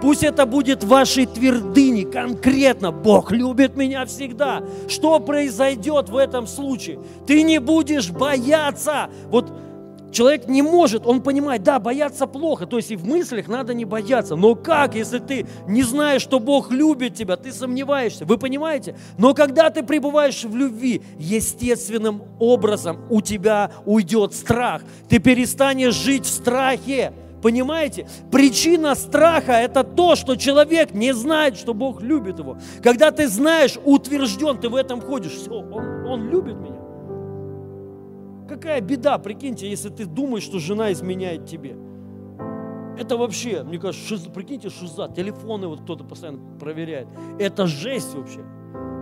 Пусть 0.00 0.24
это 0.24 0.46
будет 0.46 0.82
вашей 0.82 1.26
твердыни 1.26 2.02
конкретно. 2.02 2.90
Бог 2.90 3.30
любит 3.30 3.76
меня 3.76 4.04
всегда. 4.04 4.60
Что 4.88 5.20
произойдет 5.20 6.08
в 6.08 6.16
этом 6.16 6.48
случае? 6.48 6.98
Ты 7.24 7.44
не 7.44 7.60
будешь 7.60 8.10
бояться. 8.10 9.10
Вот 9.30 9.52
Человек 10.12 10.46
не 10.46 10.60
может, 10.60 11.06
он 11.06 11.22
понимает, 11.22 11.62
да, 11.62 11.78
бояться 11.78 12.26
плохо, 12.26 12.66
то 12.66 12.76
есть 12.76 12.90
и 12.90 12.96
в 12.96 13.06
мыслях 13.06 13.48
надо 13.48 13.72
не 13.72 13.86
бояться. 13.86 14.36
Но 14.36 14.54
как, 14.54 14.94
если 14.94 15.18
ты 15.18 15.46
не 15.66 15.82
знаешь, 15.82 16.20
что 16.20 16.38
Бог 16.38 16.70
любит 16.70 17.14
тебя, 17.14 17.36
ты 17.36 17.50
сомневаешься, 17.50 18.26
вы 18.26 18.36
понимаете? 18.36 18.94
Но 19.16 19.32
когда 19.32 19.70
ты 19.70 19.82
пребываешь 19.82 20.44
в 20.44 20.54
любви, 20.54 21.02
естественным 21.18 22.22
образом 22.38 22.98
у 23.08 23.22
тебя 23.22 23.72
уйдет 23.86 24.34
страх. 24.34 24.82
Ты 25.08 25.18
перестанешь 25.18 25.94
жить 25.94 26.26
в 26.26 26.30
страхе. 26.30 27.14
Понимаете? 27.40 28.06
Причина 28.30 28.94
страха– 28.94 29.52
это 29.52 29.82
то, 29.82 30.14
что 30.14 30.36
человек 30.36 30.94
не 30.94 31.12
знает, 31.12 31.56
что 31.56 31.74
Бог 31.74 32.00
любит 32.00 32.38
его. 32.38 32.56
Когда 32.82 33.10
ты 33.10 33.26
знаешь, 33.26 33.78
утвержден, 33.84 34.58
ты 34.58 34.68
в 34.68 34.76
этом 34.76 35.00
ходишь, 35.00 35.32
все, 35.32 35.50
он, 35.50 36.06
он 36.06 36.30
любит 36.30 36.54
меня. 36.54 36.81
Какая 38.52 38.82
беда, 38.82 39.16
прикиньте, 39.16 39.66
если 39.66 39.88
ты 39.88 40.04
думаешь, 40.04 40.42
что 40.42 40.58
жена 40.58 40.92
изменяет 40.92 41.46
тебе. 41.46 41.74
Это 42.98 43.16
вообще, 43.16 43.62
мне 43.62 43.78
кажется, 43.78 44.06
шиз, 44.06 44.20
прикиньте, 44.26 44.68
шиза, 44.68 45.08
телефоны 45.08 45.68
вот 45.68 45.80
кто-то 45.80 46.04
постоянно 46.04 46.58
проверяет. 46.58 47.08
Это 47.38 47.66
жесть 47.66 48.14
вообще. 48.14 48.40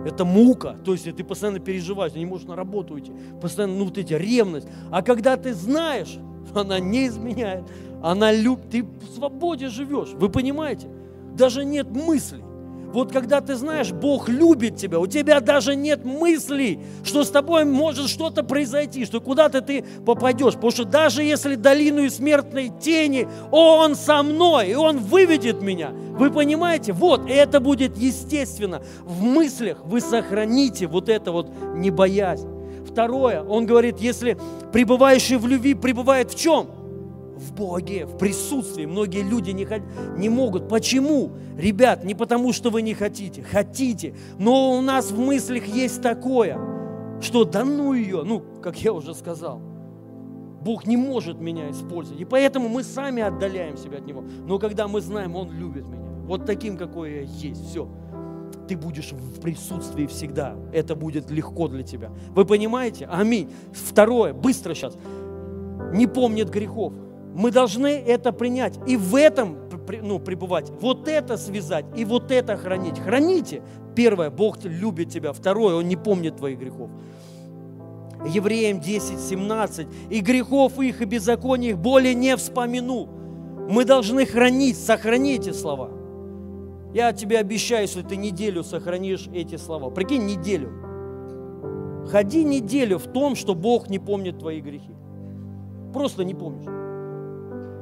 Это 0.05 0.23
мука. 0.23 0.77
То 0.85 0.93
есть 0.93 1.03
ты 1.03 1.23
постоянно 1.25 1.59
переживаешь, 1.59 2.13
ты 2.13 2.19
не 2.19 2.25
можешь 2.25 2.47
на 2.47 2.55
работу 2.55 2.93
уйти. 2.93 3.11
Постоянно, 3.41 3.75
ну 3.75 3.85
вот 3.85 3.97
эти 3.97 4.13
ревность. 4.13 4.69
А 4.89 5.01
когда 5.01 5.35
ты 5.35 5.53
знаешь, 5.53 6.17
она 6.55 6.79
не 6.79 7.07
изменяет, 7.07 7.65
она 8.01 8.31
любит, 8.31 8.69
ты 8.69 8.83
в 8.83 9.03
свободе 9.13 9.67
живешь. 9.67 10.13
Вы 10.13 10.29
понимаете? 10.29 10.87
Даже 11.35 11.65
нет 11.65 11.91
мыслей. 11.91 12.45
Вот 12.93 13.11
когда 13.11 13.41
ты 13.41 13.55
знаешь, 13.55 13.91
Бог 13.91 14.27
любит 14.27 14.75
тебя, 14.77 14.99
у 14.99 15.07
тебя 15.07 15.39
даже 15.39 15.75
нет 15.75 16.03
мыслей, 16.03 16.79
что 17.03 17.23
с 17.23 17.29
тобой 17.29 17.65
может 17.65 18.09
что-то 18.09 18.43
произойти, 18.43 19.05
что 19.05 19.21
куда-то 19.21 19.61
ты 19.61 19.83
попадешь. 20.05 20.55
Потому 20.55 20.71
что 20.71 20.85
даже 20.85 21.23
если 21.23 21.55
долину 21.55 22.03
и 22.03 22.09
смертной 22.09 22.71
тени, 22.81 23.27
Он 23.51 23.95
со 23.95 24.23
мной, 24.23 24.71
и 24.71 24.75
Он 24.75 24.97
выведет 24.97 25.61
меня. 25.61 25.91
Вы 25.91 26.31
понимаете? 26.31 26.93
Вот, 26.93 27.29
и 27.29 27.33
это 27.33 27.59
будет 27.59 27.97
естественно. 27.97 28.81
В 29.03 29.23
мыслях 29.23 29.83
вы 29.85 30.01
сохраните 30.01 30.87
вот 30.87 31.09
это 31.09 31.31
вот 31.31 31.49
не 31.75 31.91
боязнь. 31.91 32.47
Второе, 32.85 33.41
он 33.41 33.65
говорит, 33.65 33.99
если 33.99 34.37
пребывающий 34.73 35.37
в 35.37 35.47
любви 35.47 35.73
пребывает 35.73 36.31
в 36.31 36.37
чем? 36.37 36.80
В 37.41 37.53
Боге, 37.53 38.05
в 38.05 38.17
присутствии. 38.17 38.85
Многие 38.85 39.23
люди 39.23 39.51
не, 39.51 39.67
не 40.17 40.29
могут. 40.29 40.69
Почему? 40.69 41.31
Ребят, 41.57 42.03
не 42.03 42.15
потому, 42.15 42.53
что 42.53 42.69
вы 42.69 42.81
не 42.81 42.93
хотите. 42.93 43.43
Хотите. 43.43 44.15
Но 44.37 44.77
у 44.77 44.81
нас 44.81 45.11
в 45.11 45.19
мыслях 45.19 45.65
есть 45.65 46.01
такое, 46.01 46.59
что 47.21 47.43
да 47.43 47.63
ну 47.63 47.93
ее, 47.93 48.23
ну, 48.23 48.43
как 48.61 48.81
я 48.81 48.93
уже 48.93 49.13
сказал. 49.13 49.61
Бог 50.61 50.85
не 50.85 50.95
может 50.95 51.39
меня 51.39 51.71
использовать. 51.71 52.21
И 52.21 52.25
поэтому 52.25 52.69
мы 52.69 52.83
сами 52.83 53.23
отдаляем 53.23 53.77
себя 53.77 53.97
от 53.97 54.05
Него. 54.05 54.23
Но 54.45 54.59
когда 54.59 54.87
мы 54.87 55.01
знаем, 55.01 55.35
Он 55.35 55.51
любит 55.51 55.85
меня, 55.85 56.01
вот 56.25 56.45
таким, 56.45 56.77
какой 56.77 57.13
я 57.13 57.21
есть, 57.21 57.69
все, 57.69 57.89
ты 58.67 58.77
будешь 58.77 59.11
в 59.11 59.41
присутствии 59.41 60.05
всегда. 60.05 60.55
Это 60.71 60.95
будет 60.95 61.31
легко 61.31 61.67
для 61.67 61.83
тебя. 61.83 62.11
Вы 62.35 62.45
понимаете? 62.45 63.07
Аминь. 63.11 63.51
Второе, 63.73 64.33
быстро 64.33 64.73
сейчас. 64.75 64.95
Не 65.93 66.07
помнит 66.07 66.49
грехов. 66.49 66.93
Мы 67.33 67.51
должны 67.51 67.87
это 67.87 68.31
принять 68.31 68.77
и 68.87 68.97
в 68.97 69.15
этом 69.15 69.57
ну, 70.01 70.19
пребывать. 70.19 70.69
Вот 70.81 71.07
это 71.07 71.37
связать 71.37 71.85
и 71.95 72.05
вот 72.05 72.31
это 72.31 72.57
хранить. 72.57 72.99
Храните. 72.99 73.61
Первое, 73.95 74.29
Бог 74.29 74.63
любит 74.63 75.09
тебя. 75.09 75.33
Второе, 75.33 75.75
Он 75.75 75.87
не 75.87 75.95
помнит 75.95 76.37
твоих 76.37 76.59
грехов. 76.59 76.89
Евреям 78.27 78.79
10, 78.79 79.19
17. 79.19 79.87
«И 80.09 80.19
грехов 80.19 80.79
их, 80.79 81.01
и 81.01 81.05
беззаконий 81.05 81.69
их 81.69 81.79
более 81.79 82.13
не 82.13 82.37
вспомину». 82.37 83.09
Мы 83.69 83.85
должны 83.85 84.25
хранить, 84.25 84.77
сохранить 84.77 85.47
эти 85.47 85.53
слова. 85.53 85.89
Я 86.93 87.13
тебе 87.13 87.39
обещаю, 87.39 87.83
если 87.83 88.01
ты 88.01 88.17
неделю 88.17 88.63
сохранишь 88.63 89.27
эти 89.33 89.55
слова. 89.55 89.89
Прикинь, 89.89 90.25
неделю. 90.25 90.69
Ходи 92.09 92.43
неделю 92.43 92.97
в 92.97 93.07
том, 93.07 93.35
что 93.35 93.55
Бог 93.55 93.89
не 93.89 93.97
помнит 93.97 94.39
твои 94.39 94.59
грехи. 94.59 94.93
Просто 95.93 96.25
не 96.25 96.33
помнишь. 96.33 96.80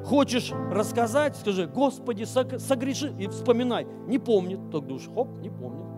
Хочешь 0.09 0.51
рассказать, 0.71 1.37
скажи, 1.37 1.67
Господи, 1.67 2.23
согреши, 2.23 3.13
и 3.19 3.27
вспоминай. 3.27 3.87
Не 4.07 4.17
помнит, 4.17 4.59
только 4.71 4.87
думаешь, 4.87 5.07
хоп, 5.13 5.39
не 5.39 5.49
помнит 5.49 5.89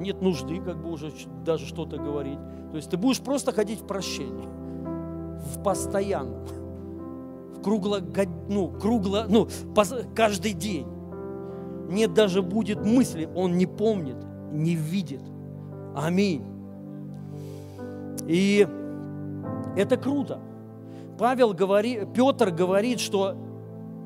нет 0.00 0.22
нужды 0.22 0.60
как 0.60 0.82
бы 0.82 0.90
уже 0.90 1.12
даже 1.44 1.66
что-то 1.66 1.98
говорить. 1.98 2.38
То 2.70 2.76
есть 2.76 2.90
ты 2.90 2.96
будешь 2.96 3.20
просто 3.20 3.52
ходить 3.52 3.80
в 3.80 3.86
прощении, 3.86 4.48
в 5.54 5.62
постоянном, 5.62 6.44
в 7.54 7.62
кругло, 7.62 8.00
ну, 8.48 8.68
кругло, 8.68 9.26
ну, 9.28 9.48
каждый 10.14 10.52
день. 10.52 10.86
Нет 11.88 12.14
даже 12.14 12.40
будет 12.42 12.84
мысли, 12.84 13.28
он 13.34 13.58
не 13.58 13.66
помнит, 13.66 14.16
не 14.52 14.74
видит. 14.74 15.22
Аминь. 15.96 16.44
И 18.26 18.66
это 19.76 19.96
круто. 19.96 20.40
Павел 21.20 21.52
говорит, 21.52 22.14
Петр 22.14 22.50
говорит, 22.50 22.98
что 22.98 23.36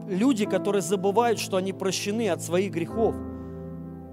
люди, 0.08 0.46
которые 0.46 0.82
забывают, 0.82 1.38
что 1.38 1.56
они 1.56 1.72
прощены 1.72 2.28
от 2.28 2.42
своих 2.42 2.72
грехов, 2.72 3.14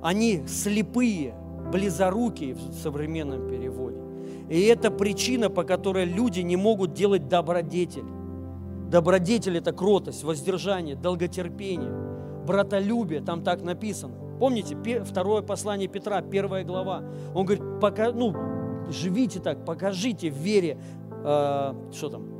они 0.04 0.43
слепые, 0.45 1.34
близорукие 1.72 2.54
в 2.54 2.74
современном 2.76 3.49
переводе. 3.49 3.97
И 4.49 4.62
это 4.66 4.91
причина, 4.91 5.49
по 5.49 5.64
которой 5.64 6.06
люди 6.06 6.41
не 6.41 6.58
могут 6.58 6.93
делать 6.93 7.28
добродетель. 7.28 8.06
Добродетель– 8.91 9.58
это 9.58 9.74
кротость, 9.74 10.24
воздержание, 10.24 10.95
долготерпение, 10.95 11.91
братолюбие, 12.45 13.22
там 13.22 13.43
так 13.43 13.64
написано. 13.64 14.14
Помните, 14.39 14.78
второе 15.06 15.41
послание 15.41 15.88
Петра, 15.88 16.22
первая 16.22 16.64
глава. 16.64 17.02
Он 17.34 17.47
говорит, 17.47 17.64
пока, 17.82 18.12
ну, 18.12 18.36
живите 18.89 19.39
так, 19.39 19.66
покажите 19.66 20.30
в 20.30 20.36
вере, 20.36 20.78
э, 21.24 21.74
что 21.91 22.10
там, 22.10 22.30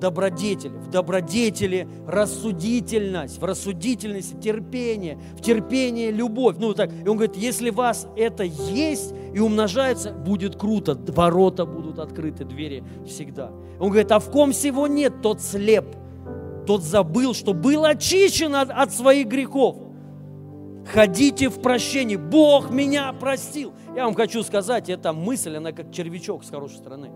добродетель, 0.00 0.70
в 0.70 0.90
добродетели 0.90 1.86
рассудительность, 2.06 3.38
в 3.38 3.44
рассудительности 3.44 4.34
терпение, 4.34 5.18
в 5.38 5.42
терпении 5.42 6.10
любовь. 6.10 6.56
Ну 6.58 6.74
так, 6.74 6.90
и 6.92 7.08
он 7.08 7.16
говорит, 7.16 7.36
если 7.36 7.70
вас 7.70 8.08
это 8.16 8.42
есть 8.42 9.14
и 9.32 9.38
умножается, 9.38 10.12
будет 10.12 10.56
круто, 10.56 10.98
ворота 11.08 11.66
будут 11.66 11.98
открыты, 11.98 12.44
двери 12.44 12.82
всегда. 13.06 13.52
Он 13.78 13.90
говорит, 13.90 14.10
а 14.10 14.18
в 14.18 14.30
ком 14.30 14.52
всего 14.52 14.86
нет, 14.86 15.22
тот 15.22 15.40
слеп, 15.40 15.84
тот 16.66 16.82
забыл, 16.82 17.34
что 17.34 17.52
был 17.52 17.84
очищен 17.84 18.54
от, 18.54 18.70
от 18.70 18.92
своих 18.92 19.28
грехов. 19.28 19.76
Ходите 20.92 21.50
в 21.50 21.60
прощении. 21.60 22.16
Бог 22.16 22.70
меня 22.70 23.12
простил. 23.12 23.72
Я 23.94 24.06
вам 24.06 24.14
хочу 24.14 24.42
сказать, 24.42 24.88
эта 24.88 25.12
мысль, 25.12 25.56
она 25.56 25.72
как 25.72 25.92
червячок 25.92 26.42
с 26.42 26.50
хорошей 26.50 26.78
стороны 26.78 27.10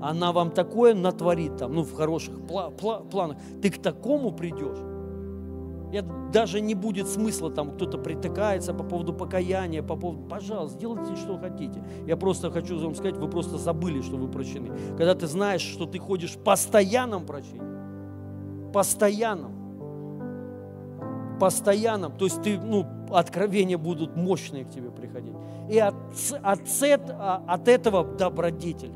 она 0.00 0.32
вам 0.32 0.50
такое 0.50 0.94
натворит 0.94 1.56
там, 1.56 1.74
ну, 1.74 1.82
в 1.82 1.94
хороших 1.94 2.34
пла- 2.38 2.74
пла- 2.74 3.08
планах, 3.08 3.36
ты 3.62 3.70
к 3.70 3.78
такому 3.78 4.32
придешь. 4.32 4.78
Я, 5.92 6.02
даже 6.32 6.60
не 6.60 6.74
будет 6.74 7.08
смысла, 7.08 7.50
там 7.50 7.70
кто-то 7.72 7.96
притыкается 7.96 8.74
по 8.74 8.84
поводу 8.84 9.14
покаяния, 9.14 9.82
по 9.82 9.96
поводу, 9.96 10.28
пожалуйста, 10.28 10.78
делайте, 10.78 11.16
что 11.16 11.38
хотите. 11.38 11.82
Я 12.06 12.18
просто 12.18 12.50
хочу 12.50 12.78
вам 12.78 12.94
сказать, 12.94 13.16
вы 13.16 13.28
просто 13.28 13.56
забыли, 13.56 14.02
что 14.02 14.16
вы 14.16 14.28
прощены. 14.28 14.70
Когда 14.98 15.14
ты 15.14 15.26
знаешь, 15.26 15.62
что 15.62 15.86
ты 15.86 15.98
ходишь 15.98 16.32
в 16.32 16.42
постоянном 16.42 17.24
прощении, 17.24 17.62
постоянном, 18.72 19.52
постоянном, 21.40 22.12
то 22.18 22.26
есть 22.26 22.42
ты, 22.42 22.58
ну, 22.58 22.84
откровения 23.10 23.78
будут 23.78 24.14
мощные 24.14 24.64
к 24.64 24.70
тебе 24.70 24.90
приходить. 24.90 25.34
И 25.70 25.78
от, 25.78 25.94
от, 26.42 26.60
от, 27.46 27.68
этого 27.68 28.04
добродетель 28.04 28.92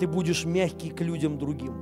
ты 0.00 0.08
будешь 0.08 0.46
мягкий 0.46 0.88
к 0.88 1.02
людям 1.02 1.38
другим. 1.38 1.74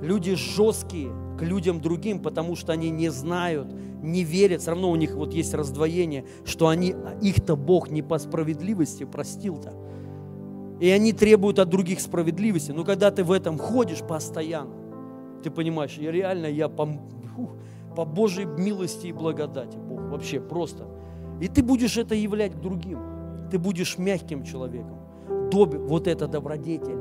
Люди 0.00 0.36
жесткие 0.36 1.10
к 1.36 1.42
людям 1.42 1.80
другим, 1.80 2.22
потому 2.22 2.54
что 2.54 2.72
они 2.72 2.90
не 2.90 3.08
знают, 3.08 3.74
не 4.02 4.22
верят. 4.22 4.60
Все 4.60 4.70
равно 4.70 4.90
у 4.90 4.96
них 4.96 5.16
вот 5.16 5.34
есть 5.34 5.52
раздвоение, 5.52 6.24
что 6.44 6.68
они, 6.68 6.94
их-то 7.20 7.56
Бог 7.56 7.90
не 7.90 8.02
по 8.02 8.18
справедливости 8.18 9.02
простил-то. 9.02 9.72
И 10.80 10.88
они 10.90 11.12
требуют 11.12 11.58
от 11.58 11.68
других 11.70 12.00
справедливости. 12.00 12.70
Но 12.70 12.84
когда 12.84 13.10
ты 13.10 13.24
в 13.24 13.32
этом 13.32 13.58
ходишь 13.58 14.02
постоянно, 14.02 14.74
ты 15.42 15.50
понимаешь, 15.50 15.98
я 15.98 16.12
реально, 16.12 16.46
я 16.46 16.68
по, 16.68 16.88
по 17.96 18.04
Божьей 18.04 18.44
милости 18.44 19.08
и 19.08 19.12
благодати, 19.12 19.76
Бог, 19.76 20.02
вообще 20.02 20.38
просто. 20.38 20.86
И 21.40 21.48
ты 21.48 21.64
будешь 21.64 21.96
это 21.96 22.14
являть 22.14 22.60
другим. 22.60 23.00
Ты 23.50 23.58
будешь 23.58 23.98
мягким 23.98 24.44
человеком 24.44 25.07
доб... 25.50 25.74
вот 25.74 26.06
это 26.06 26.26
добродетель. 26.26 26.98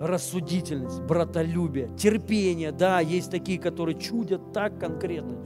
Рассудительность, 0.00 1.00
братолюбие, 1.02 1.88
терпение. 1.96 2.70
Да, 2.70 3.00
есть 3.00 3.30
такие, 3.30 3.58
которые 3.58 3.98
чудят 3.98 4.52
так 4.52 4.78
конкретно. 4.78 5.38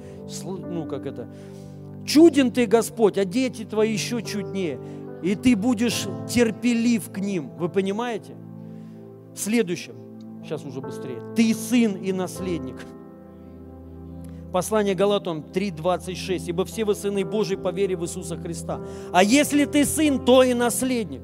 Ну, 0.45 0.87
как 0.87 1.07
это? 1.07 1.29
Чуден 2.05 2.51
ты, 2.51 2.67
Господь, 2.67 3.17
а 3.19 3.25
дети 3.25 3.65
твои 3.65 3.93
еще 3.93 4.23
чуднее. 4.23 4.81
И 5.23 5.35
ты 5.37 5.55
будешь 5.55 6.07
терпелив 6.29 7.11
к 7.13 7.19
ним. 7.19 7.51
Вы 7.59 7.69
понимаете? 7.69 8.35
Следующее. 9.37 9.95
Сейчас 10.43 10.65
уже 10.65 10.81
быстрее. 10.81 11.21
Ты 11.37 11.55
сын 11.55 11.95
и 11.95 12.13
наследник. 12.13 12.77
Послание 14.53 14.95
Галатам 14.95 15.45
3.26. 15.53 16.45
«Ибо 16.49 16.65
все 16.65 16.85
вы 16.85 16.95
сыны 16.95 17.25
Божьи 17.25 17.57
по 17.57 17.71
вере 17.71 17.97
в 17.97 18.03
Иисуса 18.03 18.37
Христа. 18.37 18.81
А 19.13 19.23
если 19.23 19.65
ты 19.65 19.85
сын, 19.85 20.25
то 20.25 20.43
и 20.43 20.55
наследник». 20.55 21.23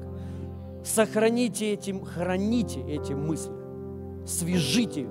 Сохраните 0.87 1.73
этим, 1.73 2.05
храните 2.05 2.79
эти 2.81 3.11
мысли. 3.11 3.51
Свяжите 4.25 5.01
их. 5.01 5.09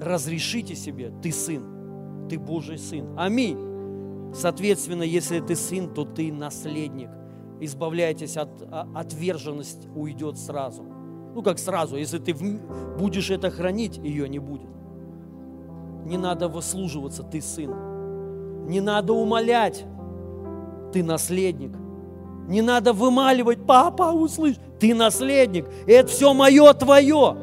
Разрешите 0.00 0.76
себе, 0.76 1.12
ты 1.22 1.32
сын, 1.32 2.28
ты 2.28 2.38
Божий 2.38 2.78
сын. 2.78 3.08
Аминь. 3.16 3.58
Соответственно, 4.34 5.02
если 5.02 5.40
ты 5.40 5.56
сын, 5.56 5.92
то 5.92 6.04
ты 6.04 6.32
наследник. 6.32 7.10
Избавляйтесь 7.60 8.36
от 8.36 8.50
отверженности, 8.94 9.88
уйдет 9.94 10.38
сразу. 10.38 10.84
Ну 11.34 11.42
как 11.42 11.58
сразу, 11.58 11.96
если 11.96 12.18
ты 12.18 12.34
будешь 12.98 13.30
это 13.30 13.50
хранить, 13.50 13.98
ее 13.98 14.28
не 14.28 14.38
будет. 14.38 14.70
Не 16.04 16.16
надо 16.16 16.48
выслуживаться, 16.48 17.22
ты 17.22 17.40
сын. 17.40 18.66
Не 18.66 18.80
надо 18.80 19.12
умолять, 19.12 19.84
ты 20.92 21.02
наследник. 21.02 21.72
Не 22.48 22.60
надо 22.60 22.92
вымаливать, 22.92 23.64
папа, 23.66 24.12
услышь, 24.12 24.56
ты 24.80 24.94
наследник. 24.94 25.66
Это 25.86 26.08
все 26.08 26.34
мое, 26.34 26.72
твое. 26.72 27.36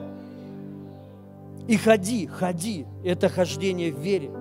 И 1.67 1.77
ходи, 1.77 2.27
ходи. 2.27 2.85
Это 3.03 3.29
хождение 3.29 3.93
в 3.93 3.99
вере. 3.99 4.31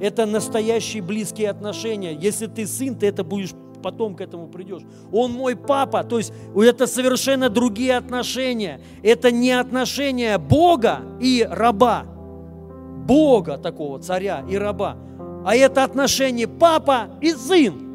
Это 0.00 0.26
настоящие 0.26 1.02
близкие 1.02 1.50
отношения. 1.50 2.12
Если 2.12 2.46
ты 2.46 2.66
сын, 2.66 2.94
ты 2.94 3.06
это 3.06 3.24
будешь 3.24 3.50
потом 3.82 4.16
к 4.16 4.20
этому 4.20 4.48
придешь. 4.48 4.82
Он 5.12 5.32
мой 5.32 5.54
папа, 5.54 6.02
то 6.02 6.18
есть 6.18 6.32
это 6.56 6.86
совершенно 6.86 7.48
другие 7.48 7.96
отношения. 7.96 8.80
Это 9.02 9.30
не 9.30 9.52
отношения 9.52 10.38
Бога 10.38 11.00
и 11.20 11.46
раба. 11.48 12.04
Бога 13.08 13.56
такого, 13.56 13.98
царя 13.98 14.44
и 14.46 14.56
раба, 14.56 14.96
а 15.44 15.56
это 15.56 15.82
отношение 15.82 16.46
папа 16.46 17.08
и 17.22 17.32
сын. 17.32 17.88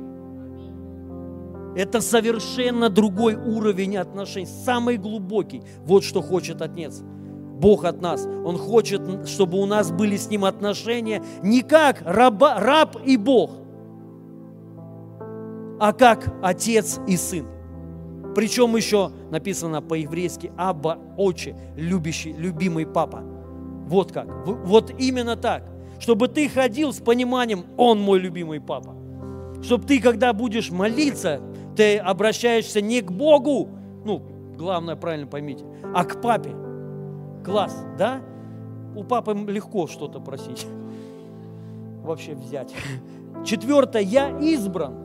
Это 1.76 2.02
совершенно 2.02 2.90
другой 2.90 3.36
уровень 3.36 3.98
отношений, 3.98 4.48
самый 4.48 4.98
глубокий. 4.98 5.62
Вот 5.86 6.04
что 6.04 6.22
хочет 6.22 6.62
Отец. 6.62 7.02
Бог 7.02 7.86
от 7.86 8.02
нас. 8.02 8.26
Он 8.26 8.58
хочет, 8.58 9.02
чтобы 9.28 9.60
у 9.60 9.66
нас 9.68 9.92
были 9.92 10.18
с 10.18 10.30
Ним 10.30 10.46
отношения 10.46 11.24
не 11.44 11.62
как 11.62 12.02
раба, 12.02 12.60
раб 12.60 12.98
и 13.06 13.16
Бог, 13.16 13.52
а 15.80 15.94
как 15.94 16.34
Отец 16.42 17.00
и 17.08 17.18
Сын. 17.18 17.46
Причем 18.36 18.76
еще 18.76 19.12
написано 19.30 19.82
по-еврейски 19.82 20.52
«Абба, 20.58 20.98
отче, 21.18 21.56
любящий, 21.76 22.34
любимый 22.34 22.88
папа». 22.88 23.33
Вот 23.86 24.12
как. 24.12 24.28
Вот 24.46 24.92
именно 24.98 25.36
так. 25.36 25.64
Чтобы 26.00 26.28
ты 26.28 26.50
ходил 26.50 26.92
с 26.92 27.00
пониманием 27.00 27.66
«Он 27.78 28.00
мой 28.00 28.20
любимый 28.20 28.60
папа». 28.60 28.96
Чтобы 29.62 29.86
ты, 29.86 30.02
когда 30.02 30.34
будешь 30.34 30.70
молиться, 30.72 31.40
ты 31.76 31.98
обращаешься 31.98 32.82
не 32.82 33.02
к 33.02 33.12
Богу, 33.12 33.70
ну, 34.04 34.22
главное, 34.58 34.96
правильно 34.96 35.28
поймите, 35.28 35.64
а 35.94 36.04
к 36.04 36.22
папе. 36.22 36.54
Класс, 37.46 37.76
да? 37.98 38.22
У 38.96 39.04
папы 39.04 39.34
легко 39.48 39.88
что-то 39.88 40.20
просить. 40.20 40.68
Вообще 42.04 42.36
взять. 42.36 42.74
Четвертое, 43.46 44.02
я 44.02 44.38
избран. 44.40 45.04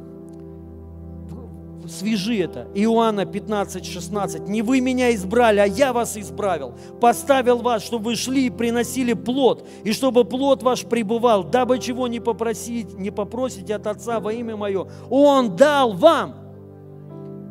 Свяжи 1.89 2.39
это. 2.41 2.69
Иоанна 2.75 3.25
15, 3.25 3.85
16. 3.85 4.47
Не 4.49 4.63
вы 4.63 4.81
меня 4.81 5.15
избрали, 5.15 5.59
а 5.59 5.67
я 5.67 5.93
вас 5.93 6.17
избравил. 6.17 6.75
Поставил 7.01 7.59
вас, 7.59 7.83
чтобы 7.83 8.07
вы 8.07 8.17
шли 8.17 8.47
и 8.47 8.51
приносили 8.51 9.15
плод, 9.15 9.67
и 9.85 9.93
чтобы 9.93 10.25
плод 10.25 10.63
ваш 10.63 10.85
пребывал, 10.85 11.45
дабы 11.45 11.79
чего 11.79 12.07
не 12.07 12.21
попросить, 12.21 12.99
не 12.99 13.11
попросите 13.11 13.75
от 13.75 13.87
Отца 13.87 14.21
во 14.21 14.33
имя 14.33 14.57
Мое. 14.57 14.87
Он 15.09 15.57
дал 15.57 15.95
вам. 15.95 16.35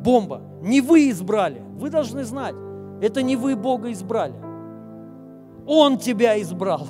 Бомба. 0.03 0.41
Не 0.61 0.81
вы 0.81 1.09
избрали. 1.09 1.61
Вы 1.77 1.89
должны 1.89 2.23
знать. 2.23 2.55
Это 3.01 3.21
не 3.21 3.35
вы 3.35 3.55
Бога 3.55 3.91
избрали. 3.91 4.35
Он 5.65 5.97
тебя 5.97 6.39
избрал. 6.41 6.88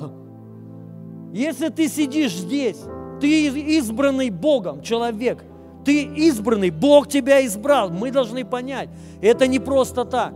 Если 1.32 1.68
ты 1.68 1.88
сидишь 1.88 2.34
здесь, 2.34 2.78
ты 3.20 3.48
избранный 3.76 4.30
Богом 4.30 4.82
человек, 4.82 5.44
ты 5.88 6.02
избранный, 6.02 6.68
Бог 6.68 7.08
тебя 7.08 7.46
избрал. 7.46 7.88
Мы 7.88 8.10
должны 8.10 8.44
понять, 8.44 8.90
это 9.22 9.46
не 9.46 9.58
просто 9.58 10.04
так. 10.04 10.34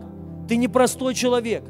Ты 0.49 0.57
не 0.57 0.67
простой 0.67 1.13
человек. 1.13 1.63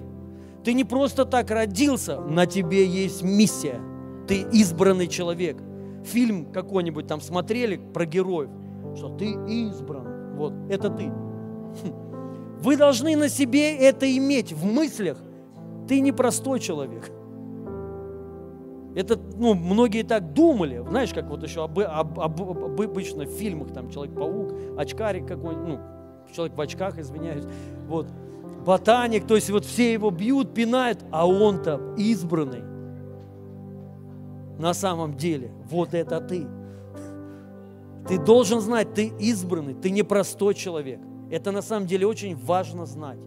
Ты 0.63 0.73
не 0.73 0.85
просто 0.85 1.25
так 1.25 1.51
родился, 1.51 2.21
на 2.21 2.47
тебе 2.47 2.87
есть 2.87 3.25
миссия. 3.25 3.81
Ты 4.29 4.47
избранный 4.53 5.09
человек. 5.09 5.57
Фильм 6.05 6.53
какой-нибудь 6.53 7.09
там 7.09 7.21
смотрели 7.21 7.75
про 7.93 8.07
героев, 8.07 8.51
что 8.95 9.09
ты 9.17 9.33
избран. 9.49 10.37
Вот, 10.37 10.53
это 10.71 10.89
ты. 10.89 11.11
Вы 12.63 12.77
должны 12.77 13.17
на 13.17 13.29
себе 13.29 13.77
это 13.79 14.17
иметь 14.17 14.53
в 14.53 14.65
мыслях. 14.65 15.19
Ты 15.89 15.99
не 15.99 16.13
простой 16.13 16.61
человек. 16.61 17.11
Это, 18.95 19.19
ну, 19.37 19.55
многие 19.55 20.03
так 20.03 20.35
думали. 20.35 20.85
Знаешь, 20.87 21.15
как 21.15 21.29
вот 21.29 21.43
еще 21.43 21.65
об, 21.65 21.79
об, 21.79 22.21
об, 22.21 22.43
об, 22.43 22.81
обычно 22.81 23.25
в 23.25 23.31
фильмах, 23.31 23.73
там, 23.73 23.91
Человек-паук, 23.91 24.55
очкарик 24.79 25.27
какой-нибудь, 25.27 25.69
ну, 25.69 25.81
человек 26.35 26.57
в 26.57 26.61
очках, 26.61 26.99
извиняюсь, 26.99 27.45
вот, 27.89 28.07
ботаник, 28.65 29.27
то 29.27 29.35
есть 29.35 29.51
вот 29.51 29.65
все 29.65 29.93
его 29.93 30.11
бьют, 30.11 30.55
пинают, 30.55 31.05
а 31.11 31.27
он-то 31.27 31.95
избранный. 31.97 32.63
На 34.59 34.75
самом 34.75 35.17
деле, 35.17 35.51
вот 35.71 35.95
это 35.95 36.21
ты. 36.21 36.47
Ты 38.07 38.19
должен 38.19 38.61
знать, 38.61 38.95
ты 38.95 39.13
избранный, 39.19 39.75
ты 39.75 39.91
не 39.91 40.03
простой 40.03 40.55
человек. 40.55 41.01
Это 41.31 41.51
на 41.51 41.63
самом 41.63 41.87
деле 41.87 42.07
очень 42.07 42.37
важно 42.37 42.85
знать 42.85 43.21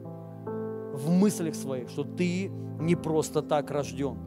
в 0.94 1.10
мыслях 1.10 1.56
своих, 1.56 1.90
что 1.90 2.04
ты 2.04 2.52
не 2.80 2.96
просто 2.96 3.42
так 3.42 3.72
рожден. 3.72 4.18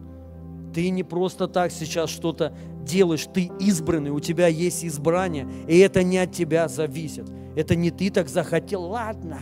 Ты 0.79 0.91
не 0.91 1.03
просто 1.03 1.49
так 1.49 1.73
сейчас 1.73 2.09
что-то 2.09 2.53
делаешь, 2.85 3.27
ты 3.35 3.51
избранный, 3.59 4.13
у 4.13 4.21
тебя 4.21 4.47
есть 4.47 4.85
избрание, 4.85 5.49
и 5.67 5.77
это 5.79 6.05
не 6.05 6.19
от 6.19 6.31
тебя 6.31 6.69
зависит. 6.69 7.29
Это 7.57 7.75
не 7.75 7.91
ты 7.91 8.11
так 8.11 8.29
захотел, 8.29 8.85
ладно, 8.85 9.41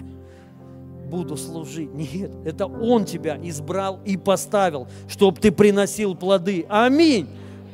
буду 1.10 1.36
служить. 1.36 1.92
Нет, 1.92 2.30
это 2.46 2.64
Он 2.64 3.04
тебя 3.04 3.38
избрал 3.42 4.00
и 4.06 4.16
поставил, 4.16 4.88
чтобы 5.08 5.38
ты 5.38 5.52
приносил 5.52 6.14
плоды. 6.14 6.64
Аминь. 6.70 7.28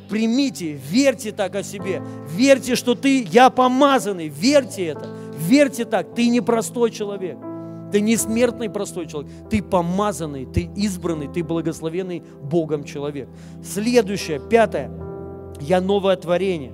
Примите, 0.08 0.72
верьте 0.72 1.30
так 1.30 1.54
о 1.54 1.62
себе. 1.62 2.02
Верьте, 2.32 2.74
что 2.74 2.96
ты, 2.96 3.22
я 3.22 3.48
помазанный, 3.48 4.26
верьте 4.26 4.86
это. 4.86 5.08
Верьте 5.38 5.84
так, 5.84 6.16
ты 6.16 6.26
не 6.26 6.40
простой 6.40 6.90
человек. 6.90 7.38
Ты 7.92 8.00
не 8.00 8.16
смертный 8.16 8.70
простой 8.70 9.06
человек, 9.06 9.30
ты 9.50 9.62
помазанный, 9.62 10.46
ты 10.46 10.70
избранный, 10.74 11.28
ты 11.28 11.44
благословенный 11.44 12.22
Богом 12.42 12.84
человек. 12.84 13.28
Следующее, 13.62 14.40
пятое. 14.40 14.90
Я 15.60 15.80
новое 15.80 16.16
творение. 16.16 16.72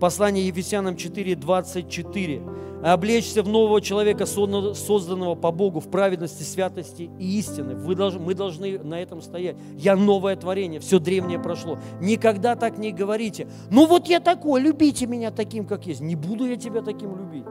Послание 0.00 0.46
Ефесянам 0.46 0.96
4, 0.96 1.36
24. 1.36 2.42
Облечься 2.82 3.42
в 3.42 3.48
нового 3.48 3.82
человека, 3.82 4.24
созданного 4.24 5.34
по 5.34 5.52
Богу 5.52 5.80
в 5.80 5.90
праведности, 5.90 6.42
святости 6.42 7.10
и 7.18 7.38
истины. 7.38 7.74
Вы 7.74 7.94
должны, 7.94 8.20
мы 8.20 8.34
должны 8.34 8.78
на 8.78 8.98
этом 8.98 9.20
стоять. 9.20 9.56
Я 9.76 9.96
новое 9.96 10.34
творение, 10.36 10.80
все 10.80 10.98
древнее 10.98 11.38
прошло. 11.38 11.78
Никогда 12.00 12.56
так 12.56 12.78
не 12.78 12.92
говорите. 12.92 13.48
Ну 13.70 13.86
вот 13.86 14.08
я 14.08 14.20
такой, 14.20 14.62
любите 14.62 15.06
меня 15.06 15.30
таким, 15.30 15.66
как 15.66 15.84
есть. 15.86 16.00
Не 16.00 16.16
буду 16.16 16.46
я 16.46 16.56
тебя 16.56 16.80
таким 16.80 17.14
любить. 17.14 17.44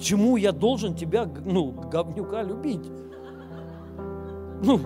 Чему 0.00 0.36
я 0.36 0.52
должен 0.52 0.94
тебя, 0.94 1.28
ну, 1.44 1.72
говнюка 1.72 2.42
любить? 2.42 2.90
Ну, 4.64 4.80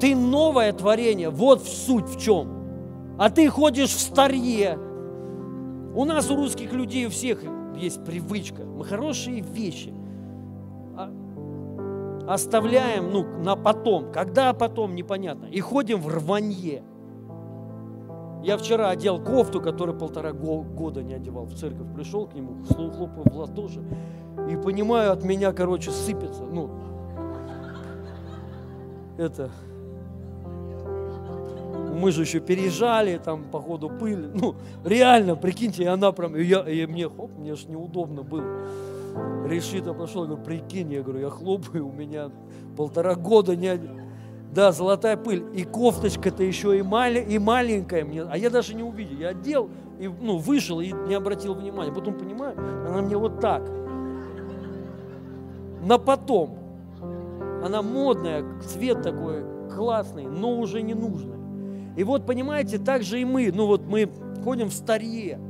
ты 0.00 0.14
новое 0.14 0.72
творение, 0.72 1.30
вот 1.30 1.62
в 1.62 1.68
суть 1.68 2.08
в 2.08 2.20
чем. 2.20 3.16
А 3.18 3.30
ты 3.30 3.48
ходишь 3.48 3.90
в 3.90 4.00
старье. 4.00 4.78
У 5.94 6.04
нас, 6.04 6.30
у 6.30 6.36
русских 6.36 6.72
людей, 6.72 7.06
у 7.06 7.10
всех 7.10 7.42
есть 7.76 8.04
привычка. 8.04 8.64
Мы 8.64 8.84
хорошие 8.84 9.40
вещи 9.40 9.94
а, 10.96 11.10
оставляем 12.28 13.12
ну, 13.12 13.24
на 13.42 13.56
потом. 13.56 14.10
Когда 14.12 14.52
потом, 14.52 14.94
непонятно. 14.94 15.46
И 15.46 15.60
ходим 15.60 16.00
в 16.00 16.08
рванье. 16.08 16.82
Я 18.44 18.58
вчера 18.58 18.90
одел 18.90 19.18
кофту, 19.18 19.62
которую 19.62 19.98
полтора 19.98 20.32
года 20.32 21.02
не 21.02 21.14
одевал 21.14 21.46
в 21.46 21.54
церковь. 21.54 21.86
Пришел 21.94 22.26
к 22.26 22.34
нему, 22.34 22.62
хлопаю 22.68 23.24
в 23.24 23.34
ладоши. 23.34 23.82
И 24.50 24.56
понимаю, 24.56 25.12
от 25.12 25.24
меня, 25.24 25.52
короче, 25.52 25.90
сыпется. 25.90 26.44
Ну, 26.44 26.70
это... 29.16 29.50
Мы 31.94 32.10
же 32.10 32.22
еще 32.22 32.40
переезжали, 32.40 33.16
там, 33.16 33.44
по 33.44 33.60
ходу 33.60 33.88
пыль. 33.88 34.28
Ну, 34.34 34.56
реально, 34.84 35.36
прикиньте, 35.36 35.84
и 35.84 35.86
она 35.86 36.12
прям... 36.12 36.36
И, 36.36 36.42
я, 36.42 36.68
и 36.68 36.84
мне, 36.86 37.08
хоп, 37.08 37.30
мне 37.38 37.54
же 37.54 37.68
неудобно 37.68 38.22
было. 38.22 38.44
Решит, 39.46 39.84
пошел, 39.96 40.26
говорю, 40.26 40.42
прикинь, 40.42 40.92
я 40.92 41.02
говорю, 41.02 41.20
я 41.20 41.30
хлопаю, 41.30 41.88
у 41.88 41.92
меня 41.92 42.30
полтора 42.76 43.14
года 43.14 43.56
не... 43.56 44.03
Да, 44.54 44.70
золотая 44.70 45.16
пыль. 45.16 45.44
И 45.52 45.64
кофточка-то 45.64 46.44
еще 46.44 46.78
и, 46.78 46.82
мали, 46.82 47.18
и 47.20 47.38
маленькая 47.38 48.04
мне. 48.04 48.22
А 48.22 48.36
я 48.38 48.50
даже 48.50 48.74
не 48.74 48.84
увидел. 48.84 49.18
Я 49.18 49.30
одел, 49.30 49.68
и, 49.98 50.06
ну, 50.06 50.38
вышел 50.38 50.80
и 50.80 50.92
не 50.92 51.14
обратил 51.14 51.54
внимания. 51.54 51.92
Потом 51.92 52.14
понимаю, 52.14 52.56
она 52.86 53.02
мне 53.02 53.16
вот 53.16 53.40
так. 53.40 53.68
На 55.82 55.98
потом. 55.98 56.58
Она 57.64 57.82
модная, 57.82 58.44
цвет 58.60 59.02
такой 59.02 59.44
классный, 59.74 60.26
но 60.26 60.60
уже 60.60 60.82
не 60.82 60.94
нужный. 60.94 61.38
И 61.96 62.04
вот, 62.04 62.24
понимаете, 62.24 62.78
так 62.78 63.02
же 63.02 63.20
и 63.20 63.24
мы. 63.24 63.50
Ну 63.52 63.66
вот 63.66 63.86
мы 63.86 64.08
ходим 64.44 64.68
в 64.68 64.72
старье, 64.72 65.40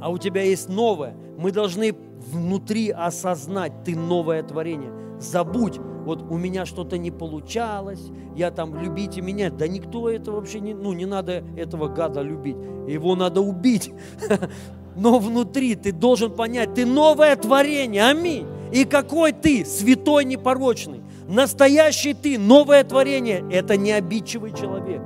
а 0.00 0.10
у 0.10 0.18
тебя 0.18 0.42
есть 0.42 0.68
новое. 0.68 1.16
Мы 1.38 1.50
должны 1.50 1.94
внутри 2.30 2.90
осознать, 2.90 3.72
ты 3.84 3.96
новое 3.96 4.42
творение. 4.42 4.92
Забудь 5.18 5.80
вот 6.04 6.22
у 6.30 6.36
меня 6.36 6.66
что-то 6.66 6.98
не 6.98 7.10
получалось, 7.10 8.10
я 8.36 8.50
там 8.50 8.78
любите 8.80 9.20
меня. 9.20 9.50
Да 9.50 9.66
никто 9.66 10.08
это 10.08 10.32
вообще 10.32 10.60
не, 10.60 10.74
ну 10.74 10.92
не 10.92 11.06
надо 11.06 11.42
этого 11.56 11.88
гада 11.88 12.20
любить, 12.20 12.56
его 12.86 13.16
надо 13.16 13.40
убить. 13.40 13.92
Но 14.96 15.18
внутри 15.18 15.74
ты 15.74 15.90
должен 15.90 16.32
понять, 16.32 16.74
ты 16.74 16.86
новое 16.86 17.34
творение, 17.34 18.04
аминь. 18.04 18.46
И 18.72 18.84
какой 18.84 19.32
ты, 19.32 19.64
святой 19.64 20.24
непорочный, 20.24 21.00
настоящий 21.28 22.14
ты, 22.14 22.38
новое 22.38 22.84
творение, 22.84 23.44
это 23.50 23.76
не 23.76 23.92
обидчивый 23.92 24.52
человек, 24.52 25.02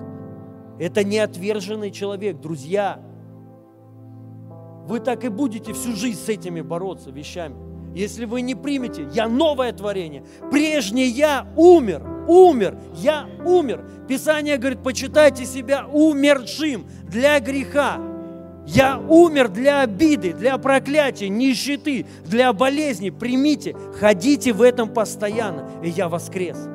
это 0.79 1.05
не 1.05 1.19
отверженный 1.19 1.91
человек, 1.91 2.41
друзья. 2.41 3.01
Вы 4.87 5.01
так 5.01 5.25
и 5.25 5.29
будете 5.29 5.73
всю 5.73 5.93
жизнь 5.93 6.21
с 6.21 6.29
этими 6.29 6.61
бороться 6.61 7.11
вещами. 7.11 7.68
Если 7.99 8.27
вы 8.27 8.43
не 8.43 8.55
примете, 8.55 9.09
я 9.13 9.27
новое 9.27 9.73
творение. 9.73 10.23
Прежний 10.53 11.09
я 11.09 11.49
умер, 11.57 12.01
умер, 12.29 12.79
я 12.95 13.27
умер. 13.45 13.85
Писание 14.07 14.57
говорит, 14.57 14.85
почитайте 14.85 15.45
себя 15.45 15.85
умершим 15.89 16.87
для 17.09 17.41
греха. 17.41 17.99
Я 18.69 19.01
умер 19.01 19.49
для 19.49 19.81
обиды, 19.81 20.33
для 20.33 20.59
проклятия, 20.59 21.29
нищеты, 21.29 22.07
для 22.25 22.53
болезни. 22.53 23.11
Примите, 23.11 23.75
ходите 23.99 24.53
в 24.53 24.63
этом 24.63 24.95
постоянно. 24.95 25.69
И 25.83 25.89
я 25.89 26.09
воскрес. 26.09 26.69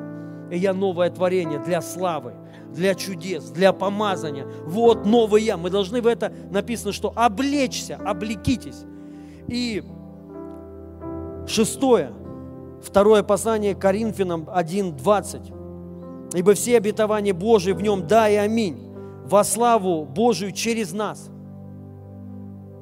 И 0.50 0.58
я 0.58 0.74
новое 0.74 1.08
творение 1.08 1.58
для 1.58 1.80
славы, 1.80 2.34
для 2.68 2.94
чудес, 2.94 3.44
для 3.44 3.72
помазания. 3.72 4.46
Вот 4.66 5.06
новый 5.06 5.42
я. 5.42 5.56
Мы 5.56 5.70
должны 5.70 6.02
в 6.02 6.06
это 6.06 6.30
написано, 6.50 6.92
что 6.92 7.14
облечься, 7.16 7.96
облекитесь. 8.04 8.82
И 9.48 9.82
Шестое. 11.46 12.12
Второе 12.82 13.22
послание 13.22 13.74
Коринфянам 13.74 14.42
1.20. 14.44 16.34
Ибо 16.34 16.54
все 16.54 16.76
обетования 16.76 17.32
Божии 17.32 17.72
в 17.72 17.80
нем 17.80 18.06
да 18.06 18.28
и 18.28 18.34
аминь, 18.34 18.90
во 19.24 19.44
славу 19.44 20.04
Божию 20.04 20.52
через 20.52 20.92
нас. 20.92 21.30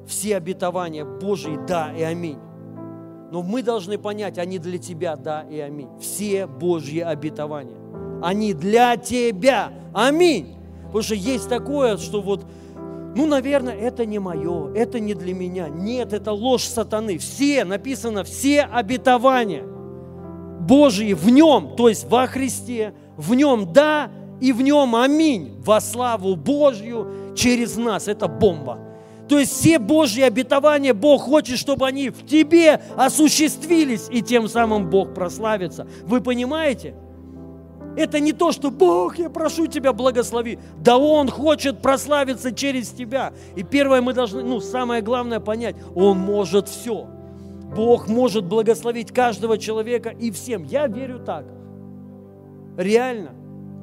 Все 0.07 0.35
обетования 0.37 1.05
Божии 1.05 1.59
да 1.67 1.93
и 1.95 2.01
аминь. 2.01 2.39
Но 3.31 3.41
мы 3.41 3.63
должны 3.63 3.97
понять, 3.97 4.37
они 4.37 4.59
для 4.59 4.77
тебя, 4.77 5.15
да 5.15 5.41
и 5.41 5.59
аминь. 5.59 5.89
Все 5.99 6.45
Божьи 6.45 6.99
обетования. 6.99 7.77
Они 8.21 8.53
для 8.53 8.95
тебя. 8.97 9.71
Аминь. 9.93 10.55
Потому 10.85 11.01
что 11.01 11.15
есть 11.15 11.49
такое, 11.49 11.97
что 11.97 12.21
вот, 12.21 12.45
ну, 13.15 13.27
наверное, 13.27 13.75
это 13.75 14.05
не 14.05 14.19
мое, 14.19 14.73
это 14.73 14.99
не 14.99 15.13
для 15.13 15.33
меня. 15.33 15.67
Нет, 15.69 16.13
это 16.13 16.31
ложь 16.31 16.63
сатаны. 16.63 17.17
Все, 17.17 17.63
написано, 17.63 18.23
все 18.23 18.61
обетования 18.61 19.63
Божьи 20.59 21.13
в 21.13 21.29
нем, 21.29 21.75
то 21.75 21.89
есть 21.89 22.09
во 22.09 22.25
Христе, 22.25 22.93
в 23.17 23.35
нем 23.35 23.71
да 23.71 24.09
и 24.41 24.51
в 24.51 24.61
нем 24.61 24.95
аминь. 24.95 25.61
Во 25.63 25.79
славу 25.79 26.35
Божью 26.35 27.33
через 27.35 27.77
нас. 27.77 28.07
Это 28.07 28.27
бомба. 28.27 28.79
То 29.29 29.39
есть 29.39 29.53
все 29.53 29.79
Божьи 29.79 30.21
обетования 30.21 30.93
Бог 30.93 31.21
хочет, 31.21 31.57
чтобы 31.57 31.87
они 31.87 32.09
в 32.09 32.25
тебе 32.25 32.81
осуществились, 32.97 34.07
и 34.11 34.21
тем 34.21 34.49
самым 34.49 34.89
Бог 34.89 35.13
прославится. 35.13 35.87
Вы 36.03 36.19
понимаете? 36.19 36.95
Это 37.95 38.19
не 38.19 38.33
то, 38.33 38.51
что 38.51 38.71
Бог, 38.71 39.17
я 39.17 39.29
прошу 39.29 39.67
тебя, 39.67 39.93
благослови. 39.93 40.59
Да 40.79 40.97
Он 40.97 41.29
хочет 41.29 41.81
прославиться 41.81 42.51
через 42.51 42.89
тебя. 42.89 43.33
И 43.55 43.63
первое 43.63 44.01
мы 44.01 44.13
должны, 44.13 44.43
ну, 44.43 44.59
самое 44.59 45.01
главное 45.01 45.39
понять, 45.39 45.75
Он 45.93 46.17
может 46.17 46.67
все. 46.67 47.07
Бог 47.75 48.07
может 48.07 48.45
благословить 48.45 49.11
каждого 49.11 49.57
человека 49.57 50.09
и 50.09 50.31
всем. 50.31 50.63
Я 50.63 50.87
верю 50.87 51.19
так. 51.19 51.45
Реально. 52.77 53.31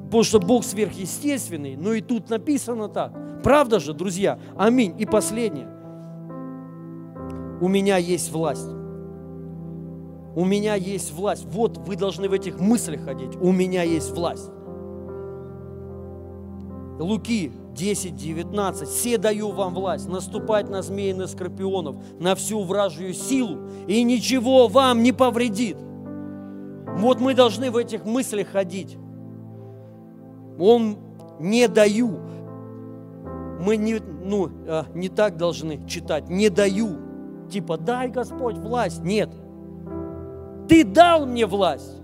Потому 0.05 0.23
что 0.23 0.39
Бог 0.39 0.65
сверхъестественный. 0.65 1.75
Но 1.75 1.93
и 1.93 2.01
тут 2.01 2.29
написано 2.29 2.89
так. 2.89 3.13
Правда 3.43 3.79
же, 3.79 3.93
друзья? 3.93 4.39
Аминь. 4.57 4.95
И 4.99 5.05
последнее. 5.05 5.67
У 7.61 7.67
меня 7.67 7.97
есть 7.97 8.31
власть. 8.31 8.80
У 10.35 10.45
меня 10.45 10.75
есть 10.75 11.11
власть. 11.11 11.45
Вот 11.45 11.77
вы 11.77 11.95
должны 11.95 12.29
в 12.29 12.33
этих 12.33 12.59
мыслях 12.59 13.03
ходить. 13.03 13.35
У 13.41 13.51
меня 13.51 13.83
есть 13.83 14.11
власть. 14.11 14.49
Луки 16.99 17.51
10, 17.75 18.15
19. 18.15 18.87
«Все 18.87 19.17
даю 19.17 19.51
вам 19.51 19.73
власть 19.73 20.07
наступать 20.07 20.69
на 20.69 20.81
змеи, 20.81 21.13
на 21.13 21.27
скорпионов, 21.27 21.95
на 22.19 22.35
всю 22.35 22.63
вражью 22.63 23.13
силу, 23.13 23.67
и 23.87 24.03
ничего 24.03 24.67
вам 24.67 25.01
не 25.01 25.11
повредит». 25.11 25.77
Вот 26.97 27.19
мы 27.19 27.33
должны 27.33 27.71
в 27.71 27.77
этих 27.77 28.05
мыслях 28.05 28.49
ходить. 28.49 28.97
Он 30.59 30.97
не 31.39 31.67
даю 31.67 32.19
мы 33.61 33.77
не, 33.77 33.99
ну, 33.99 34.49
а, 34.67 34.85
не 34.93 35.09
так 35.09 35.37
должны 35.37 35.87
читать. 35.87 36.29
Не 36.29 36.49
даю. 36.49 36.97
Типа, 37.49 37.77
дай 37.77 38.09
Господь 38.09 38.57
власть. 38.57 39.03
Нет. 39.03 39.29
Ты 40.67 40.83
дал 40.83 41.25
мне 41.25 41.45
власть. 41.45 42.01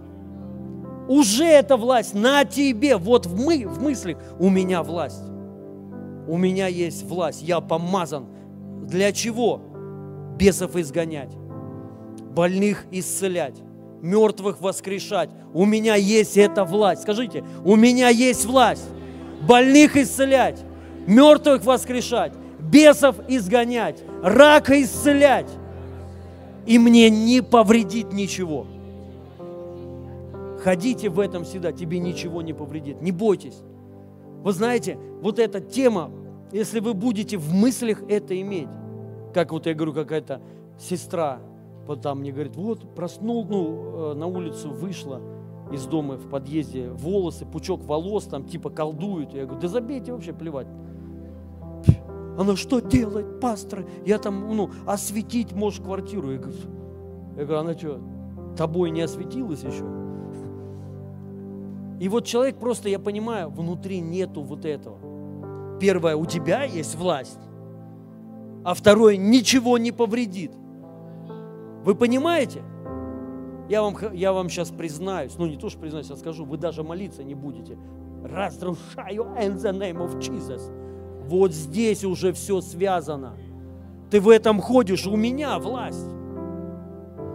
Уже 1.07 1.45
эта 1.45 1.77
власть 1.77 2.13
на 2.13 2.43
тебе. 2.45 2.97
Вот 2.97 3.25
в, 3.25 3.35
мы, 3.35 3.65
в 3.67 3.81
мыслях 3.81 4.17
у 4.39 4.49
меня 4.49 4.83
власть. 4.83 5.23
У 6.27 6.37
меня 6.37 6.67
есть 6.67 7.03
власть. 7.03 7.41
Я 7.41 7.61
помазан. 7.61 8.25
Для 8.83 9.11
чего? 9.11 9.61
Бесов 10.37 10.75
изгонять. 10.75 11.33
Больных 12.33 12.85
исцелять 12.91 13.61
мертвых 14.01 14.61
воскрешать. 14.61 15.29
У 15.53 15.65
меня 15.65 15.95
есть 15.95 16.37
эта 16.37 16.63
власть. 16.63 17.03
Скажите, 17.03 17.43
у 17.63 17.75
меня 17.75 18.09
есть 18.09 18.45
власть. 18.45 18.85
Больных 19.41 19.95
исцелять, 19.95 20.59
мертвых 21.05 21.63
воскрешать, 21.63 22.33
бесов 22.59 23.17
изгонять, 23.27 24.01
рака 24.23 24.81
исцелять. 24.81 25.47
И 26.67 26.77
мне 26.77 27.09
не 27.09 27.41
повредит 27.41 28.11
ничего. 28.11 28.67
Ходите 30.61 31.09
в 31.09 31.19
этом 31.19 31.45
всегда, 31.45 31.71
тебе 31.71 31.97
ничего 31.97 32.41
не 32.41 32.51
повредит. 32.51 33.01
Не 33.01 33.13
бойтесь. 33.13 33.61
Вы 34.43 34.51
знаете, 34.51 34.99
вот 35.21 35.39
эта 35.39 35.61
тема, 35.61 36.11
если 36.51 36.81
вы 36.81 36.93
будете 36.93 37.37
в 37.37 37.53
мыслях 37.53 38.03
это 38.09 38.39
иметь, 38.39 38.67
как 39.33 39.53
вот 39.53 39.65
я 39.65 39.73
говорю, 39.73 39.93
какая-то 39.93 40.41
сестра, 40.77 41.39
вот 41.85 42.01
там 42.01 42.19
мне 42.19 42.33
говорит, 42.33 42.57
вот 42.57 42.93
проснул, 42.95 43.45
ну, 43.45 44.11
э, 44.11 44.13
на 44.15 44.27
улицу 44.27 44.69
вышла 44.69 45.21
из 45.71 45.85
дома 45.85 46.15
в 46.15 46.29
подъезде, 46.29 46.89
волосы, 46.89 47.45
пучок 47.45 47.83
волос, 47.85 48.25
там 48.25 48.45
типа 48.45 48.69
колдуют. 48.69 49.33
Я 49.33 49.45
говорю, 49.45 49.61
да 49.61 49.67
забейте 49.69 50.11
вообще, 50.11 50.33
плевать. 50.33 50.67
Она 52.37 52.55
что 52.55 52.79
делает, 52.79 53.39
пастор? 53.39 53.85
Я 54.05 54.19
там, 54.19 54.55
ну, 54.55 54.69
осветить 54.85 55.53
можешь 55.53 55.81
квартиру. 55.81 56.31
Я 56.31 56.37
говорю, 56.37 56.57
я 57.35 57.45
говорю, 57.45 57.59
она 57.59 57.73
что, 57.73 57.99
тобой 58.55 58.91
не 58.91 59.01
осветилась 59.01 59.63
еще? 59.63 59.83
И 61.99 62.07
вот 62.09 62.25
человек 62.25 62.57
просто, 62.57 62.89
я 62.89 62.99
понимаю, 62.99 63.49
внутри 63.49 63.99
нету 63.99 64.43
вот 64.43 64.65
этого. 64.65 65.79
Первое, 65.79 66.15
у 66.15 66.25
тебя 66.25 66.63
есть 66.63 66.95
власть, 66.95 67.39
а 68.63 68.75
второе, 68.75 69.17
ничего 69.17 69.79
не 69.79 69.91
повредит. 69.91 70.51
Вы 71.83 71.95
понимаете? 71.95 72.61
Я 73.67 73.81
вам, 73.81 73.95
я 74.13 74.31
вам 74.31 74.49
сейчас 74.49 74.69
признаюсь, 74.69 75.35
ну 75.37 75.47
не 75.47 75.57
то, 75.57 75.69
что 75.69 75.79
признаюсь, 75.79 76.09
я 76.09 76.15
скажу, 76.15 76.45
вы 76.45 76.57
даже 76.57 76.83
молиться 76.83 77.23
не 77.23 77.33
будете. 77.35 77.77
Разрушаю 78.23 79.23
in 79.39 79.55
the 79.55 79.71
name 79.71 79.97
of 79.97 80.19
Jesus. 80.19 80.61
Вот 81.27 81.53
здесь 81.53 82.03
уже 82.03 82.31
все 82.33 82.61
связано. 82.61 83.33
Ты 84.09 84.21
в 84.21 84.29
этом 84.29 84.61
ходишь, 84.61 85.05
у 85.05 85.15
меня 85.15 85.59
власть. 85.59 86.07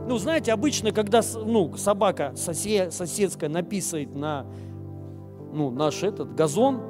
Ну, 0.08 0.18
знаете, 0.18 0.52
обычно, 0.52 0.90
когда 0.92 1.20
ну, 1.34 1.76
собака 1.76 2.32
сосед, 2.34 2.92
соседская 2.92 3.48
написает 3.48 4.14
на 4.14 4.46
ну, 5.52 5.70
наш 5.70 6.02
этот 6.02 6.34
газон, 6.34 6.80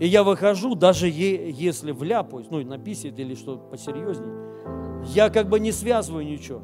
и 0.00 0.06
я 0.06 0.22
выхожу, 0.22 0.74
даже 0.74 1.08
е, 1.08 1.50
если 1.50 1.92
вляпаюсь, 1.92 2.46
ну, 2.50 2.64
написит 2.64 3.18
или 3.18 3.34
что 3.34 3.56
посерьезней, 3.56 4.28
я 5.14 5.30
как 5.30 5.48
бы 5.48 5.58
не 5.60 5.72
связываю 5.72 6.26
ничего. 6.26 6.62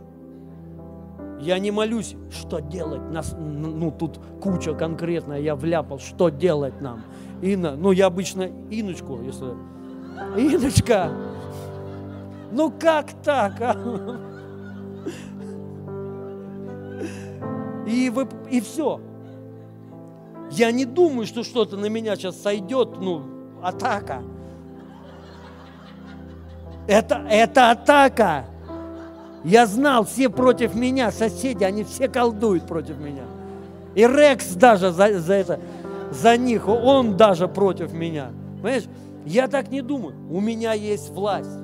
Я 1.41 1.59
не 1.59 1.71
молюсь, 1.71 2.17
что 2.31 2.61
делать. 2.61 3.03
Нас, 3.11 3.35
ну, 3.39 3.91
тут 3.91 4.19
куча 4.41 4.75
конкретная, 4.75 5.41
я 5.41 5.57
вляпал, 5.57 5.99
что 5.99 6.29
делать 6.29 6.81
нам. 6.81 7.03
Инна, 7.45 7.77
ну 7.77 7.93
я 7.93 8.07
обычно 8.07 8.51
Иночку, 8.71 9.21
если... 9.23 9.55
Иночка, 10.37 11.11
ну 12.51 12.73
как 12.73 13.13
так, 13.23 13.61
а? 13.61 13.77
И, 17.87 18.09
вы, 18.09 18.27
и 18.51 18.63
все. 18.63 18.99
Я 20.51 20.73
не 20.73 20.87
думаю, 20.87 21.27
что 21.27 21.45
что-то 21.45 21.77
на 21.77 21.87
меня 21.87 22.17
сейчас 22.17 22.41
сойдет, 22.41 22.97
ну, 22.99 23.23
атака. 23.63 24.23
Это, 26.87 27.27
это 27.29 27.73
атака. 27.73 28.47
Я 29.45 29.67
знал, 29.67 30.07
все 30.07 30.31
против 30.31 30.75
меня, 30.75 31.11
соседи, 31.11 31.63
они 31.63 31.85
все 31.85 32.09
колдуют 32.09 32.67
против 32.67 32.97
меня. 32.99 33.25
И 33.95 34.07
Рекс 34.07 34.55
даже 34.55 34.91
за, 34.91 35.21
за 35.21 35.35
это 35.35 35.61
за 36.15 36.37
них, 36.37 36.69
он 36.69 37.17
даже 37.17 37.49
против 37.49 37.93
меня. 37.93 38.31
Понимаешь, 38.63 38.85
я 39.27 39.49
так 39.49 39.71
не 39.71 39.83
думаю. 39.83 40.15
У 40.31 40.41
меня 40.41 40.73
есть 40.73 41.11
власть. 41.11 41.59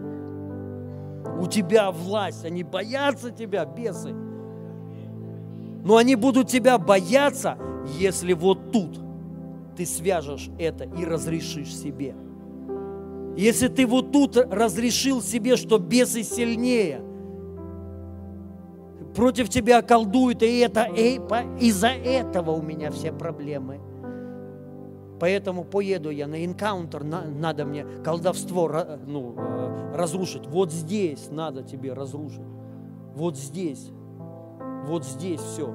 У 1.41 1.47
тебя 1.47 1.91
власть. 1.91 2.45
Они 2.45 2.63
боятся 2.63 3.31
тебя, 3.31 3.65
бесы. 3.65 4.13
Но 5.85 5.97
они 5.97 6.15
будут 6.15 6.49
тебя 6.49 6.79
бояться, 6.79 7.57
если 7.99 8.33
вот 8.33 8.73
тут 8.73 8.99
ты 9.77 9.87
свяжешь 9.87 10.51
это 10.59 10.85
и 10.85 11.05
разрешишь 11.05 11.75
себе. 11.75 12.15
Если 13.37 13.69
ты 13.69 13.87
вот 13.87 14.13
тут 14.13 14.37
разрешил 14.37 15.23
себе, 15.23 15.57
что 15.57 15.79
бесы 15.79 16.23
сильнее, 16.23 17.01
против 19.15 19.49
тебя 19.49 19.81
колдуют, 19.81 20.43
и 20.43 20.59
это 20.59 20.85
и, 20.85 21.15
из-за 21.61 21.89
этого 21.89 22.51
у 22.51 22.61
меня 22.61 22.91
все 22.91 23.13
проблемы– 23.13 23.81
Поэтому 25.21 25.65
поеду 25.65 26.09
я 26.09 26.27
на 26.27 26.43
энкаунтер, 26.45 27.05
на, 27.05 27.25
надо 27.25 27.67
мне 27.67 27.85
колдовство 28.03 28.71
ну, 29.07 29.35
э, 29.37 29.95
разрушить. 29.95 30.47
Вот 30.47 30.73
здесь 30.73 31.29
надо 31.31 31.63
тебе 31.63 31.93
разрушить. 31.93 32.41
Вот 33.15 33.37
здесь. 33.37 33.91
Вот 34.87 35.05
здесь 35.05 35.41
все. 35.41 35.75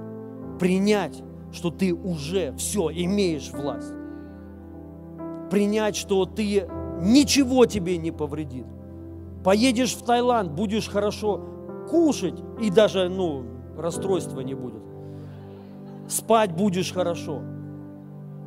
Принять, 0.59 1.21
что 1.51 1.69
ты 1.69 1.93
уже 1.93 2.55
все 2.57 2.89
имеешь 2.89 3.51
власть. 3.51 3.93
Принять, 5.51 5.95
что 5.95 6.25
ты 6.25 6.67
ничего 6.99 7.67
тебе 7.67 7.97
не 7.97 8.11
повредит. 8.11 8.65
Поедешь 9.43 9.93
в 9.93 10.03
Таиланд, 10.03 10.53
будешь 10.53 10.89
хорошо 10.89 11.45
кушать, 11.87 12.39
и 12.59 12.71
даже, 12.71 13.09
ну, 13.09 13.43
расстройства 13.77 14.39
не 14.39 14.55
будет. 14.55 14.81
Спать 16.07 16.51
будешь 16.51 16.91
хорошо. 16.91 17.41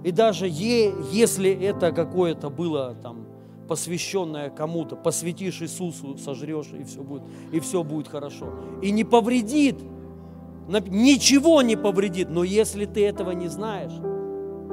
И 0.05 0.12
даже 0.12 0.46
е, 0.46 0.92
если 1.11 1.51
это 1.51 1.92
какое-то 1.92 2.51
было 2.51 2.94
там 3.03 3.26
посвященное 3.68 4.51
кому-то, 4.51 4.96
посвятишь 4.96 5.61
Иисусу, 5.61 6.16
сожрешь, 6.16 6.72
и 6.78 6.84
все 6.84 7.03
будет, 7.03 7.22
и 7.53 7.61
все 7.61 7.84
будет 7.84 8.09
хорошо. 8.09 8.55
И 8.82 8.90
не 8.90 9.05
повредит, 9.05 9.76
ничего 10.86 11.62
не 11.62 11.76
повредит, 11.76 12.30
но 12.30 12.44
если 12.44 12.86
ты 12.86 13.07
этого 13.07 13.32
не 13.32 13.49
знаешь, 13.49 13.92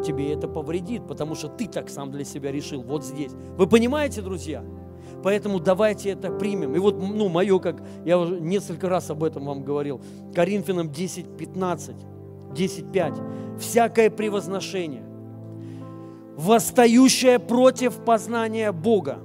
тебе 0.06 0.32
это 0.32 0.48
повредит, 0.48 1.08
потому 1.08 1.36
что 1.36 1.50
ты 1.50 1.68
так 1.68 1.90
сам 1.90 2.12
для 2.12 2.24
себя 2.24 2.52
решил, 2.52 2.82
вот 2.82 3.04
здесь. 3.04 3.32
Вы 3.58 3.68
понимаете, 3.68 4.22
друзья? 4.22 4.64
Поэтому 5.24 5.60
давайте 5.60 6.12
это 6.12 6.32
примем. 6.32 6.76
И 6.76 6.80
вот, 6.80 7.00
ну, 7.00 7.30
мое, 7.30 7.60
как 7.60 7.82
я 8.06 8.20
уже 8.20 8.40
несколько 8.40 8.90
раз 8.90 9.10
об 9.10 9.24
этом 9.24 9.46
вам 9.46 9.64
говорил, 9.64 10.02
Коринфянам 10.34 10.92
10, 10.92 11.38
15, 11.38 11.96
10, 12.54 12.92
5. 12.92 13.14
Всякое 13.60 14.10
превозношение, 14.10 15.04
восстающее 16.38 17.40
против 17.40 18.04
познания 18.04 18.72
Бога, 18.72 19.20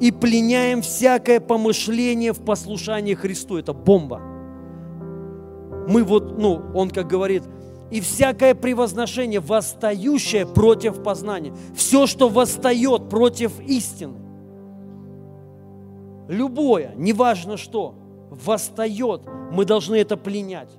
и 0.00 0.10
пленяем 0.10 0.80
всякое 0.80 1.40
помышление 1.40 2.32
в 2.32 2.42
послушании 2.42 3.14
Христу. 3.14 3.58
Это 3.58 3.72
бомба. 3.72 4.20
Мы 5.88 6.02
вот, 6.02 6.38
ну, 6.38 6.62
он 6.74 6.90
как 6.90 7.06
говорит, 7.06 7.42
и 7.90 8.00
всякое 8.00 8.54
превозношение, 8.54 9.40
восстающее 9.40 10.46
против 10.46 11.02
познания. 11.02 11.52
Все, 11.74 12.06
что 12.06 12.28
восстает 12.28 13.10
против 13.10 13.60
истины. 13.60 14.14
Любое, 16.28 16.92
неважно 16.96 17.56
что, 17.56 17.94
восстает, 18.30 19.22
мы 19.50 19.64
должны 19.64 19.96
это 19.96 20.16
пленять 20.16 20.70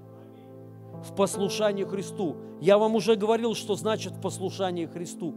в 1.03 1.15
послушании 1.15 1.83
Христу. 1.83 2.35
Я 2.59 2.77
вам 2.77 2.95
уже 2.95 3.15
говорил, 3.15 3.55
что 3.55 3.75
значит 3.75 4.21
послушание 4.21 4.87
Христу. 4.87 5.35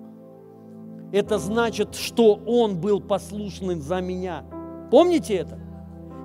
Это 1.12 1.38
значит, 1.38 1.94
что 1.94 2.40
Он 2.46 2.80
был 2.80 3.00
послушным 3.00 3.80
за 3.80 4.00
меня. 4.00 4.44
Помните 4.90 5.34
это? 5.34 5.58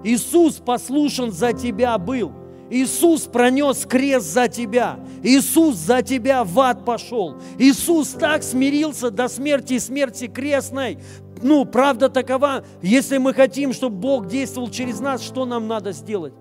Иисус 0.04 0.56
послушен 0.56 1.32
за 1.32 1.54
тебя 1.54 1.98
был. 1.98 2.32
Иисус 2.70 3.24
пронес 3.24 3.86
крест 3.86 4.28
за 4.28 4.48
тебя. 4.48 5.00
Иисус 5.24 5.76
за 5.76 6.02
тебя 6.02 6.44
в 6.44 6.60
ад 6.60 6.86
пошел. 6.86 7.36
Иисус 7.58 8.10
так 8.10 8.44
смирился 8.44 9.10
до 9.10 9.28
смерти 9.28 9.74
и 9.74 9.80
смерти 9.80 10.28
крестной. 10.28 11.00
Ну, 11.42 11.66
правда 11.66 12.10
такова, 12.10 12.64
если 12.82 13.18
мы 13.18 13.34
хотим, 13.34 13.74
чтобы 13.74 13.98
Бог 13.98 14.28
действовал 14.28 14.70
через 14.70 15.00
нас, 15.00 15.22
что 15.22 15.46
нам 15.46 15.68
надо 15.68 15.94
сделать? 15.94 16.34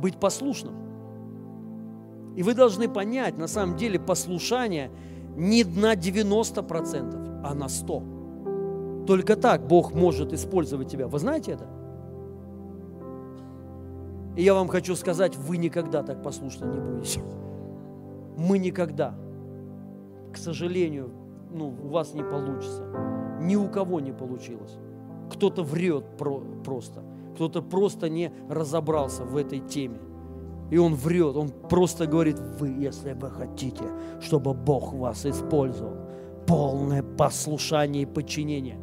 Быть 0.00 0.18
послушным. 0.18 0.85
И 2.36 2.42
вы 2.42 2.54
должны 2.54 2.88
понять, 2.88 3.38
на 3.38 3.48
самом 3.48 3.76
деле 3.76 3.98
послушание 3.98 4.90
не 5.36 5.64
на 5.64 5.94
90%, 5.94 7.40
а 7.42 7.54
на 7.54 7.64
100%. 7.64 9.04
Только 9.06 9.36
так 9.36 9.66
Бог 9.66 9.94
может 9.94 10.32
использовать 10.32 10.88
тебя. 10.88 11.06
Вы 11.06 11.18
знаете 11.18 11.52
это? 11.52 11.66
И 14.36 14.42
я 14.42 14.52
вам 14.52 14.68
хочу 14.68 14.96
сказать, 14.96 15.36
вы 15.36 15.56
никогда 15.56 16.02
так 16.02 16.22
послушны 16.22 16.66
не 16.66 16.78
будете. 16.78 17.20
Мы 18.36 18.58
никогда. 18.58 19.14
К 20.32 20.36
сожалению, 20.36 21.10
ну, 21.50 21.68
у 21.68 21.88
вас 21.88 22.12
не 22.12 22.22
получится. 22.22 22.82
Ни 23.40 23.56
у 23.56 23.68
кого 23.68 24.00
не 24.00 24.12
получилось. 24.12 24.76
Кто-то 25.30 25.62
врет 25.62 26.04
про, 26.18 26.42
просто. 26.64 27.02
Кто-то 27.34 27.62
просто 27.62 28.08
не 28.10 28.32
разобрался 28.48 29.24
в 29.24 29.36
этой 29.36 29.60
теме. 29.60 29.98
И 30.70 30.78
он 30.78 30.94
врет, 30.94 31.36
он 31.36 31.48
просто 31.48 32.06
говорит, 32.06 32.38
вы, 32.58 32.68
если 32.68 33.12
вы 33.12 33.30
хотите, 33.30 33.84
чтобы 34.20 34.52
Бог 34.54 34.92
вас 34.92 35.24
использовал, 35.24 35.96
полное 36.46 37.02
послушание 37.02 38.02
и 38.02 38.06
подчинение. 38.06 38.78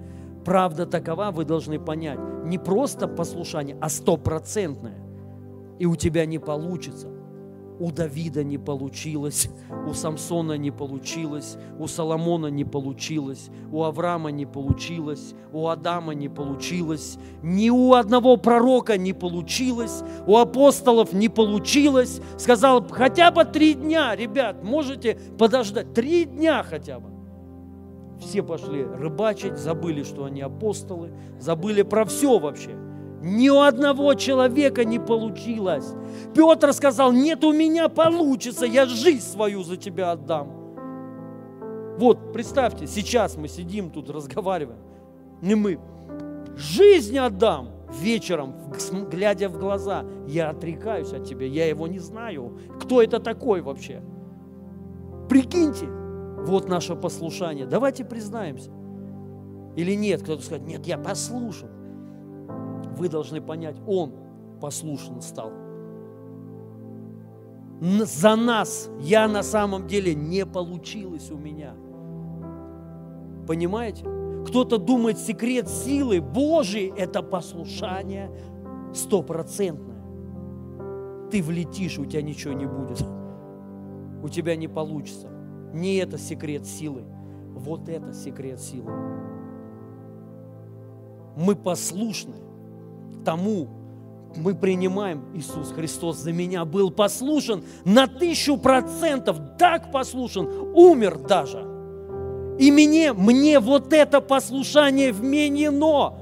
Правда 0.45 0.85
такова, 0.85 1.31
вы 1.31 1.45
должны 1.45 1.79
понять, 1.79 2.19
не 2.45 2.57
просто 2.57 3.07
послушание, 3.07 3.77
а 3.81 3.89
стопроцентное 3.89 5.03
и 5.79 5.85
у 5.85 5.95
тебя 5.95 6.25
не 6.25 6.39
получится. 6.39 7.12
У 7.83 7.91
Давида 7.91 8.45
не 8.45 8.57
получилось, 8.57 9.49
у 9.85 9.93
Самсона 9.93 10.53
не 10.53 10.71
получилось, 10.71 11.57
у 11.77 11.87
Соломона 11.87 12.47
не 12.47 12.63
получилось, 12.63 13.49
у 13.73 13.83
Авраама 13.83 14.31
не 14.31 14.45
получилось, 14.45 15.35
у 15.51 15.67
Адама 15.67 16.13
не 16.13 16.29
получилось, 16.29 17.17
ни 17.41 17.69
у 17.69 17.91
одного 17.91 18.37
пророка 18.37 18.97
не 18.97 19.11
получилось, 19.11 20.01
у 20.25 20.37
апостолов 20.37 21.11
не 21.11 21.27
получилось. 21.27 22.21
Сказал, 22.37 22.87
хотя 22.89 23.31
бы 23.31 23.43
три 23.43 23.73
дня, 23.73 24.15
ребят, 24.15 24.63
можете 24.63 25.19
подождать, 25.37 25.93
три 25.93 26.23
дня 26.23 26.63
хотя 26.63 27.01
бы. 27.01 27.09
Все 28.21 28.43
пошли 28.43 28.85
рыбачить, 28.85 29.57
забыли, 29.57 30.03
что 30.03 30.23
они 30.23 30.39
апостолы, 30.39 31.11
забыли 31.37 31.81
про 31.81 32.05
все 32.05 32.39
вообще. 32.39 32.77
Ни 33.23 33.47
у 33.47 33.61
одного 33.61 34.15
человека 34.15 34.83
не 34.83 34.99
получилось. 34.99 35.93
Петр 36.35 36.73
сказал, 36.73 37.13
нет, 37.13 37.41
у 37.45 37.53
меня 37.53 37.87
получится, 37.87 38.65
я 38.65 38.85
жизнь 38.85 39.25
свою 39.25 39.63
за 39.63 39.77
тебя 39.77 40.11
отдам. 40.11 40.51
Вот, 41.97 42.33
представьте, 42.33 42.85
сейчас 42.85 43.37
мы 43.37 43.47
сидим 43.47 43.91
тут, 43.91 44.09
разговариваем. 44.09 44.79
Не 45.41 45.55
мы. 45.55 45.79
Жизнь 46.57 47.17
отдам 47.17 47.69
вечером, 47.97 48.55
глядя 49.09 49.47
в 49.47 49.57
глаза. 49.57 50.03
Я 50.27 50.49
отрекаюсь 50.49 51.13
от 51.13 51.23
тебя, 51.23 51.45
я 51.45 51.65
его 51.65 51.87
не 51.87 51.99
знаю. 51.99 52.59
Кто 52.81 53.01
это 53.01 53.21
такой 53.21 53.61
вообще? 53.61 54.01
Прикиньте, 55.29 55.85
вот 56.45 56.67
наше 56.67 56.93
послушание. 56.95 57.65
Давайте 57.67 58.03
признаемся. 58.03 58.71
Или 59.77 59.93
нет, 59.93 60.23
кто-то 60.23 60.43
скажет, 60.43 60.67
нет, 60.67 60.85
я 60.85 60.97
послушал 60.97 61.69
вы 62.97 63.09
должны 63.09 63.41
понять, 63.41 63.75
Он 63.87 64.13
послушен 64.61 65.21
стал. 65.21 65.51
За 67.81 68.35
нас 68.35 68.89
я 69.01 69.27
на 69.27 69.43
самом 69.43 69.87
деле 69.87 70.15
не 70.15 70.45
получилось 70.45 71.31
у 71.31 71.37
меня. 71.37 71.73
Понимаете? 73.45 74.05
Кто-то 74.47 74.77
думает, 74.77 75.17
секрет 75.17 75.67
силы 75.67 76.21
Божией– 76.21 76.93
это 76.97 77.21
послушание 77.21 78.31
стопроцентное. 78.93 80.01
Ты 81.29 81.41
влетишь, 81.41 81.97
у 81.97 82.05
тебя 82.05 82.21
ничего 82.21 82.53
не 82.53 82.65
будет. 82.65 83.03
У 84.21 84.29
тебя 84.29 84.55
не 84.55 84.67
получится. 84.67 85.29
Не 85.73 85.97
это 85.97 86.17
секрет 86.17 86.65
силы. 86.65 87.03
Вот 87.53 87.89
это 87.89 88.13
секрет 88.13 88.59
силы. 88.59 88.91
Мы 91.35 91.55
послушны 91.55 92.35
тому 93.23 93.67
мы 94.35 94.55
принимаем 94.55 95.25
Иисус 95.35 95.71
Христос 95.71 96.17
за 96.17 96.31
меня 96.31 96.65
был 96.65 96.91
послушен 96.91 97.63
на 97.85 98.07
тысячу 98.07 98.57
процентов, 98.57 99.37
так 99.59 99.91
послушен, 99.91 100.47
умер 100.73 101.19
даже. 101.19 101.59
И 102.59 102.71
мне, 102.71 103.13
мне 103.13 103.59
вот 103.59 103.93
это 103.93 104.21
послушание 104.21 105.11
вменено, 105.11 106.15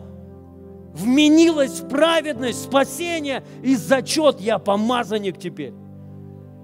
вменилось 0.93 1.81
в 1.81 1.89
праведность, 1.89 2.63
спасение 2.63 3.43
и 3.63 3.75
зачет, 3.75 4.39
я 4.39 4.57
помазанник 4.57 5.37
теперь. 5.37 5.73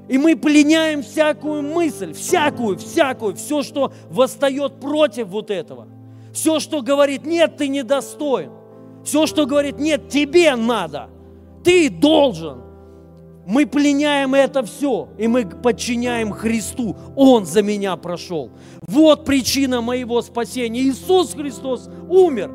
И 0.08 0.18
мы 0.18 0.38
пленяем 0.38 1.04
всякую 1.04 1.64
мысль, 1.64 2.14
всякую, 2.14 2.78
всякую, 2.78 3.36
все, 3.36 3.62
что 3.62 3.92
восстает 4.10 4.80
против 4.80 5.28
вот 5.28 5.52
этого. 5.52 5.88
Все, 6.34 6.60
что 6.60 6.82
говорит, 6.82 7.26
нет, 7.26 7.58
ты 7.58 7.68
недостоин. 7.68 8.52
Все, 9.08 9.26
что 9.26 9.46
говорит, 9.46 9.80
нет, 9.80 10.10
тебе 10.10 10.54
надо, 10.58 11.10
ты 11.64 11.90
должен. 11.90 12.62
Мы 13.46 13.66
пленяем 13.66 14.36
это 14.36 14.64
все, 14.64 15.08
и 15.18 15.30
мы 15.30 15.46
подчиняем 15.46 16.34
Христу. 16.34 16.98
Он 17.16 17.46
за 17.46 17.62
меня 17.62 17.96
прошел. 17.96 18.52
Вот 18.86 19.24
причина 19.24 19.80
моего 19.80 20.22
спасения. 20.22 20.82
Иисус 20.82 21.34
Христос 21.34 21.90
умер. 22.10 22.52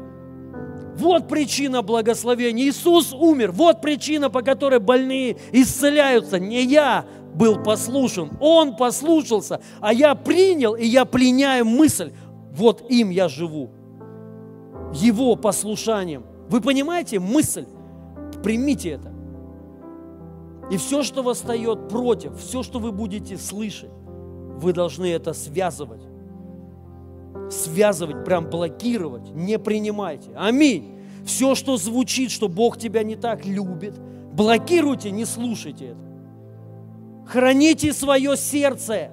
Вот 0.98 1.26
причина 1.26 1.80
благословения. 1.80 2.66
Иисус 2.66 3.14
умер. 3.14 3.52
Вот 3.52 3.80
причина, 3.80 4.28
по 4.28 4.42
которой 4.42 4.78
больные 4.78 5.38
исцеляются. 5.52 6.38
Не 6.38 6.64
я 6.64 7.06
был 7.32 7.62
послушен, 7.62 8.30
Он 8.40 8.76
послушался, 8.76 9.62
а 9.80 9.94
я 9.94 10.14
принял, 10.14 10.74
и 10.74 10.84
я 10.84 11.06
пленяю 11.06 11.64
мысль. 11.64 12.12
Вот 12.54 12.90
им 12.90 13.08
я 13.08 13.28
живу. 13.28 13.70
Его 14.92 15.34
послушанием. 15.36 16.24
Вы 16.48 16.60
понимаете 16.60 17.18
мысль? 17.18 17.66
Примите 18.42 18.90
это. 18.90 19.12
И 20.70 20.76
все, 20.76 21.02
что 21.02 21.22
восстает 21.22 21.88
против, 21.88 22.38
все, 22.38 22.62
что 22.62 22.78
вы 22.78 22.92
будете 22.92 23.36
слышать, 23.36 23.90
вы 24.56 24.72
должны 24.72 25.06
это 25.06 25.32
связывать. 25.32 26.02
Связывать, 27.50 28.24
прям 28.24 28.48
блокировать. 28.48 29.30
Не 29.34 29.58
принимайте. 29.58 30.30
Аминь. 30.36 30.98
Все, 31.24 31.54
что 31.54 31.76
звучит, 31.76 32.30
что 32.30 32.48
Бог 32.48 32.78
тебя 32.78 33.02
не 33.02 33.16
так 33.16 33.44
любит, 33.44 33.94
Блокируйте, 34.32 35.10
не 35.10 35.26
слушайте 35.26 35.88
это. 35.88 35.98
Храните 37.26 37.92
свое 37.92 38.36
сердце. 38.36 39.10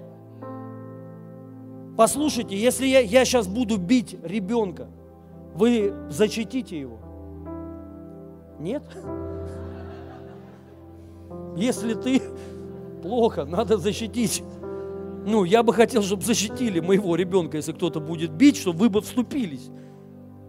Послушайте, 1.98 2.58
если 2.58 2.88
я, 2.88 3.00
я 3.00 3.26
сейчас 3.26 3.48
буду 3.48 3.78
бить 3.78 4.16
ребенка, 4.24 4.88
вы 5.54 5.94
защитите 6.10 6.80
его? 6.80 7.00
Нет? 8.60 8.84
Если 11.56 11.94
ты 11.94 12.22
плохо, 13.02 13.46
надо 13.46 13.78
защитить. 13.78 14.44
Ну, 15.26 15.44
я 15.44 15.64
бы 15.64 15.74
хотел, 15.74 16.02
чтобы 16.02 16.24
защитили 16.24 16.80
моего 16.80 17.16
ребенка, 17.16 17.58
если 17.58 17.72
кто-то 17.72 18.00
будет 18.00 18.32
бить, 18.32 18.58
чтобы 18.58 18.80
вы 18.80 18.90
бы 18.90 19.02
вступились. 19.02 19.70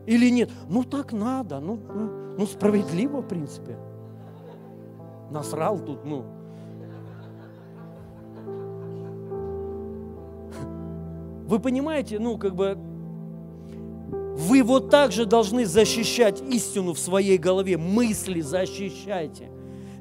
Или 0.06 0.30
нет? 0.30 0.50
Ну, 0.68 0.84
так 0.84 1.12
надо. 1.12 1.60
Ну, 1.60 1.78
ну, 1.94 2.36
ну 2.38 2.46
справедливо, 2.46 3.20
в 3.20 3.28
принципе. 3.28 3.78
Насрал 5.30 5.78
тут, 5.78 6.04
ну. 6.04 6.24
Вы 11.46 11.58
понимаете, 11.58 12.18
ну, 12.18 12.38
как 12.38 12.54
бы, 12.54 12.78
вы 14.40 14.62
вот 14.62 14.88
так 14.90 15.12
же 15.12 15.26
должны 15.26 15.66
защищать 15.66 16.42
истину 16.50 16.94
в 16.94 16.98
своей 16.98 17.36
голове. 17.36 17.76
Мысли 17.76 18.40
защищайте. 18.40 19.50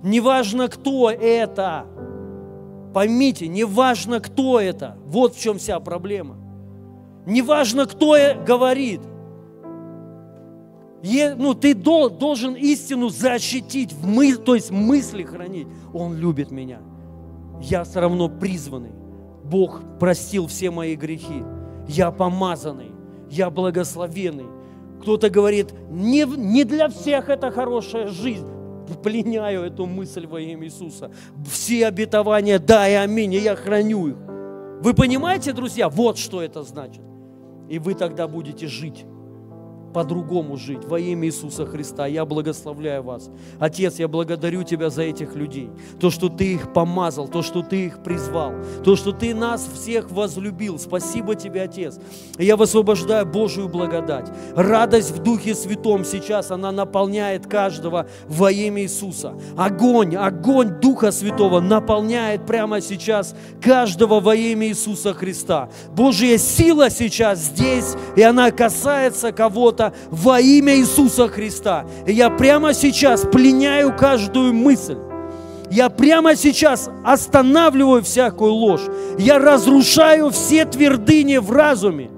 Неважно, 0.02 0.70
кто 0.70 1.12
это. 1.12 1.86
Поймите, 2.94 3.48
неважно, 3.48 4.22
кто 4.22 4.60
это. 4.60 4.98
Вот 5.06 5.36
в 5.36 5.42
чем 5.42 5.58
вся 5.58 5.80
проблема. 5.82 6.38
Неважно, 7.26 7.86
кто 7.86 8.16
говорит. 8.46 9.02
Е, 11.04 11.36
ну, 11.36 11.54
ты 11.54 11.74
дол, 11.74 12.10
должен 12.10 12.56
истину 12.56 13.10
защитить, 13.10 13.94
в 13.94 14.06
мы, 14.06 14.36
то 14.36 14.56
есть 14.56 14.72
мысли 14.72 15.24
хранить. 15.24 15.68
Он 15.94 16.16
любит 16.16 16.50
меня. 16.50 16.80
Я 17.62 17.84
все 17.84 18.00
равно 18.00 18.30
призванный. 18.30 18.92
Бог 19.44 19.82
простил 20.00 20.48
все 20.48 20.72
мои 20.72 20.96
грехи. 20.96 21.44
Я 21.88 22.12
помазанный. 22.12 22.99
Я 23.30 23.50
благословенный. 23.50 24.48
Кто-то 25.02 25.30
говорит, 25.30 25.74
не, 25.90 26.26
не 26.26 26.64
для 26.64 26.90
всех 26.90 27.30
это 27.30 27.52
хорошая 27.52 28.08
жизнь 28.08 28.48
пленяю 29.04 29.64
эту 29.64 29.86
мысль 29.86 30.26
во 30.26 30.40
имя 30.40 30.66
Иисуса. 30.66 31.12
Все 31.50 31.88
обетования, 31.88 32.60
да 32.60 32.90
и 32.90 32.94
аминь, 32.94 33.34
и 33.34 33.38
я 33.38 33.56
храню 33.56 34.08
их. 34.08 34.16
Вы 34.82 34.94
понимаете, 34.94 35.54
друзья, 35.54 35.90
вот 35.90 36.18
что 36.18 36.42
это 36.42 36.64
значит. 36.64 37.02
И 37.70 37.80
вы 37.80 37.94
тогда 37.94 38.28
будете 38.28 38.68
жить 38.68 39.06
по-другому 39.94 40.58
жить 40.58 40.86
во 40.86 41.00
имя 41.00 41.28
Иисуса 41.28 41.66
Христа. 41.66 42.06
Я 42.06 42.26
благословляю 42.26 43.04
вас. 43.04 43.30
Отец, 43.60 44.00
я 44.00 44.08
благодарю 44.08 44.64
Тебя 44.64 44.90
за 44.90 45.04
этих 45.04 45.36
людей. 45.36 45.70
То, 46.00 46.10
что 46.10 46.30
Ты 46.30 46.54
их 46.54 46.74
помазал, 46.74 47.28
то, 47.28 47.42
что 47.42 47.62
Ты 47.62 47.86
их 47.86 48.04
призвал, 48.04 48.54
то, 48.84 48.96
что 48.96 49.12
Ты 49.12 49.34
нас 49.34 49.68
всех 49.74 50.12
возлюбил. 50.12 50.80
Спасибо 50.80 51.36
Тебе, 51.36 51.64
Отец. 51.64 52.00
Я 52.38 52.56
высвобождаю 52.56 53.26
Божию 53.26 53.68
благодать. 53.68 54.30
Радость 54.56 55.12
в 55.12 55.24
Духе 55.24 55.56
Святом 55.56 56.06
сейчас, 56.06 56.52
она 56.52 56.72
наполняет 56.72 57.48
каждого 57.48 58.08
во 58.28 58.52
имя 58.52 58.84
Иисуса. 58.84 59.34
Огонь, 59.58 60.16
огонь 60.16 60.80
Духа 60.80 61.12
Святого 61.12 61.60
наполняет 61.60 62.46
прямо 62.46 62.82
сейчас 62.82 63.36
каждого 63.62 64.20
во 64.20 64.36
имя 64.36 64.68
Иисуса 64.68 65.14
Христа. 65.14 65.70
Божья 65.92 66.38
сила 66.38 66.90
сейчас 66.90 67.40
здесь, 67.40 67.96
и 68.16 68.22
она 68.22 68.52
касается 68.52 69.32
кого-то 69.32 69.79
что 69.80 69.94
во 70.12 70.42
имя 70.42 70.76
Иисуса 70.76 71.30
Христа. 71.30 71.86
И 72.06 72.12
я 72.12 72.30
прямо 72.30 72.74
сейчас 72.74 73.22
пленяю 73.22 73.96
каждую 73.96 74.54
мысль. 74.54 74.98
Я 75.72 75.90
прямо 75.90 76.36
сейчас 76.36 76.90
останавливаю 77.06 78.04
всякую 78.04 78.52
ложь. 78.52 78.82
Я 79.18 79.40
разрушаю 79.40 80.32
все 80.32 80.66
твердыни 80.66 81.38
в 81.38 81.52
разуме. 81.52 82.10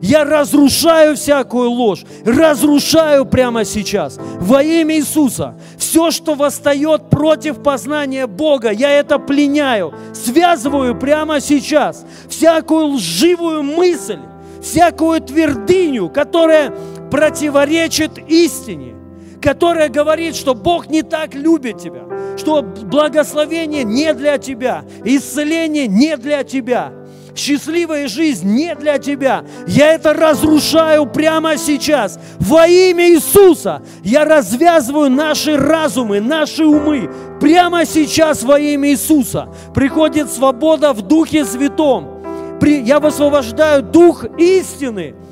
Я 0.00 0.24
разрушаю 0.24 1.14
всякую 1.14 1.68
ложь, 1.72 2.06
разрушаю 2.24 3.26
прямо 3.26 3.66
сейчас 3.66 4.18
во 4.40 4.62
имя 4.62 4.96
Иисуса. 4.96 5.56
Все, 5.76 6.10
что 6.10 6.34
восстает 6.34 7.10
против 7.10 7.62
познания 7.62 8.26
Бога, 8.26 8.70
я 8.70 8.92
это 8.92 9.18
пленяю, 9.18 9.92
связываю 10.14 10.98
прямо 10.98 11.38
сейчас. 11.40 12.06
Всякую 12.30 12.94
лживую 12.94 13.62
мысль, 13.62 14.20
всякую 14.62 15.20
твердыню, 15.20 16.08
которая 16.08 16.72
противоречит 17.10 18.18
истине, 18.28 18.94
которая 19.40 19.88
говорит, 19.88 20.36
что 20.36 20.54
Бог 20.54 20.88
не 20.88 21.02
так 21.02 21.34
любит 21.34 21.78
тебя, 21.78 22.04
что 22.36 22.62
благословение 22.62 23.84
не 23.84 24.12
для 24.14 24.38
тебя, 24.38 24.84
исцеление 25.04 25.86
не 25.86 26.16
для 26.16 26.44
тебя, 26.44 26.92
счастливая 27.34 28.08
жизнь 28.08 28.46
не 28.48 28.74
для 28.74 28.98
тебя. 28.98 29.44
Я 29.66 29.94
это 29.94 30.12
разрушаю 30.12 31.06
прямо 31.06 31.56
сейчас. 31.56 32.18
Во 32.38 32.66
имя 32.66 33.08
Иисуса 33.10 33.82
я 34.04 34.24
развязываю 34.24 35.10
наши 35.10 35.56
разумы, 35.56 36.20
наши 36.20 36.64
умы. 36.64 37.10
Прямо 37.40 37.86
сейчас 37.86 38.42
во 38.42 38.58
имя 38.58 38.90
Иисуса 38.90 39.48
приходит 39.74 40.30
свобода 40.30 40.92
в 40.92 41.02
Духе 41.02 41.44
Святом. 41.44 42.20
Я 42.62 43.00
высвобождаю 43.00 43.82
Дух 43.82 44.24
истины– 44.36 45.14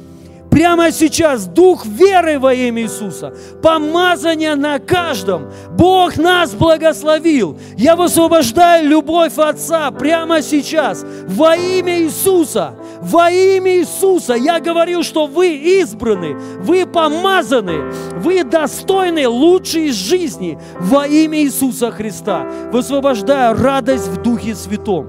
Прямо 0.50 0.90
сейчас 0.90 1.46
дух 1.46 1.84
веры 1.84 2.38
во 2.38 2.54
имя 2.54 2.82
Иисуса, 2.82 3.34
помазание 3.62 4.54
на 4.54 4.78
каждом. 4.78 5.52
Бог 5.76 6.16
нас 6.16 6.52
благословил. 6.54 7.58
Я 7.76 7.96
высвобождаю 7.96 8.88
любовь 8.88 9.36
Отца 9.36 9.90
прямо 9.90 10.42
сейчас 10.42 11.04
во 11.28 11.54
имя 11.54 12.00
Иисуса. 12.00 12.74
Во 13.00 13.30
имя 13.30 13.78
Иисуса 13.78 14.34
я 14.34 14.58
говорил, 14.58 15.02
что 15.02 15.26
вы 15.26 15.54
избраны, 15.80 16.34
вы 16.60 16.86
помазаны, 16.86 17.92
вы 18.16 18.42
достойны 18.42 19.28
лучшей 19.28 19.92
жизни 19.92 20.58
во 20.80 21.06
имя 21.06 21.38
Иисуса 21.40 21.90
Христа. 21.90 22.46
Высвобождаю 22.72 23.54
радость 23.54 24.08
в 24.08 24.22
Духе 24.22 24.54
Святом. 24.54 25.06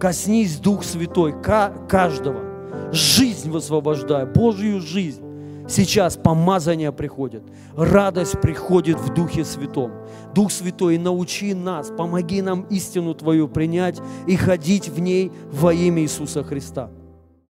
Коснись 0.00 0.56
Дух 0.58 0.84
Святой 0.84 1.34
каждого 1.42 2.47
жизнь 2.92 3.50
высвобождаю, 3.50 4.26
Божью 4.26 4.80
жизнь. 4.80 5.22
Сейчас 5.68 6.16
помазание 6.16 6.92
приходит, 6.92 7.42
радость 7.76 8.40
приходит 8.40 8.98
в 8.98 9.12
Духе 9.12 9.44
Святом. 9.44 9.92
Дух 10.34 10.50
Святой, 10.50 10.96
научи 10.96 11.52
нас, 11.52 11.90
помоги 11.90 12.40
нам 12.40 12.62
истину 12.70 13.14
Твою 13.14 13.48
принять 13.48 14.00
и 14.26 14.36
ходить 14.36 14.88
в 14.88 14.98
ней 14.98 15.30
во 15.52 15.74
имя 15.74 16.02
Иисуса 16.02 16.42
Христа. 16.42 16.90